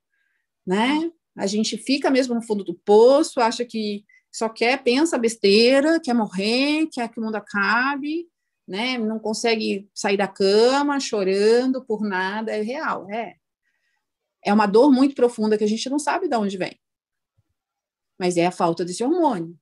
né? 0.67 1.11
A 1.37 1.47
gente 1.47 1.77
fica 1.77 2.11
mesmo 2.11 2.35
no 2.35 2.43
fundo 2.43 2.65
do 2.65 2.75
poço, 2.75 3.41
acha 3.41 3.63
que 3.63 4.05
só 4.33 4.49
quer, 4.49 4.83
pensa 4.83 5.19
besteira, 5.19 6.01
quer 6.01 6.15
morrer, 6.15 6.87
quer 6.91 7.11
que 7.11 7.21
o 7.21 7.23
mundo 7.23 7.37
acabe, 7.37 8.27
né? 8.67 8.97
Não 8.97 9.19
consegue 9.19 9.87
sair 9.95 10.17
da 10.17 10.27
cama 10.27 10.99
chorando 10.99 11.85
por 11.85 12.03
nada, 12.03 12.51
é 12.51 12.63
real, 12.63 13.07
é. 13.11 13.35
É 14.43 14.53
uma 14.53 14.67
dor 14.67 14.91
muito 14.91 15.15
profunda 15.15 15.59
que 15.59 15.65
a 15.65 15.69
gente 15.69 15.91
não 15.91 15.99
sabe 15.99 16.27
de 16.27 16.37
onde 16.37 16.57
vem. 16.57 16.81
Mas 18.23 18.37
é 18.37 18.47
a 18.47 18.53
falta 18.53 18.85
desse 18.85 19.03
hormônio. 19.03 19.59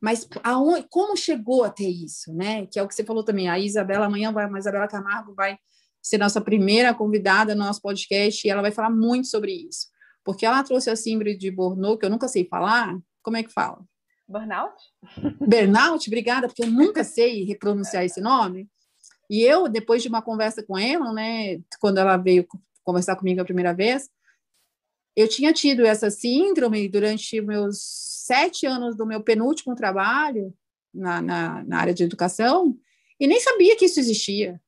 Mas 0.00 0.28
aonde, 0.44 0.86
como 0.88 1.16
chegou 1.16 1.64
até 1.64 1.82
isso, 1.82 2.32
né? 2.32 2.66
Que 2.66 2.78
é 2.78 2.82
o 2.84 2.86
que 2.86 2.94
você 2.94 3.02
falou 3.02 3.24
também. 3.24 3.48
A 3.48 3.58
Isabela 3.58 4.06
amanhã 4.06 4.32
vai, 4.32 4.44
a 4.44 4.58
Isabela 4.58 4.86
Camargo 4.86 5.34
vai 5.34 5.58
ser 6.00 6.16
nossa 6.16 6.40
primeira 6.40 6.94
convidada 6.94 7.52
no 7.52 7.64
nosso 7.64 7.82
podcast 7.82 8.46
e 8.46 8.48
ela 8.48 8.62
vai 8.62 8.70
falar 8.70 8.90
muito 8.90 9.26
sobre 9.26 9.50
isso. 9.50 9.88
Porque 10.24 10.46
ela 10.46 10.62
trouxe 10.62 10.88
a 10.88 10.94
síndrome 10.94 11.36
de 11.36 11.50
Burnout, 11.50 11.98
que 11.98 12.06
eu 12.06 12.10
nunca 12.10 12.28
sei 12.28 12.44
falar. 12.44 12.96
Como 13.24 13.36
é 13.36 13.42
que 13.42 13.52
fala? 13.52 13.84
Burnout? 14.28 14.80
Burnout, 15.40 16.08
obrigada, 16.08 16.46
porque 16.46 16.62
eu 16.62 16.70
nunca 16.70 17.02
sei 17.02 17.42
repronunciar 17.42 18.04
esse 18.04 18.20
nome. 18.20 18.68
E 19.28 19.42
eu, 19.42 19.68
depois 19.68 20.00
de 20.00 20.08
uma 20.08 20.22
conversa 20.22 20.62
com 20.62 20.78
ela, 20.78 21.12
né, 21.12 21.58
quando 21.80 21.98
ela 21.98 22.16
veio 22.16 22.46
conversar 22.84 23.16
comigo 23.16 23.40
a 23.40 23.44
primeira 23.44 23.74
vez, 23.74 24.08
eu 25.20 25.28
tinha 25.28 25.52
tido 25.52 25.84
essa 25.84 26.10
síndrome 26.10 26.88
durante 26.88 27.40
meus 27.40 27.78
sete 28.30 28.66
anos 28.66 28.96
do 28.96 29.06
meu 29.06 29.22
penúltimo 29.22 29.74
trabalho 29.74 30.54
na, 30.92 31.20
na, 31.20 31.64
na 31.64 31.78
área 31.78 31.94
de 31.94 32.02
educação 32.02 32.78
e 33.18 33.26
nem 33.26 33.40
sabia 33.40 33.76
que 33.76 33.84
isso 33.84 34.00
existia. 34.00 34.60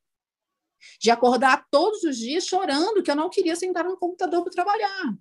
De 1.00 1.10
acordar 1.10 1.66
todos 1.70 2.02
os 2.02 2.18
dias 2.18 2.44
chorando 2.44 3.02
que 3.02 3.10
eu 3.10 3.16
não 3.16 3.30
queria 3.30 3.54
sentar 3.54 3.84
no 3.84 3.96
computador 3.96 4.42
para 4.42 4.52
trabalhar. 4.52 5.16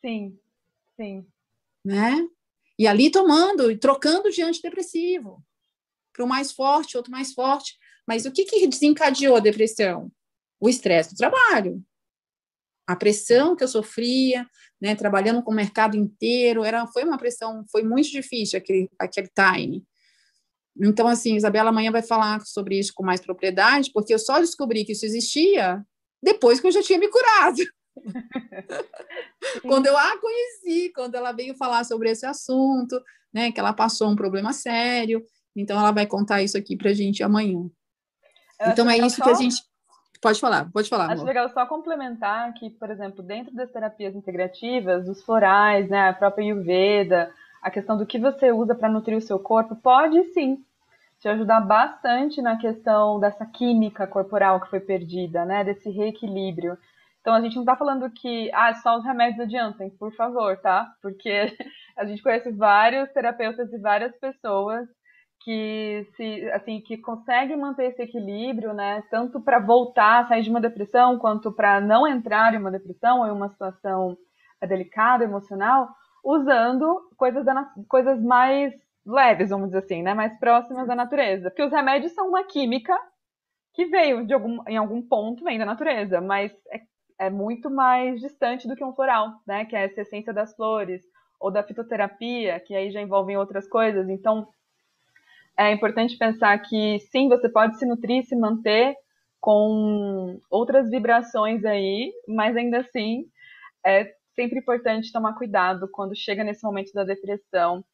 Sim, 0.00 0.38
sim. 0.96 1.26
Né? 1.84 2.26
E 2.78 2.86
ali 2.86 3.10
tomando 3.10 3.70
e 3.70 3.76
trocando 3.76 4.30
de 4.30 4.42
antidepressivo 4.42 5.44
para 6.12 6.24
o 6.24 6.28
mais 6.28 6.52
forte, 6.52 6.96
outro 6.96 7.10
mais 7.10 7.32
forte. 7.32 7.76
Mas 8.06 8.24
o 8.24 8.32
que, 8.32 8.44
que 8.44 8.66
desencadeou 8.66 9.36
a 9.36 9.40
depressão? 9.40 10.10
O 10.60 10.68
estresse 10.68 11.14
do 11.14 11.16
trabalho. 11.16 11.84
A 12.86 12.96
pressão 12.96 13.56
que 13.56 13.64
eu 13.64 13.68
sofria, 13.68 14.46
né, 14.80 14.94
trabalhando 14.94 15.42
com 15.42 15.50
o 15.50 15.54
mercado 15.54 15.96
inteiro, 15.96 16.64
era, 16.64 16.86
foi 16.88 17.04
uma 17.04 17.16
pressão, 17.16 17.64
foi 17.70 17.82
muito 17.82 18.10
difícil 18.10 18.58
aquele, 18.58 18.90
aquele 18.98 19.28
time. 19.28 19.84
Então, 20.76 21.06
assim, 21.06 21.36
Isabela 21.36 21.70
amanhã 21.70 21.90
vai 21.90 22.02
falar 22.02 22.40
sobre 22.44 22.78
isso 22.78 22.92
com 22.94 23.04
mais 23.04 23.20
propriedade, 23.20 23.90
porque 23.92 24.12
eu 24.12 24.18
só 24.18 24.40
descobri 24.40 24.84
que 24.84 24.92
isso 24.92 25.06
existia 25.06 25.84
depois 26.22 26.60
que 26.60 26.66
eu 26.66 26.72
já 26.72 26.82
tinha 26.82 26.98
me 26.98 27.08
curado. 27.08 27.62
quando 29.62 29.86
eu 29.86 29.96
a 29.96 30.18
conheci, 30.18 30.92
quando 30.94 31.14
ela 31.14 31.32
veio 31.32 31.54
falar 31.54 31.84
sobre 31.84 32.10
esse 32.10 32.26
assunto, 32.26 33.00
né, 33.32 33.52
que 33.52 33.60
ela 33.60 33.72
passou 33.72 34.10
um 34.10 34.16
problema 34.16 34.52
sério, 34.52 35.24
então 35.56 35.78
ela 35.78 35.92
vai 35.92 36.06
contar 36.06 36.42
isso 36.42 36.58
aqui 36.58 36.76
para 36.76 36.90
a 36.90 36.94
gente 36.94 37.22
amanhã. 37.22 37.68
Eu 38.60 38.70
então 38.70 38.88
é 38.90 38.98
isso 38.98 39.16
só... 39.16 39.24
que 39.24 39.30
a 39.30 39.34
gente 39.34 39.62
pode 40.24 40.40
falar, 40.40 40.70
pode 40.72 40.88
falar. 40.88 41.04
Acho 41.04 41.16
amor. 41.16 41.26
legal 41.26 41.48
só 41.50 41.66
complementar 41.66 42.54
que, 42.54 42.70
por 42.70 42.90
exemplo, 42.90 43.22
dentro 43.22 43.54
das 43.54 43.70
terapias 43.70 44.16
integrativas, 44.16 45.04
dos 45.04 45.22
florais, 45.22 45.90
né, 45.90 46.08
a 46.08 46.14
própria 46.14 46.44
Ayurveda, 46.44 47.30
a 47.60 47.70
questão 47.70 47.98
do 47.98 48.06
que 48.06 48.18
você 48.18 48.50
usa 48.50 48.74
para 48.74 48.88
nutrir 48.88 49.18
o 49.18 49.20
seu 49.20 49.38
corpo, 49.38 49.76
pode 49.76 50.22
sim 50.32 50.64
te 51.20 51.28
ajudar 51.28 51.60
bastante 51.60 52.40
na 52.40 52.56
questão 52.56 53.20
dessa 53.20 53.44
química 53.44 54.06
corporal 54.06 54.60
que 54.62 54.70
foi 54.70 54.80
perdida, 54.80 55.44
né, 55.44 55.62
desse 55.62 55.90
reequilíbrio. 55.90 56.78
Então 57.20 57.34
a 57.34 57.40
gente 57.42 57.56
não 57.56 57.62
está 57.62 57.76
falando 57.76 58.10
que 58.10 58.50
ah, 58.54 58.72
só 58.76 58.96
os 58.96 59.04
remédios 59.04 59.40
adiantam, 59.40 59.90
por 59.90 60.10
favor, 60.14 60.56
tá? 60.56 60.90
Porque 61.02 61.54
a 61.98 62.06
gente 62.06 62.22
conhece 62.22 62.50
vários 62.50 63.10
terapeutas 63.12 63.70
e 63.70 63.78
várias 63.78 64.16
pessoas 64.16 64.88
que 65.44 66.06
se 66.16 66.50
assim 66.52 66.80
que 66.80 66.96
conseguem 66.96 67.56
manter 67.56 67.90
esse 67.90 68.02
equilíbrio, 68.02 68.72
né, 68.72 69.02
tanto 69.10 69.40
para 69.40 69.58
voltar 69.58 70.26
sair 70.26 70.42
de 70.42 70.50
uma 70.50 70.60
depressão 70.60 71.18
quanto 71.18 71.52
para 71.52 71.80
não 71.80 72.06
entrar 72.06 72.54
em 72.54 72.58
uma 72.58 72.70
depressão 72.70 73.20
ou 73.20 73.26
em 73.26 73.30
uma 73.30 73.50
situação 73.50 74.16
delicada 74.66 75.24
emocional, 75.24 75.88
usando 76.24 77.10
coisas 77.16 77.44
da, 77.44 77.70
coisas 77.86 78.22
mais 78.22 78.72
leves, 79.04 79.50
vamos 79.50 79.66
dizer 79.66 79.80
assim, 79.80 80.02
né, 80.02 80.14
mais 80.14 80.38
próximas 80.38 80.88
da 80.88 80.94
natureza, 80.94 81.50
porque 81.50 81.62
os 81.62 81.72
remédios 81.72 82.12
são 82.12 82.28
uma 82.28 82.44
química 82.44 82.98
que 83.74 83.84
veio 83.86 84.26
de 84.26 84.32
algum 84.32 84.62
em 84.66 84.76
algum 84.78 85.02
ponto 85.02 85.44
vem 85.44 85.58
da 85.58 85.66
natureza, 85.66 86.20
mas 86.20 86.50
é 86.72 86.80
é 87.18 87.30
muito 87.30 87.70
mais 87.70 88.20
distante 88.20 88.66
do 88.66 88.74
que 88.74 88.84
um 88.84 88.94
floral, 88.94 89.40
né? 89.46 89.64
Que 89.64 89.76
é 89.76 89.84
essa 89.84 90.00
essência 90.00 90.32
das 90.32 90.54
flores, 90.54 91.02
ou 91.40 91.50
da 91.50 91.62
fitoterapia, 91.62 92.58
que 92.60 92.74
aí 92.74 92.90
já 92.90 93.00
envolvem 93.00 93.36
outras 93.36 93.68
coisas. 93.68 94.08
Então, 94.08 94.48
é 95.56 95.72
importante 95.72 96.16
pensar 96.18 96.58
que 96.58 96.98
sim, 97.10 97.28
você 97.28 97.48
pode 97.48 97.78
se 97.78 97.86
nutrir, 97.86 98.24
se 98.24 98.36
manter 98.36 98.96
com 99.40 100.40
outras 100.50 100.90
vibrações 100.90 101.64
aí, 101.64 102.12
mas 102.26 102.56
ainda 102.56 102.80
assim 102.80 103.26
é 103.84 104.12
sempre 104.34 104.58
importante 104.58 105.12
tomar 105.12 105.34
cuidado 105.34 105.88
quando 105.92 106.16
chega 106.16 106.42
nesse 106.42 106.64
momento 106.64 106.92
da 106.92 107.04
depressão, 107.04 107.84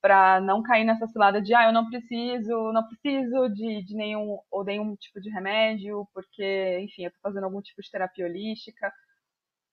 para 0.00 0.40
não 0.40 0.62
cair 0.62 0.84
nessa 0.84 1.06
cilada 1.06 1.40
de 1.40 1.54
ah, 1.54 1.64
eu 1.66 1.72
não 1.72 1.88
preciso, 1.88 2.72
não 2.72 2.86
preciso 2.86 3.48
de, 3.48 3.82
de 3.82 3.94
nenhum 3.94 4.38
ou 4.50 4.64
nenhum 4.64 4.94
tipo 4.96 5.20
de 5.20 5.30
remédio, 5.30 6.06
porque, 6.12 6.78
enfim, 6.80 7.04
eu 7.04 7.08
estou 7.08 7.22
fazendo 7.22 7.44
algum 7.44 7.62
tipo 7.62 7.80
de 7.80 7.90
terapia 7.90 8.26
holística. 8.26 8.92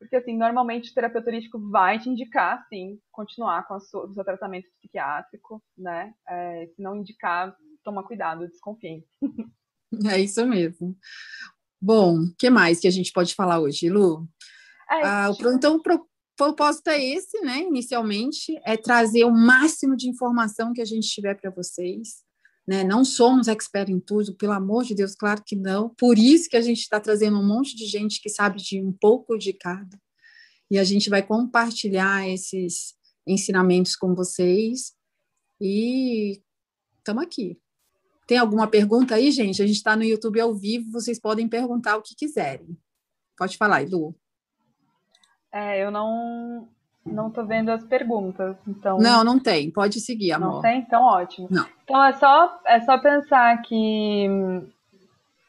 Porque, 0.02 0.16
assim, 0.16 0.36
normalmente 0.36 0.90
o 0.90 0.94
terapeuta 0.96 1.30
holístico 1.30 1.60
vai 1.70 2.00
te 2.00 2.10
indicar, 2.10 2.66
sim, 2.68 3.00
continuar 3.12 3.68
com 3.68 3.80
sua, 3.80 4.08
o 4.08 4.14
seu 4.16 4.24
tratamento 4.24 4.68
psiquiátrico, 4.80 5.64
né? 5.78 6.12
É, 6.28 6.66
se 6.76 6.82
não 6.82 6.96
indicar, 6.96 7.56
toma 7.84 8.04
cuidado, 8.04 8.48
desconfie. 8.48 9.06
É 10.10 10.20
isso 10.20 10.44
mesmo. 10.48 10.98
Bom, 11.80 12.22
o 12.22 12.36
que 12.36 12.50
mais 12.50 12.80
que 12.80 12.88
a 12.88 12.92
gente 12.92 13.12
pode 13.12 13.36
falar 13.36 13.60
hoje, 13.60 13.90
Lu? 13.90 14.28
É, 14.90 15.04
ah, 15.04 15.30
então, 15.54 15.80
propósito 16.36 16.90
é 16.90 17.04
esse, 17.04 17.40
né? 17.42 17.60
Inicialmente, 17.60 18.60
é 18.66 18.76
trazer 18.78 19.26
o 19.26 19.32
máximo 19.32 19.96
de 19.96 20.10
informação 20.10 20.74
que 20.74 20.82
a 20.82 20.86
gente 20.86 21.10
tiver 21.10 21.36
para 21.36 21.52
vocês. 21.52 22.24
Né? 22.68 22.84
Não 22.84 23.04
somos 23.04 23.48
expert 23.48 23.90
em 23.90 24.00
tudo, 24.00 24.36
pelo 24.36 24.54
amor 24.54 24.84
de 24.84 24.96
Deus, 24.96 25.16
claro 25.16 25.44
que 25.46 25.56
não. 25.56 25.90
Por 25.96 26.18
isso 26.18 26.50
que 26.50 26.58
a 26.58 26.62
gente 26.62 26.80
está 26.80 27.00
trazendo 27.00 27.40
um 27.40 27.48
monte 27.48 27.76
de 27.76 27.86
gente 27.86 28.22
que 28.22 28.30
sabe 28.30 28.62
de 28.62 28.82
um 28.82 28.92
pouco 28.92 29.38
de 29.38 29.54
cada. 29.54 30.00
E 30.70 30.78
a 30.78 30.84
gente 30.84 31.10
vai 31.10 31.22
compartilhar 31.22 32.28
esses 32.30 32.96
ensinamentos 33.28 33.96
com 33.96 34.16
vocês. 34.16 34.94
E 35.60 36.42
estamos 36.98 37.24
aqui. 37.24 37.60
Tem 38.26 38.38
alguma 38.38 38.68
pergunta 38.68 39.16
aí, 39.16 39.32
gente? 39.32 39.62
A 39.62 39.68
gente 39.68 39.76
está 39.76 39.96
no 39.96 40.04
YouTube 40.04 40.40
ao 40.40 40.56
vivo, 40.56 40.92
vocês 40.92 41.20
podem 41.20 41.50
perguntar 41.50 41.98
o 41.98 42.02
que 42.02 42.16
quiserem. 42.16 42.78
Pode 43.38 43.58
falar, 43.58 43.86
Lu. 43.90 44.16
É, 45.52 45.84
eu 45.84 45.92
não 45.92 46.70
não 47.06 47.32
tô 47.32 47.44
vendo 47.46 47.70
as 47.70 47.84
perguntas, 47.84 48.56
então. 48.68 49.00
Não, 49.00 49.24
não 49.24 49.40
tem. 49.40 49.72
Pode 49.72 50.00
seguir, 50.00 50.32
amor. 50.32 50.54
Não 50.54 50.62
tem, 50.62 50.80
então 50.80 51.02
ótimo. 51.04 51.48
Não. 51.50 51.68
Então 51.92 52.06
é 52.06 52.14
só 52.14 52.62
é 52.66 52.80
só 52.80 52.98
pensar 53.00 53.62
que 53.64 54.26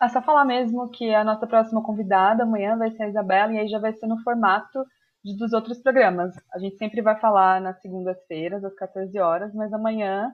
é 0.02 0.08
só 0.08 0.20
falar 0.20 0.44
mesmo 0.44 0.90
que 0.90 1.14
a 1.14 1.22
nossa 1.22 1.46
próxima 1.46 1.80
convidada 1.84 2.42
amanhã 2.42 2.76
vai 2.76 2.90
ser 2.90 3.04
a 3.04 3.08
Isabela 3.08 3.52
e 3.52 3.58
aí 3.60 3.68
já 3.68 3.78
vai 3.78 3.92
ser 3.92 4.08
no 4.08 4.20
formato 4.24 4.84
de, 5.24 5.36
dos 5.36 5.52
outros 5.52 5.80
programas. 5.80 6.34
A 6.52 6.58
gente 6.58 6.76
sempre 6.78 7.00
vai 7.00 7.16
falar 7.20 7.60
nas 7.60 7.80
segundas-feiras 7.80 8.64
às 8.64 8.74
14 8.74 9.16
horas, 9.20 9.54
mas 9.54 9.72
amanhã, 9.72 10.32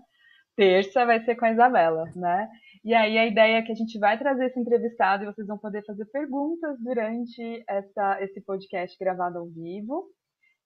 terça, 0.57 1.05
vai 1.05 1.21
ser 1.21 1.35
com 1.35 1.45
a 1.45 1.53
Isabela, 1.53 2.05
né? 2.17 2.49
E 2.83 2.95
aí 2.95 3.19
a 3.19 3.27
ideia 3.27 3.59
é 3.59 3.63
que 3.63 3.73
a 3.73 3.75
gente 3.75 3.99
vai 3.99 4.19
trazer 4.19 4.47
esse 4.47 4.59
entrevistado 4.59 5.25
e 5.25 5.27
vocês 5.27 5.47
vão 5.47 5.59
poder 5.59 5.85
fazer 5.85 6.07
perguntas 6.07 6.79
durante 6.81 7.63
essa, 7.69 8.23
esse 8.23 8.41
podcast 8.41 8.97
gravado 8.99 9.41
ao 9.41 9.47
vivo. 9.47 10.07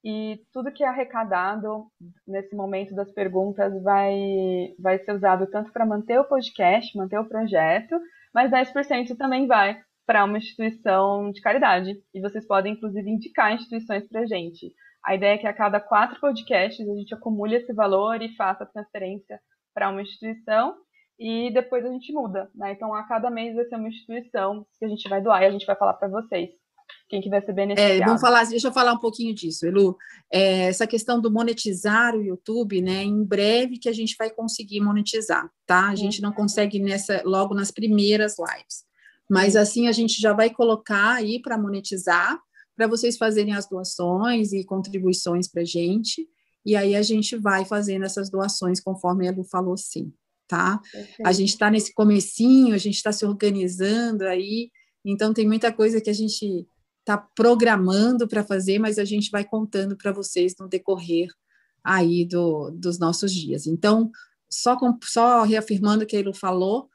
E 0.04 0.40
tudo 0.52 0.72
que 0.72 0.82
é 0.82 0.88
arrecadado 0.88 1.86
nesse 2.26 2.56
momento 2.56 2.94
das 2.94 3.10
perguntas 3.12 3.72
vai, 3.82 4.74
vai 4.78 4.98
ser 4.98 5.12
usado 5.12 5.46
tanto 5.46 5.72
para 5.72 5.86
manter 5.86 6.18
o 6.18 6.24
podcast, 6.24 6.96
manter 6.96 7.18
o 7.18 7.28
projeto, 7.28 7.96
mas 8.34 8.50
10% 8.50 9.16
também 9.16 9.46
vai 9.46 9.80
para 10.04 10.24
uma 10.24 10.38
instituição 10.38 11.30
de 11.30 11.40
caridade. 11.40 12.02
E 12.12 12.20
vocês 12.20 12.46
podem, 12.46 12.72
inclusive, 12.72 13.08
indicar 13.08 13.52
instituições 13.52 14.08
para 14.08 14.22
a 14.22 14.26
gente. 14.26 14.74
A 15.04 15.14
ideia 15.14 15.34
é 15.34 15.38
que 15.38 15.46
a 15.46 15.54
cada 15.54 15.80
quatro 15.80 16.20
podcasts 16.20 16.88
a 16.88 16.94
gente 16.94 17.14
acumule 17.14 17.56
esse 17.56 17.72
valor 17.72 18.20
e 18.22 18.34
faça 18.34 18.64
a 18.64 18.66
transferência 18.66 19.40
para 19.74 19.88
uma 19.88 20.02
instituição 20.02 20.74
e 21.18 21.52
depois 21.52 21.84
a 21.84 21.88
gente 21.88 22.12
muda, 22.12 22.50
né? 22.54 22.72
Então 22.72 22.94
a 22.94 23.06
cada 23.06 23.30
mês 23.30 23.54
vai 23.54 23.64
ser 23.64 23.76
uma 23.76 23.88
instituição 23.88 24.66
que 24.78 24.84
a 24.84 24.88
gente 24.88 25.08
vai 25.08 25.20
doar 25.20 25.42
e 25.42 25.46
a 25.46 25.50
gente 25.50 25.66
vai 25.66 25.76
falar 25.76 25.94
para 25.94 26.08
vocês 26.08 26.50
quem 27.08 27.20
que 27.20 27.28
vai 27.28 27.40
ser 27.44 27.52
beneficiado. 27.52 28.02
É, 28.02 28.04
vamos 28.04 28.20
falar, 28.20 28.44
deixa 28.44 28.68
eu 28.68 28.72
falar 28.72 28.92
um 28.92 28.98
pouquinho 28.98 29.34
disso, 29.34 29.66
Elu. 29.66 29.96
É, 30.32 30.68
essa 30.68 30.86
questão 30.86 31.20
do 31.20 31.30
monetizar 31.30 32.14
o 32.14 32.22
YouTube, 32.22 32.80
né? 32.80 33.02
Em 33.02 33.24
breve 33.24 33.78
que 33.78 33.88
a 33.88 33.92
gente 33.92 34.16
vai 34.18 34.30
conseguir 34.30 34.80
monetizar, 34.80 35.50
tá? 35.66 35.88
A 35.88 35.94
gente 35.94 36.22
não 36.22 36.32
consegue 36.32 36.78
nessa 36.78 37.22
logo 37.24 37.54
nas 37.54 37.70
primeiras 37.70 38.36
lives, 38.38 38.84
mas 39.30 39.56
assim 39.56 39.88
a 39.88 39.92
gente 39.92 40.20
já 40.20 40.32
vai 40.32 40.50
colocar 40.50 41.14
aí 41.14 41.40
para 41.40 41.58
monetizar, 41.58 42.38
para 42.76 42.86
vocês 42.86 43.16
fazerem 43.16 43.54
as 43.54 43.68
doações 43.68 44.52
e 44.52 44.64
contribuições 44.64 45.48
para 45.48 45.64
gente. 45.64 46.26
E 46.64 46.76
aí 46.76 46.94
a 46.94 47.02
gente 47.02 47.36
vai 47.36 47.64
fazendo 47.64 48.04
essas 48.04 48.30
doações 48.30 48.80
conforme 48.80 49.26
a 49.26 49.32
Elu 49.32 49.44
falou, 49.44 49.76
sim 49.76 50.12
tá? 50.52 50.78
A 51.24 51.32
gente 51.32 51.48
está 51.48 51.70
nesse 51.70 51.94
comecinho, 51.94 52.74
a 52.74 52.78
gente 52.78 52.96
está 52.96 53.10
se 53.10 53.24
organizando 53.24 54.24
aí, 54.24 54.70
então 55.02 55.32
tem 55.32 55.46
muita 55.46 55.72
coisa 55.72 55.98
que 55.98 56.10
a 56.10 56.12
gente 56.12 56.66
está 57.02 57.18
programando 57.18 58.26
para 58.26 58.44
fazer, 58.44 58.78
mas 58.78 58.98
a 58.98 59.04
gente 59.04 59.30
vai 59.30 59.44
contando 59.44 59.96
para 59.96 60.12
vocês 60.12 60.54
no 60.58 60.68
decorrer 60.68 61.28
aí 61.84 62.24
do, 62.24 62.70
dos 62.70 62.98
nossos 62.98 63.32
dias. 63.32 63.66
Então, 63.66 64.10
só, 64.50 64.76
com, 64.76 64.96
só 65.02 65.42
reafirmando 65.42 66.04
o 66.04 66.06
que 66.06 66.16
ele 66.16 66.32
falou, 66.32 66.88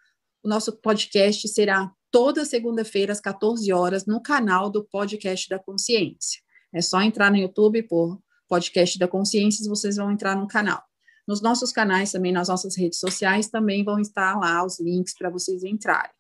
o 0.43 0.47
nosso 0.47 0.71
podcast 0.77 1.47
será 1.49 1.91
toda 2.09 2.45
segunda-feira 2.45 3.11
às 3.11 3.19
14 3.19 3.71
horas 3.73 4.05
no 4.05 4.21
canal 4.21 4.69
do 4.69 4.83
Podcast 4.83 5.49
da 5.49 5.59
Consciência. 5.59 6.41
É 6.73 6.81
só 6.81 7.01
entrar 7.01 7.29
no 7.29 7.37
YouTube 7.37 7.83
por 7.83 8.19
Podcast 8.47 8.97
da 8.97 9.07
Consciência, 9.07 9.65
e 9.65 9.69
vocês 9.69 9.97
vão 9.97 10.11
entrar 10.11 10.35
no 10.35 10.47
canal. 10.47 10.81
Nos 11.27 11.41
nossos 11.41 11.73
canais 11.73 12.11
também, 12.11 12.31
nas 12.31 12.47
nossas 12.47 12.77
redes 12.77 12.99
sociais, 12.99 13.49
também 13.49 13.83
vão 13.83 13.99
estar 13.99 14.39
lá 14.39 14.63
os 14.63 14.79
links 14.79 15.13
para 15.17 15.29
vocês 15.29 15.63
entrarem, 15.63 16.11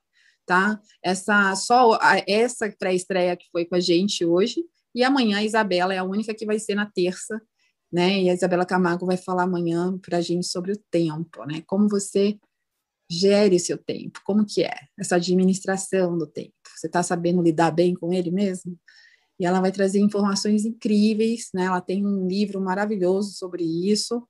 tá? 0.47 0.81
Essa 1.03 1.53
só 1.55 1.99
a, 2.01 2.23
essa 2.25 2.73
pré-estreia 2.79 3.35
que 3.35 3.45
foi 3.51 3.65
com 3.65 3.75
a 3.75 3.79
gente 3.79 4.25
hoje 4.25 4.63
e 4.95 5.03
amanhã 5.03 5.37
a 5.37 5.43
Isabela 5.43 5.93
é 5.93 5.97
a 5.97 6.03
única 6.03 6.33
que 6.33 6.45
vai 6.45 6.57
ser 6.57 6.73
na 6.73 6.85
terça, 6.89 7.39
né? 7.91 8.23
E 8.23 8.29
a 8.29 8.33
Isabela 8.33 8.65
Camargo 8.65 9.05
vai 9.05 9.17
falar 9.17 9.43
amanhã 9.43 9.95
para 9.99 10.17
a 10.17 10.21
gente 10.21 10.47
sobre 10.47 10.71
o 10.71 10.81
tempo, 10.89 11.45
né? 11.45 11.61
Como 11.67 11.87
você 11.89 12.39
gere 13.09 13.59
seu 13.59 13.77
tempo, 13.77 14.21
como 14.25 14.45
que 14.45 14.63
é 14.63 14.73
essa 14.97 15.17
administração 15.17 16.17
do 16.17 16.25
tempo? 16.25 16.53
Você 16.75 16.87
está 16.87 17.03
sabendo 17.03 17.41
lidar 17.41 17.71
bem 17.71 17.93
com 17.93 18.11
ele 18.13 18.31
mesmo? 18.31 18.77
E 19.39 19.45
ela 19.45 19.61
vai 19.61 19.71
trazer 19.71 19.99
informações 19.99 20.65
incríveis, 20.65 21.49
né? 21.53 21.65
Ela 21.65 21.81
tem 21.81 22.05
um 22.05 22.25
livro 22.27 22.59
maravilhoso 22.61 23.31
sobre 23.31 23.63
isso 23.63 24.27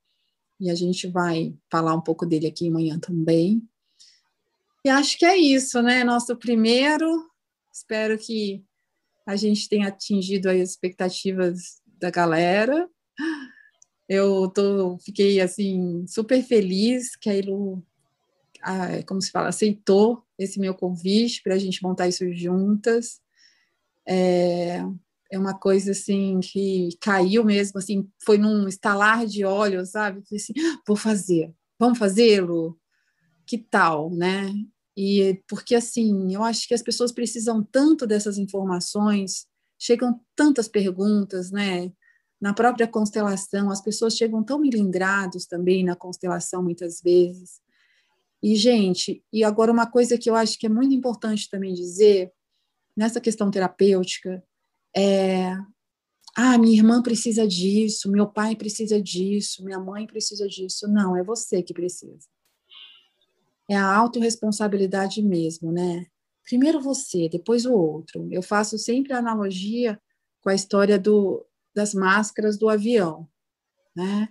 e 0.60 0.68
a 0.68 0.74
gente 0.74 1.06
vai 1.06 1.54
falar 1.70 1.94
um 1.94 2.00
pouco 2.00 2.26
dele 2.26 2.48
aqui 2.48 2.68
amanhã 2.68 2.98
também. 2.98 3.62
E 4.88 4.90
acho 4.90 5.18
que 5.18 5.26
é 5.26 5.36
isso, 5.36 5.82
né? 5.82 6.02
Nosso 6.02 6.34
primeiro. 6.34 7.06
Espero 7.70 8.16
que 8.16 8.64
a 9.26 9.36
gente 9.36 9.68
tenha 9.68 9.88
atingido 9.88 10.48
as 10.48 10.56
expectativas 10.56 11.82
da 11.84 12.08
galera. 12.10 12.88
Eu 14.08 14.48
tô, 14.48 14.96
fiquei 14.96 15.42
assim 15.42 16.06
super 16.06 16.42
feliz 16.42 17.14
que 17.16 17.28
a 17.28 17.36
Ilu 17.36 17.86
como 19.06 19.20
se 19.20 19.30
fala, 19.30 19.48
aceitou 19.50 20.24
esse 20.38 20.58
meu 20.58 20.74
convite 20.74 21.42
para 21.42 21.56
a 21.56 21.58
gente 21.58 21.82
montar 21.82 22.08
isso 22.08 22.24
juntas. 22.32 23.20
É, 24.06 24.78
é 25.30 25.38
uma 25.38 25.52
coisa 25.52 25.90
assim 25.90 26.40
que 26.40 26.96
caiu 26.98 27.44
mesmo, 27.44 27.78
assim, 27.78 28.10
foi 28.24 28.38
num 28.38 28.66
estalar 28.66 29.26
de 29.26 29.44
olhos, 29.44 29.90
sabe? 29.90 30.22
Falei 30.26 30.42
assim, 30.42 30.54
ah, 30.58 30.80
vou 30.86 30.96
fazer, 30.96 31.52
vamos 31.78 31.98
fazê-lo? 31.98 32.80
Que 33.44 33.58
tal, 33.58 34.10
né? 34.10 34.50
E 35.00 35.40
porque 35.46 35.76
assim, 35.76 36.34
eu 36.34 36.42
acho 36.42 36.66
que 36.66 36.74
as 36.74 36.82
pessoas 36.82 37.12
precisam 37.12 37.62
tanto 37.62 38.04
dessas 38.04 38.36
informações, 38.36 39.46
chegam 39.78 40.20
tantas 40.34 40.66
perguntas, 40.66 41.52
né? 41.52 41.92
Na 42.40 42.52
própria 42.52 42.88
constelação, 42.88 43.70
as 43.70 43.80
pessoas 43.80 44.16
chegam 44.16 44.42
tão 44.42 44.58
milindrados 44.58 45.46
também 45.46 45.84
na 45.84 45.94
constelação 45.94 46.64
muitas 46.64 47.00
vezes. 47.00 47.60
E 48.42 48.56
gente, 48.56 49.22
e 49.32 49.44
agora 49.44 49.70
uma 49.70 49.88
coisa 49.88 50.18
que 50.18 50.28
eu 50.28 50.34
acho 50.34 50.58
que 50.58 50.66
é 50.66 50.68
muito 50.68 50.92
importante 50.92 51.48
também 51.48 51.74
dizer 51.74 52.32
nessa 52.96 53.20
questão 53.20 53.52
terapêutica 53.52 54.42
é, 54.96 55.52
ah, 56.34 56.58
minha 56.58 56.76
irmã 56.76 57.00
precisa 57.02 57.46
disso, 57.46 58.10
meu 58.10 58.26
pai 58.26 58.56
precisa 58.56 59.00
disso, 59.00 59.64
minha 59.64 59.78
mãe 59.78 60.08
precisa 60.08 60.48
disso. 60.48 60.88
Não, 60.88 61.16
é 61.16 61.22
você 61.22 61.62
que 61.62 61.72
precisa. 61.72 62.26
É 63.68 63.76
a 63.76 63.94
autorresponsabilidade 63.96 65.22
mesmo, 65.22 65.70
né? 65.70 66.06
Primeiro 66.44 66.80
você, 66.80 67.28
depois 67.28 67.66
o 67.66 67.72
outro. 67.72 68.26
Eu 68.30 68.42
faço 68.42 68.78
sempre 68.78 69.12
a 69.12 69.18
analogia 69.18 70.00
com 70.40 70.48
a 70.48 70.54
história 70.54 70.98
do, 70.98 71.44
das 71.74 71.92
máscaras 71.92 72.56
do 72.56 72.68
avião, 72.68 73.28
né? 73.94 74.28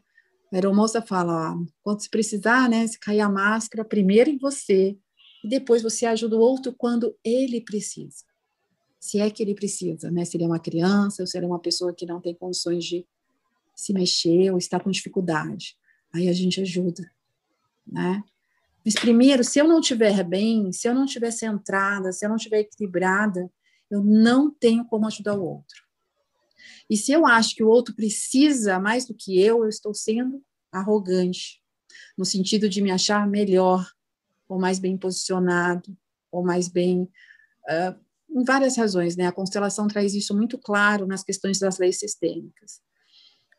A 0.51 0.55
aeromoça 0.55 1.01
fala, 1.01 1.53
ó, 1.53 1.65
quando 1.83 2.01
se 2.01 2.09
precisar, 2.09 2.69
né, 2.69 2.87
se 2.87 2.97
cair 2.97 3.19
a 3.19 3.29
máscara, 3.29 3.83
primeiro 3.83 4.29
em 4.29 4.37
você, 4.37 4.97
e 5.43 5.49
depois 5.49 5.83
você 5.83 6.05
ajuda 6.05 6.37
o 6.37 6.39
outro 6.39 6.73
quando 6.73 7.15
ele 7.23 7.59
precisa 7.61 8.25
se 8.99 9.19
é 9.19 9.29
que 9.29 9.41
ele 9.41 9.55
precisa, 9.55 10.11
né? 10.11 10.25
Se 10.25 10.35
ele 10.35 10.43
é 10.43 10.47
uma 10.47 10.59
criança 10.59 11.23
ou 11.23 11.27
se 11.27 11.37
ele 11.37 11.45
é 11.45 11.49
uma 11.49 11.59
pessoa 11.59 11.93
que 11.93 12.05
não 12.05 12.19
tem 12.19 12.35
condições 12.35 12.83
de 12.83 13.05
se 13.73 13.93
mexer 13.93 14.51
ou 14.51 14.57
está 14.57 14.79
com 14.79 14.89
dificuldade. 14.89 15.77
Aí 16.13 16.27
a 16.27 16.33
gente 16.33 16.59
ajuda, 16.59 17.09
né? 17.85 18.23
Mas 18.87 18.95
primeiro, 18.95 19.43
se 19.43 19.59
eu 19.59 19.67
não 19.67 19.81
estiver 19.81 20.23
bem, 20.23 20.71
se 20.71 20.87
eu 20.87 20.95
não 20.95 21.03
estiver 21.03 21.29
centrada, 21.29 22.13
se 22.13 22.25
eu 22.25 22.29
não 22.29 22.37
estiver 22.37 22.59
equilibrada, 22.59 23.51
eu 23.91 24.01
não 24.01 24.49
tenho 24.49 24.85
como 24.85 25.05
ajudar 25.05 25.37
o 25.37 25.43
outro. 25.43 25.83
E 26.89 26.95
se 26.95 27.11
eu 27.11 27.27
acho 27.27 27.53
que 27.53 27.61
o 27.61 27.67
outro 27.67 27.93
precisa 27.93 28.79
mais 28.79 29.05
do 29.05 29.13
que 29.13 29.41
eu, 29.41 29.63
eu 29.63 29.67
estou 29.67 29.93
sendo 29.93 30.41
arrogante, 30.71 31.61
no 32.17 32.23
sentido 32.23 32.69
de 32.69 32.81
me 32.81 32.89
achar 32.89 33.27
melhor, 33.27 33.85
ou 34.47 34.57
mais 34.57 34.79
bem 34.79 34.97
posicionado, 34.97 35.93
ou 36.31 36.41
mais 36.41 36.69
bem 36.69 37.01
uh, 37.69 37.99
em 38.29 38.45
várias 38.45 38.77
razões, 38.77 39.17
né? 39.17 39.27
A 39.27 39.33
constelação 39.33 39.89
traz 39.89 40.13
isso 40.15 40.33
muito 40.33 40.57
claro 40.57 41.05
nas 41.05 41.25
questões 41.25 41.59
das 41.59 41.77
leis 41.77 41.99
sistêmicas. 41.99 42.79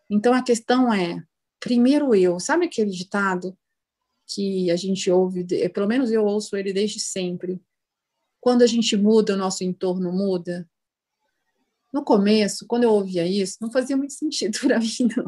Então 0.08 0.32
a 0.32 0.42
questão 0.42 0.90
é, 0.90 1.22
primeiro 1.60 2.14
eu, 2.14 2.40
sabe 2.40 2.64
aquele 2.64 2.90
ditado 2.90 3.54
que 4.28 4.70
a 4.70 4.76
gente 4.76 5.10
ouve, 5.10 5.44
pelo 5.70 5.86
menos 5.86 6.10
eu 6.10 6.24
ouço 6.24 6.56
ele 6.56 6.72
desde 6.72 7.00
sempre. 7.00 7.60
Quando 8.40 8.62
a 8.62 8.66
gente 8.66 8.96
muda, 8.96 9.34
o 9.34 9.38
nosso 9.38 9.64
entorno 9.64 10.12
muda. 10.12 10.68
No 11.92 12.04
começo, 12.04 12.66
quando 12.66 12.84
eu 12.84 12.92
ouvia 12.92 13.26
isso, 13.26 13.56
não 13.60 13.72
fazia 13.72 13.96
muito 13.96 14.12
sentido 14.12 14.58
para 14.60 14.78
mim, 14.78 15.08
não. 15.16 15.24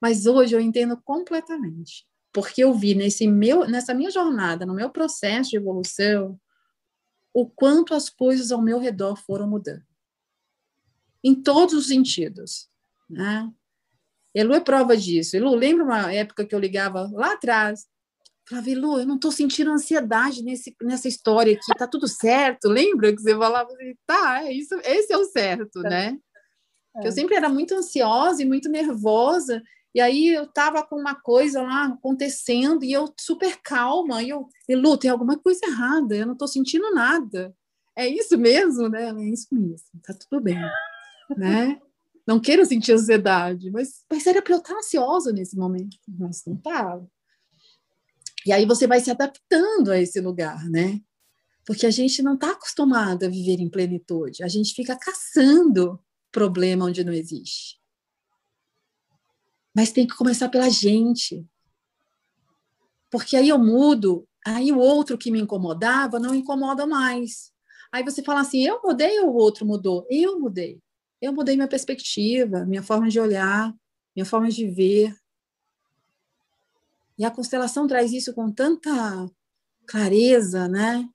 Mas 0.00 0.26
hoje 0.26 0.54
eu 0.54 0.60
entendo 0.60 1.00
completamente, 1.02 2.06
porque 2.32 2.62
eu 2.62 2.74
vi 2.74 2.94
nesse 2.94 3.26
meu, 3.26 3.66
nessa 3.66 3.94
minha 3.94 4.10
jornada, 4.10 4.66
no 4.66 4.74
meu 4.74 4.90
processo 4.90 5.50
de 5.50 5.56
evolução, 5.56 6.38
o 7.32 7.48
quanto 7.48 7.94
as 7.94 8.10
coisas 8.10 8.50
ao 8.50 8.60
meu 8.60 8.78
redor 8.78 9.16
foram 9.16 9.48
mudando. 9.48 9.84
Em 11.22 11.34
todos 11.34 11.74
os 11.74 11.86
sentidos. 11.86 12.68
Né? 13.08 13.50
Elu 14.36 14.52
é 14.52 14.60
prova 14.60 14.94
disso. 14.94 15.34
Elu, 15.34 15.54
lembra 15.54 15.82
uma 15.82 16.12
época 16.12 16.44
que 16.44 16.54
eu 16.54 16.58
ligava 16.58 17.10
lá 17.10 17.32
atrás? 17.32 17.86
Falava, 18.46 18.70
Elu, 18.70 18.98
eu 19.00 19.06
não 19.06 19.14
estou 19.14 19.32
sentindo 19.32 19.70
ansiedade 19.70 20.42
nesse, 20.42 20.76
nessa 20.82 21.08
história 21.08 21.54
aqui, 21.54 21.78
tá 21.78 21.86
tudo 21.86 22.06
certo. 22.06 22.68
Lembra 22.68 23.14
que 23.14 23.22
você 23.22 23.34
falava 23.34 23.72
assim, 23.72 23.94
tá, 24.06 24.44
é 24.44 24.52
isso, 24.52 24.74
esse 24.84 25.10
é 25.10 25.16
o 25.16 25.24
certo, 25.24 25.80
né? 25.80 26.18
É. 26.98 27.08
Eu 27.08 27.12
sempre 27.12 27.34
era 27.34 27.48
muito 27.48 27.74
ansiosa 27.74 28.42
e 28.42 28.46
muito 28.46 28.68
nervosa, 28.68 29.62
e 29.94 30.00
aí 30.02 30.28
eu 30.28 30.44
estava 30.44 30.84
com 30.84 30.96
uma 30.96 31.14
coisa 31.14 31.62
lá 31.62 31.86
acontecendo 31.86 32.84
e 32.84 32.92
eu 32.92 33.12
super 33.18 33.56
calma. 33.62 34.22
E 34.22 34.28
eu, 34.28 34.46
e 34.68 34.76
Lu, 34.76 34.98
tem 34.98 35.10
alguma 35.10 35.38
coisa 35.38 35.64
errada, 35.64 36.14
eu 36.14 36.26
não 36.26 36.34
estou 36.34 36.46
sentindo 36.46 36.92
nada. 36.92 37.56
É 37.96 38.06
isso 38.06 38.36
mesmo, 38.36 38.90
né? 38.90 39.08
É 39.08 39.24
isso 39.30 39.48
mesmo, 39.50 39.88
tá 40.02 40.12
tudo 40.12 40.42
bem, 40.42 40.60
né? 41.34 41.80
Não 42.26 42.40
quero 42.40 42.66
sentir 42.66 42.92
ansiedade, 42.92 43.70
mas, 43.70 44.04
mas 44.10 44.26
era 44.26 44.42
para 44.42 44.54
eu 44.54 44.58
estar 44.58 44.74
ansiosa 44.74 45.32
nesse 45.32 45.56
momento, 45.56 45.96
mas 46.08 46.42
não 46.44 46.54
estava. 46.54 47.08
E 48.44 48.52
aí 48.52 48.66
você 48.66 48.86
vai 48.86 49.00
se 49.00 49.10
adaptando 49.10 49.90
a 49.90 50.00
esse 50.00 50.20
lugar, 50.20 50.68
né? 50.68 51.00
Porque 51.64 51.86
a 51.86 51.90
gente 51.90 52.22
não 52.22 52.34
está 52.34 52.52
acostumado 52.52 53.24
a 53.24 53.28
viver 53.28 53.60
em 53.60 53.68
plenitude, 53.68 54.42
a 54.42 54.48
gente 54.48 54.74
fica 54.74 54.96
caçando 54.96 56.00
problema 56.32 56.84
onde 56.84 57.04
não 57.04 57.12
existe. 57.12 57.80
Mas 59.74 59.92
tem 59.92 60.06
que 60.06 60.16
começar 60.16 60.48
pela 60.48 60.70
gente. 60.70 61.46
Porque 63.10 63.36
aí 63.36 63.48
eu 63.48 63.58
mudo, 63.58 64.26
aí 64.44 64.72
o 64.72 64.78
outro 64.78 65.18
que 65.18 65.30
me 65.30 65.40
incomodava 65.40 66.18
não 66.18 66.34
incomoda 66.34 66.86
mais. 66.86 67.52
Aí 67.92 68.02
você 68.02 68.22
fala 68.22 68.40
assim: 68.40 68.64
eu 68.64 68.80
mudei 68.82 69.20
ou 69.20 69.30
o 69.30 69.36
outro 69.36 69.66
mudou? 69.66 70.06
Eu 70.10 70.40
mudei. 70.40 70.80
Eu 71.20 71.32
mudei 71.32 71.56
minha 71.56 71.68
perspectiva, 71.68 72.64
minha 72.64 72.82
forma 72.82 73.08
de 73.08 73.18
olhar, 73.18 73.74
minha 74.14 74.26
forma 74.26 74.48
de 74.50 74.68
ver. 74.68 75.14
E 77.18 77.24
a 77.24 77.30
constelação 77.30 77.86
traz 77.86 78.12
isso 78.12 78.34
com 78.34 78.50
tanta 78.52 78.90
clareza, 79.86 80.68
né? 80.68 81.08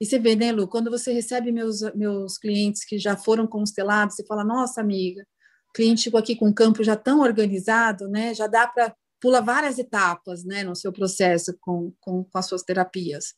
E 0.00 0.06
você 0.06 0.18
vê, 0.18 0.34
né, 0.34 0.50
Lu, 0.50 0.66
quando 0.66 0.90
você 0.90 1.12
recebe 1.12 1.52
meus, 1.52 1.80
meus 1.94 2.36
clientes 2.36 2.84
que 2.84 2.98
já 2.98 3.16
foram 3.16 3.46
constelados, 3.46 4.16
você 4.16 4.26
fala, 4.26 4.42
nossa, 4.42 4.80
amiga, 4.80 5.24
cliente 5.72 6.02
chegou 6.02 6.18
aqui 6.18 6.34
com 6.34 6.48
um 6.48 6.52
campo 6.52 6.82
já 6.82 6.96
tão 6.96 7.20
organizado, 7.20 8.08
né? 8.08 8.34
Já 8.34 8.46
dá 8.46 8.66
para 8.66 8.94
pula 9.20 9.40
várias 9.40 9.78
etapas, 9.78 10.44
né, 10.44 10.64
no 10.64 10.74
seu 10.74 10.92
processo 10.92 11.56
com, 11.60 11.92
com, 12.00 12.24
com 12.24 12.38
as 12.38 12.46
suas 12.46 12.64
terapias. 12.64 13.34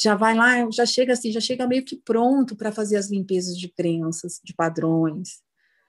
Já 0.00 0.14
vai 0.14 0.34
lá, 0.34 0.70
já 0.70 0.86
chega 0.86 1.12
assim, 1.12 1.32
já 1.32 1.40
chega 1.40 1.66
meio 1.66 1.84
que 1.84 1.96
pronto 1.96 2.56
para 2.56 2.70
fazer 2.70 2.96
as 2.96 3.10
limpezas 3.10 3.56
de 3.56 3.68
crenças, 3.68 4.40
de 4.44 4.54
padrões. 4.54 5.42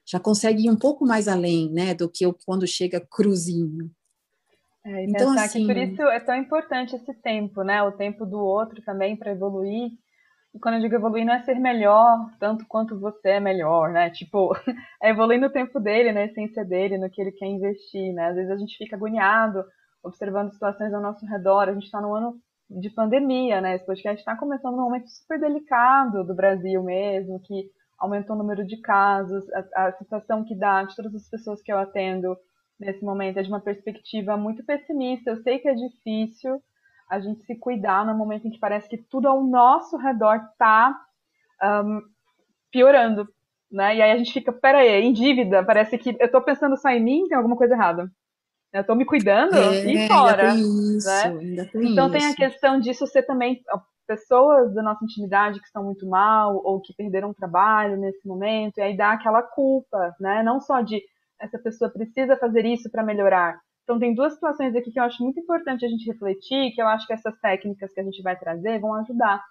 Já 0.05 0.19
consegue 0.19 0.65
ir 0.65 0.71
um 0.71 0.77
pouco 0.77 1.05
mais 1.05 1.27
além, 1.27 1.71
né, 1.71 1.93
do 1.93 2.09
que 2.09 2.25
quando 2.45 2.65
chega 2.65 3.05
cruzinho. 3.11 3.91
É, 4.83 5.03
então, 5.05 5.37
assim, 5.37 5.67
por 5.67 5.77
isso 5.77 6.01
é 6.01 6.19
tão 6.19 6.35
importante 6.35 6.95
esse 6.95 7.13
tempo, 7.21 7.63
né? 7.63 7.83
O 7.83 7.91
tempo 7.91 8.25
do 8.25 8.39
outro 8.39 8.81
também 8.81 9.15
para 9.15 9.31
evoluir 9.31 9.91
e 10.53 10.59
quando 10.59 10.75
eu 10.75 10.81
digo 10.81 10.95
evoluir, 10.95 11.25
não 11.25 11.33
é 11.33 11.43
ser 11.43 11.59
melhor 11.59 12.31
tanto 12.39 12.65
quanto 12.67 12.99
você 12.99 13.29
é 13.29 13.39
melhor, 13.39 13.91
né? 13.91 14.09
Tipo, 14.09 14.53
é 15.01 15.09
evoluir 15.09 15.39
no 15.39 15.49
tempo 15.49 15.79
dele, 15.79 16.11
na 16.11 16.23
essência 16.23 16.65
dele, 16.65 16.97
no 16.97 17.09
que 17.09 17.21
ele 17.21 17.31
quer 17.31 17.45
investir, 17.45 18.13
né? 18.13 18.29
Às 18.29 18.35
vezes 18.35 18.51
a 18.51 18.57
gente 18.57 18.75
fica 18.77 18.95
agoniado 18.95 19.63
observando 20.01 20.51
situações 20.51 20.93
ao 20.93 21.01
nosso 21.01 21.25
redor. 21.25 21.69
A 21.69 21.73
gente 21.73 21.85
está 21.85 22.01
num 22.01 22.15
ano 22.15 22.41
de 22.69 22.89
pandemia, 22.89 23.59
né? 23.61 23.75
Esse 23.75 23.85
podcast 23.85 24.19
está 24.19 24.35
começando 24.35 24.75
num 24.75 24.83
momento 24.83 25.09
super 25.09 25.39
delicado 25.39 26.23
do 26.23 26.35
Brasil 26.35 26.83
mesmo, 26.83 27.39
que 27.39 27.69
aumentou 27.97 28.35
o 28.35 28.39
número 28.39 28.65
de 28.65 28.77
casos, 28.77 29.43
a, 29.75 29.87
a 29.87 29.91
situação 29.93 30.43
que 30.43 30.55
dá 30.55 30.83
de 30.83 30.95
todas 30.95 31.13
as 31.15 31.27
pessoas 31.27 31.61
que 31.61 31.71
eu 31.71 31.77
atendo 31.77 32.37
nesse 32.79 33.03
momento 33.03 33.37
é 33.37 33.43
de 33.43 33.49
uma 33.49 33.59
perspectiva 33.59 34.37
muito 34.37 34.63
pessimista. 34.63 35.31
Eu 35.31 35.41
sei 35.41 35.59
que 35.59 35.67
é 35.67 35.73
difícil, 35.73 36.61
a 37.09 37.19
gente 37.19 37.43
se 37.43 37.55
cuidar 37.55 38.05
no 38.05 38.15
momento 38.15 38.47
em 38.47 38.51
que 38.51 38.59
parece 38.59 38.87
que 38.87 38.97
tudo 38.97 39.27
ao 39.27 39.43
nosso 39.43 39.97
redor 39.97 40.35
está 40.35 40.95
um, 41.61 42.01
piorando, 42.71 43.27
né? 43.71 43.95
E 43.95 44.01
aí 44.01 44.11
a 44.11 44.17
gente 44.17 44.31
fica, 44.31 44.53
peraí, 44.53 45.03
em 45.03 45.11
dívida, 45.11 45.63
parece 45.65 45.97
que 45.97 46.15
eu 46.19 46.27
estou 46.27 46.41
pensando 46.41 46.77
só 46.77 46.89
em 46.89 47.03
mim, 47.03 47.27
tem 47.27 47.35
alguma 47.35 47.57
coisa 47.57 47.73
errada. 47.73 48.09
Eu 48.71 48.81
estou 48.81 48.95
me 48.95 49.05
cuidando 49.05 49.55
é, 49.55 49.85
e 49.85 50.07
fora. 50.07 50.51
Tem 50.53 50.61
isso, 50.61 51.07
né? 51.07 51.65
tem 51.71 51.91
então 51.91 52.07
isso. 52.07 52.17
tem 52.17 52.25
a 52.27 52.35
questão 52.35 52.79
disso 52.79 53.07
ser 53.07 53.23
também 53.23 53.61
pessoas 54.07 54.73
da 54.73 54.81
nossa 54.81 55.03
intimidade 55.03 55.59
que 55.59 55.65
estão 55.65 55.83
muito 55.83 56.07
mal 56.07 56.61
ou 56.63 56.81
que 56.81 56.93
perderam 56.93 57.29
o 57.29 57.35
trabalho 57.35 57.97
nesse 57.97 58.27
momento, 58.27 58.77
e 58.77 58.81
aí 58.81 58.97
dá 58.97 59.11
aquela 59.11 59.43
culpa, 59.43 60.15
né? 60.19 60.41
Não 60.43 60.59
só 60.59 60.81
de 60.81 61.01
essa 61.39 61.59
pessoa 61.59 61.91
precisa 61.91 62.35
fazer 62.35 62.65
isso 62.65 62.89
para 62.89 63.03
melhorar, 63.03 63.59
então, 63.89 63.97
tem 63.97 64.13
duas 64.13 64.33
situações 64.33 64.75
aqui 64.75 64.91
que 64.91 64.99
eu 64.99 65.03
acho 65.03 65.23
muito 65.23 65.39
importante 65.39 65.83
a 65.83 65.89
gente 65.89 66.05
refletir, 66.05 66.71
que 66.75 66.79
eu 66.79 66.85
acho 66.85 67.07
que 67.07 67.13
essas 67.13 67.35
técnicas 67.39 67.91
que 67.91 67.99
a 67.99 68.03
gente 68.03 68.21
vai 68.21 68.37
trazer 68.37 68.79
vão 68.79 68.93
ajudar. 68.93 69.43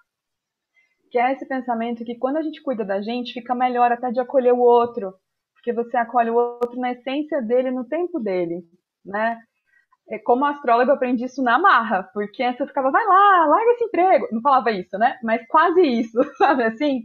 Que 1.11 1.19
é 1.19 1.33
esse 1.33 1.45
pensamento 1.45 2.05
que 2.05 2.15
quando 2.15 2.37
a 2.37 2.43
gente 2.43 2.63
cuida 2.63 2.85
da 2.85 3.03
gente, 3.03 3.33
fica 3.33 3.53
melhor 3.53 3.91
até 3.91 4.13
de 4.13 4.21
acolher 4.21 4.53
o 4.53 4.61
outro, 4.61 5.13
porque 5.55 5.73
você 5.73 5.97
acolhe 5.97 6.31
o 6.31 6.37
outro 6.37 6.79
na 6.79 6.93
essência 6.93 7.43
dele, 7.43 7.73
no 7.73 7.85
tempo 7.85 8.21
dele, 8.21 8.63
né? 9.09 9.39
é, 10.11 10.19
como 10.19 10.45
astróloga, 10.45 10.91
eu 10.91 10.95
aprendi 10.97 11.25
isso 11.25 11.43
na 11.43 11.59
marra, 11.59 12.03
porque 12.15 12.43
antes 12.43 12.61
eu 12.61 12.67
ficava, 12.67 12.91
vai 12.91 13.05
lá, 13.07 13.47
larga 13.47 13.73
esse 13.73 13.85
emprego. 13.85 14.29
Não 14.33 14.41
falava 14.41 14.71
isso, 14.71 14.97
né? 14.99 15.19
Mas 15.23 15.47
quase 15.49 15.81
isso, 15.83 16.19
sabe 16.37 16.65
assim? 16.65 17.03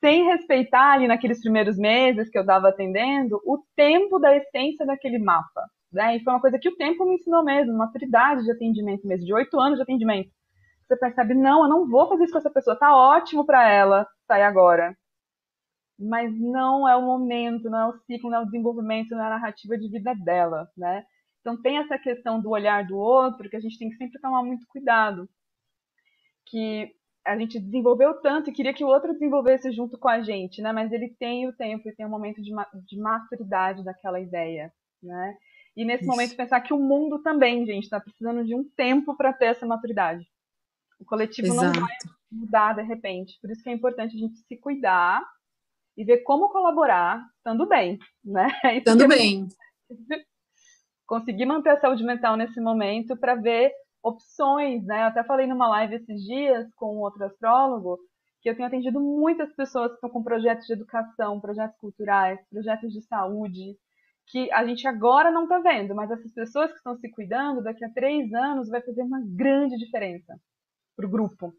Sem 0.00 0.24
respeitar 0.24 0.92
ali 0.92 1.06
naqueles 1.08 1.40
primeiros 1.40 1.78
meses 1.78 2.28
que 2.28 2.36
eu 2.36 2.42
estava 2.42 2.68
atendendo 2.68 3.40
o 3.46 3.58
tempo 3.76 4.18
da 4.18 4.36
essência 4.36 4.84
daquele 4.84 5.18
mapa. 5.18 5.62
Né? 5.92 6.16
E 6.16 6.24
foi 6.24 6.32
uma 6.32 6.40
coisa 6.40 6.58
que 6.58 6.68
o 6.68 6.76
tempo 6.76 7.04
me 7.04 7.14
ensinou 7.14 7.44
mesmo, 7.44 7.76
maturidade 7.76 8.44
de 8.44 8.50
atendimento 8.50 9.06
mesmo, 9.06 9.26
de 9.26 9.34
oito 9.34 9.58
anos 9.60 9.76
de 9.76 9.82
atendimento. 9.82 10.30
Você 10.86 10.96
percebe, 10.96 11.34
não, 11.34 11.64
eu 11.64 11.68
não 11.68 11.88
vou 11.88 12.08
fazer 12.08 12.24
isso 12.24 12.32
com 12.32 12.38
essa 12.38 12.50
pessoa, 12.50 12.76
tá 12.78 12.94
ótimo 12.94 13.46
para 13.46 13.68
ela 13.70 14.06
sair 14.26 14.42
agora. 14.42 14.96
Mas 15.98 16.32
não 16.38 16.88
é 16.88 16.96
o 16.96 17.02
momento, 17.02 17.70
não 17.70 17.78
é 17.78 17.86
o 17.88 17.92
ciclo, 18.06 18.30
não 18.30 18.38
é 18.38 18.42
o 18.42 18.46
desenvolvimento, 18.46 19.10
não 19.10 19.22
é 19.22 19.26
a 19.26 19.30
narrativa 19.30 19.78
de 19.78 19.88
vida 19.88 20.14
dela, 20.14 20.66
né? 20.76 21.04
Então 21.42 21.60
tem 21.60 21.78
essa 21.78 21.98
questão 21.98 22.40
do 22.40 22.50
olhar 22.50 22.86
do 22.86 22.96
outro 22.96 23.50
que 23.50 23.56
a 23.56 23.60
gente 23.60 23.76
tem 23.76 23.90
que 23.90 23.96
sempre 23.96 24.20
tomar 24.20 24.42
muito 24.42 24.66
cuidado. 24.68 25.28
Que 26.46 26.94
a 27.26 27.36
gente 27.36 27.58
desenvolveu 27.58 28.14
tanto 28.20 28.48
e 28.48 28.52
queria 28.52 28.72
que 28.72 28.84
o 28.84 28.88
outro 28.88 29.12
desenvolvesse 29.12 29.70
junto 29.72 29.98
com 29.98 30.08
a 30.08 30.22
gente, 30.22 30.62
né? 30.62 30.72
Mas 30.72 30.92
ele 30.92 31.08
tem 31.18 31.48
o 31.48 31.52
tempo 31.52 31.88
e 31.88 31.94
tem 31.94 32.06
o 32.06 32.08
momento 32.08 32.40
de, 32.40 32.50
de 32.86 32.98
maturidade 32.98 33.84
daquela 33.84 34.20
ideia, 34.20 34.72
né? 35.02 35.36
E 35.76 35.84
nesse 35.84 36.02
Isso. 36.02 36.10
momento 36.10 36.36
pensar 36.36 36.60
que 36.60 36.72
o 36.72 36.78
mundo 36.78 37.20
também, 37.22 37.66
gente, 37.66 37.84
está 37.84 38.00
precisando 38.00 38.44
de 38.44 38.54
um 38.54 38.64
tempo 38.76 39.16
para 39.16 39.32
ter 39.32 39.46
essa 39.46 39.66
maturidade. 39.66 40.24
O 41.00 41.04
coletivo 41.04 41.48
Exato. 41.48 41.80
não 41.80 41.86
vai 41.86 41.96
mudar 42.30 42.74
de 42.74 42.82
repente. 42.82 43.38
Por 43.40 43.50
isso 43.50 43.62
que 43.62 43.70
é 43.70 43.72
importante 43.72 44.16
a 44.16 44.18
gente 44.18 44.38
se 44.38 44.56
cuidar 44.56 45.22
e 45.96 46.04
ver 46.04 46.18
como 46.18 46.50
colaborar 46.50 47.24
estando 47.36 47.66
bem, 47.66 47.98
né? 48.24 48.48
Estando 48.78 49.08
bem. 49.08 49.48
Conseguir 51.12 51.44
manter 51.44 51.68
a 51.68 51.78
saúde 51.78 52.02
mental 52.02 52.38
nesse 52.38 52.58
momento 52.58 53.14
para 53.18 53.34
ver 53.34 53.70
opções, 54.02 54.82
né? 54.86 55.02
Eu 55.02 55.08
até 55.08 55.22
falei 55.22 55.46
numa 55.46 55.68
live 55.68 55.96
esses 55.96 56.24
dias 56.24 56.66
com 56.74 56.96
outro 57.00 57.22
astrólogo 57.26 57.98
que 58.40 58.48
eu 58.48 58.56
tenho 58.56 58.66
atendido 58.66 58.98
muitas 58.98 59.54
pessoas 59.54 59.88
que 59.88 59.96
estão 59.96 60.08
com 60.08 60.22
projetos 60.22 60.66
de 60.66 60.72
educação, 60.72 61.38
projetos 61.38 61.76
culturais, 61.76 62.40
projetos 62.48 62.90
de 62.94 63.02
saúde, 63.02 63.76
que 64.26 64.50
a 64.52 64.64
gente 64.64 64.88
agora 64.88 65.30
não 65.30 65.42
está 65.42 65.58
vendo, 65.58 65.94
mas 65.94 66.10
essas 66.10 66.32
pessoas 66.32 66.70
que 66.70 66.78
estão 66.78 66.96
se 66.96 67.10
cuidando, 67.10 67.62
daqui 67.62 67.84
a 67.84 67.92
três 67.92 68.32
anos 68.32 68.70
vai 68.70 68.80
fazer 68.80 69.02
uma 69.02 69.20
grande 69.22 69.76
diferença 69.76 70.34
para 70.96 71.04
o 71.04 71.10
grupo. 71.10 71.52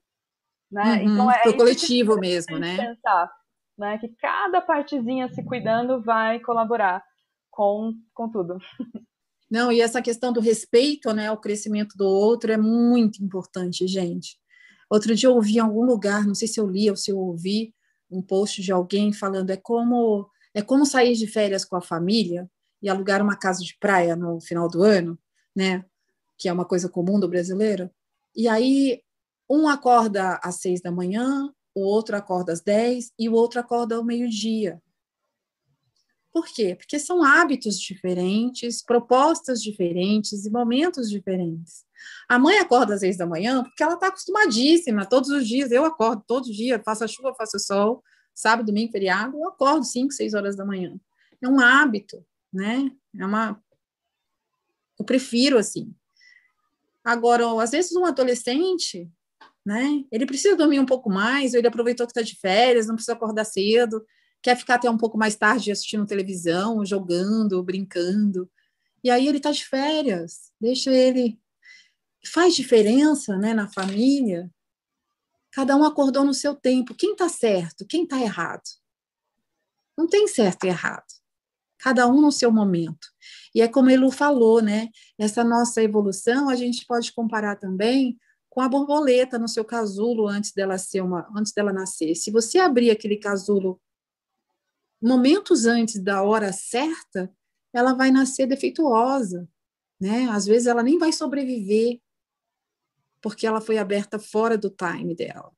Né? 0.71 0.95
Uhum, 0.95 1.13
então 1.13 1.31
é 1.31 1.41
o 1.47 1.55
coletivo 1.55 2.17
mesmo, 2.17 2.57
né? 2.57 2.75
Pensar, 2.75 3.31
né? 3.77 3.99
Que 3.99 4.07
cada 4.15 4.61
partezinha 4.61 5.29
se 5.29 5.45
cuidando 5.45 6.01
vai 6.01 6.39
colaborar 6.39 7.03
com, 7.51 7.93
com 8.15 8.27
tudo. 8.31 8.57
Não, 9.53 9.71
e 9.71 9.81
essa 9.81 10.01
questão 10.01 10.33
do 10.33 10.39
respeito 10.39 11.13
né, 11.13 11.27
ao 11.27 11.39
crescimento 11.39 11.95
do 11.95 12.07
outro 12.07 12.51
é 12.51 12.57
muito 12.57 13.23
importante, 13.23 13.85
gente. 13.85 14.35
Outro 14.89 15.13
dia 15.13 15.29
eu 15.29 15.35
ouvi 15.35 15.57
em 15.57 15.59
algum 15.59 15.85
lugar, 15.85 16.25
não 16.25 16.33
sei 16.33 16.47
se 16.47 16.59
eu 16.59 16.67
li 16.67 16.89
ou 16.89 16.95
se 16.95 17.11
eu 17.11 17.19
ouvi, 17.19 17.71
um 18.09 18.19
post 18.19 18.63
de 18.63 18.71
alguém 18.71 19.13
falando 19.13 19.51
é 19.51 19.55
como 19.55 20.27
é 20.55 20.63
como 20.63 20.87
sair 20.87 21.13
de 21.13 21.27
férias 21.27 21.63
com 21.63 21.75
a 21.75 21.81
família 21.83 22.49
e 22.81 22.89
alugar 22.89 23.21
uma 23.21 23.37
casa 23.37 23.63
de 23.63 23.77
praia 23.79 24.15
no 24.15 24.41
final 24.41 24.67
do 24.67 24.81
ano, 24.81 25.19
né? 25.55 25.85
Que 26.35 26.49
é 26.49 26.53
uma 26.53 26.65
coisa 26.65 26.89
comum 26.89 27.19
do 27.19 27.29
brasileiro. 27.29 27.91
E 28.35 28.47
aí 28.47 29.03
um 29.47 29.67
acorda 29.67 30.39
às 30.43 30.61
seis 30.61 30.81
da 30.81 30.91
manhã, 30.91 31.53
o 31.75 31.81
outro 31.81 32.17
acorda 32.17 32.53
às 32.53 32.61
dez 32.61 33.11
e 33.19 33.29
o 33.29 33.33
outro 33.33 33.59
acorda 33.59 33.97
ao 33.97 34.03
meio-dia. 34.03 34.81
Por 36.33 36.47
quê? 36.47 36.75
Porque 36.75 36.97
são 36.97 37.23
hábitos 37.23 37.79
diferentes, 37.79 38.83
propostas 38.83 39.61
diferentes 39.61 40.45
e 40.45 40.49
momentos 40.49 41.09
diferentes. 41.09 41.85
A 42.27 42.39
mãe 42.39 42.57
acorda 42.57 42.95
às 42.95 43.01
seis 43.01 43.15
da 43.15 43.25
manhã 43.25 43.63
porque 43.63 43.83
ela 43.83 43.93
está 43.93 44.07
acostumadíssima, 44.07 45.05
todos 45.05 45.29
os 45.29 45.47
dias. 45.47 45.71
Eu 45.71 45.85
acordo 45.85 46.23
todos 46.27 46.49
os 46.49 46.55
dias, 46.55 46.81
faça 46.83 47.07
chuva, 47.07 47.35
faça 47.35 47.59
sol, 47.59 48.03
sábado, 48.33 48.65
domingo, 48.65 48.91
feriado, 48.91 49.37
eu 49.37 49.47
acordo 49.47 49.85
cinco, 49.85 50.11
seis 50.11 50.33
horas 50.33 50.55
da 50.55 50.65
manhã. 50.65 50.99
É 51.39 51.47
um 51.47 51.59
hábito 51.59 52.25
né? 52.53 52.91
É 53.19 53.25
uma. 53.25 53.61
Eu 54.99 55.03
prefiro 55.03 55.57
assim. 55.57 55.93
Agora, 57.03 57.43
às 57.61 57.71
vezes, 57.71 57.91
um 57.93 58.05
adolescente, 58.05 59.11
né? 59.65 60.05
Ele 60.11 60.25
precisa 60.25 60.55
dormir 60.55 60.79
um 60.79 60.85
pouco 60.85 61.09
mais, 61.09 61.53
ou 61.53 61.59
ele 61.59 61.67
aproveitou 61.67 62.05
que 62.05 62.11
está 62.11 62.21
de 62.21 62.39
férias, 62.39 62.85
não 62.85 62.95
precisa 62.95 63.13
acordar 63.13 63.43
cedo, 63.43 64.05
quer 64.43 64.55
ficar 64.57 64.75
até 64.75 64.89
um 64.89 64.97
pouco 64.97 65.17
mais 65.17 65.35
tarde 65.35 65.71
assistindo 65.71 66.05
televisão, 66.05 66.85
jogando, 66.85 67.63
brincando. 67.63 68.49
E 69.03 69.09
aí 69.09 69.27
ele 69.27 69.37
está 69.37 69.51
de 69.51 69.65
férias, 69.65 70.51
deixa 70.61 70.91
ele. 70.91 71.39
Faz 72.25 72.55
diferença 72.55 73.37
né, 73.37 73.53
na 73.53 73.67
família. 73.67 74.49
Cada 75.51 75.75
um 75.75 75.83
acordou 75.83 76.23
no 76.23 76.33
seu 76.33 76.55
tempo. 76.55 76.93
Quem 76.95 77.13
está 77.13 77.27
certo? 77.29 77.85
Quem 77.87 78.03
está 78.03 78.21
errado? 78.21 78.63
Não 79.97 80.07
tem 80.07 80.27
certo 80.27 80.65
e 80.65 80.67
errado 80.67 81.05
cada 81.83 82.07
um 82.07 82.21
no 82.21 82.31
seu 82.31 82.49
momento. 82.49 83.09
E 83.53 83.61
é 83.61 83.67
como 83.67 83.89
Elu 83.89 84.09
falou, 84.09 84.61
né? 84.61 84.87
Essa 85.19 85.43
nossa 85.43 85.83
evolução 85.83 86.49
a 86.49 86.55
gente 86.55 86.85
pode 86.87 87.11
comparar 87.11 87.57
também 87.57 88.17
com 88.49 88.61
a 88.61 88.69
borboleta 88.69 89.37
no 89.37 89.49
seu 89.49 89.65
casulo 89.65 90.27
antes 90.27 90.53
dela 90.53 90.77
ser 90.77 91.01
uma, 91.01 91.27
antes 91.35 91.51
dela 91.51 91.73
nascer. 91.73 92.15
Se 92.15 92.31
você 92.31 92.57
abrir 92.57 92.89
aquele 92.89 93.17
casulo 93.17 93.81
momentos 95.03 95.65
antes 95.65 96.01
da 96.01 96.23
hora 96.23 96.51
certa, 96.51 97.31
ela 97.73 97.93
vai 97.93 98.11
nascer 98.11 98.47
defeituosa, 98.47 99.47
né? 99.99 100.27
Às 100.29 100.45
vezes 100.45 100.67
ela 100.67 100.83
nem 100.83 100.97
vai 100.97 101.11
sobreviver 101.11 101.99
porque 103.21 103.47
ela 103.47 103.61
foi 103.61 103.77
aberta 103.77 104.19
fora 104.19 104.57
do 104.57 104.69
time 104.69 105.15
dela. 105.15 105.51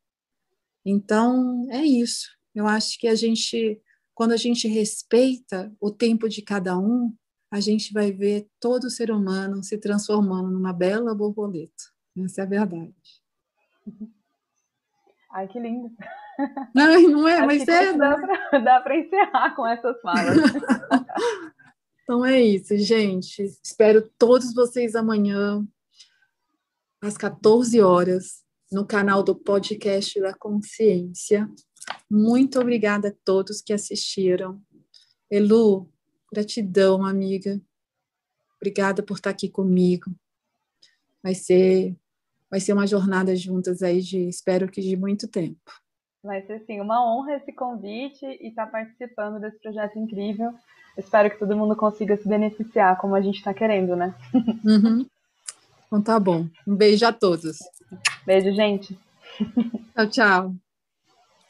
Então, 0.85 1.67
é 1.71 1.83
isso. 1.83 2.29
Eu 2.53 2.67
acho 2.67 2.99
que 2.99 3.07
a 3.07 3.15
gente 3.15 3.81
quando 4.15 4.31
a 4.31 4.37
gente 4.37 4.65
respeita 4.67 5.75
o 5.79 5.91
tempo 5.91 6.29
de 6.29 6.41
cada 6.41 6.79
um, 6.79 7.13
a 7.51 7.59
gente 7.59 7.91
vai 7.91 8.13
ver 8.13 8.47
todo 8.61 8.89
ser 8.89 9.11
humano 9.11 9.61
se 9.61 9.77
transformando 9.77 10.49
numa 10.49 10.71
bela 10.71 11.13
borboleta. 11.13 11.83
Essa 12.17 12.41
é 12.41 12.43
a 12.45 12.47
verdade. 12.47 12.95
Ai, 15.35 15.49
que 15.49 15.59
lindo. 15.59 15.91
Não, 16.73 17.01
não 17.09 17.27
é, 17.27 17.39
Acho 17.39 17.45
mas 17.45 17.67
é. 17.67 17.91
Dá 17.93 18.79
para 18.79 18.95
encerrar 18.97 19.53
com 19.53 19.67
essas 19.67 19.99
falas. 20.01 20.37
então 22.01 22.25
é 22.25 22.41
isso, 22.41 22.77
gente. 22.77 23.43
Espero 23.61 24.09
todos 24.17 24.53
vocês 24.53 24.95
amanhã, 24.95 25.61
às 27.01 27.17
14 27.17 27.81
horas, 27.81 28.45
no 28.71 28.85
canal 28.87 29.21
do 29.21 29.35
Podcast 29.35 30.17
da 30.21 30.33
Consciência. 30.33 31.49
Muito 32.09 32.57
obrigada 32.57 33.09
a 33.09 33.15
todos 33.25 33.61
que 33.61 33.73
assistiram. 33.73 34.61
Elu, 35.29 35.91
gratidão, 36.31 37.05
amiga. 37.05 37.61
Obrigada 38.55 39.03
por 39.03 39.17
estar 39.17 39.31
aqui 39.31 39.49
comigo. 39.49 40.15
Vai 41.21 41.35
ser 41.35 41.93
vai 42.49 42.59
ser 42.59 42.73
uma 42.73 42.87
jornada 42.87 43.35
juntas 43.35 43.81
aí 43.81 44.01
de 44.01 44.27
espero 44.27 44.67
que 44.67 44.81
de 44.81 44.95
muito 44.95 45.27
tempo. 45.27 45.59
Vai 46.23 46.41
ser 46.41 46.63
sim 46.65 46.81
uma 46.81 47.05
honra 47.05 47.35
esse 47.35 47.53
convite 47.53 48.25
e 48.25 48.47
estar 48.47 48.67
participando 48.67 49.39
desse 49.39 49.59
projeto 49.59 49.99
incrível. 49.99 50.51
Espero 50.97 51.29
que 51.29 51.37
todo 51.37 51.55
mundo 51.55 51.75
consiga 51.75 52.17
se 52.17 52.27
beneficiar 52.27 52.97
como 52.97 53.15
a 53.15 53.21
gente 53.21 53.37
está 53.37 53.53
querendo, 53.53 53.95
né? 53.95 54.15
Uhum. 54.65 55.05
Então 55.87 56.01
tá 56.01 56.19
bom. 56.19 56.47
Um 56.67 56.75
beijo 56.75 57.05
a 57.05 57.13
todos. 57.13 57.59
Beijo, 58.25 58.51
gente. 58.53 58.97
Tchau, 59.93 60.09
tchau. 60.09 60.55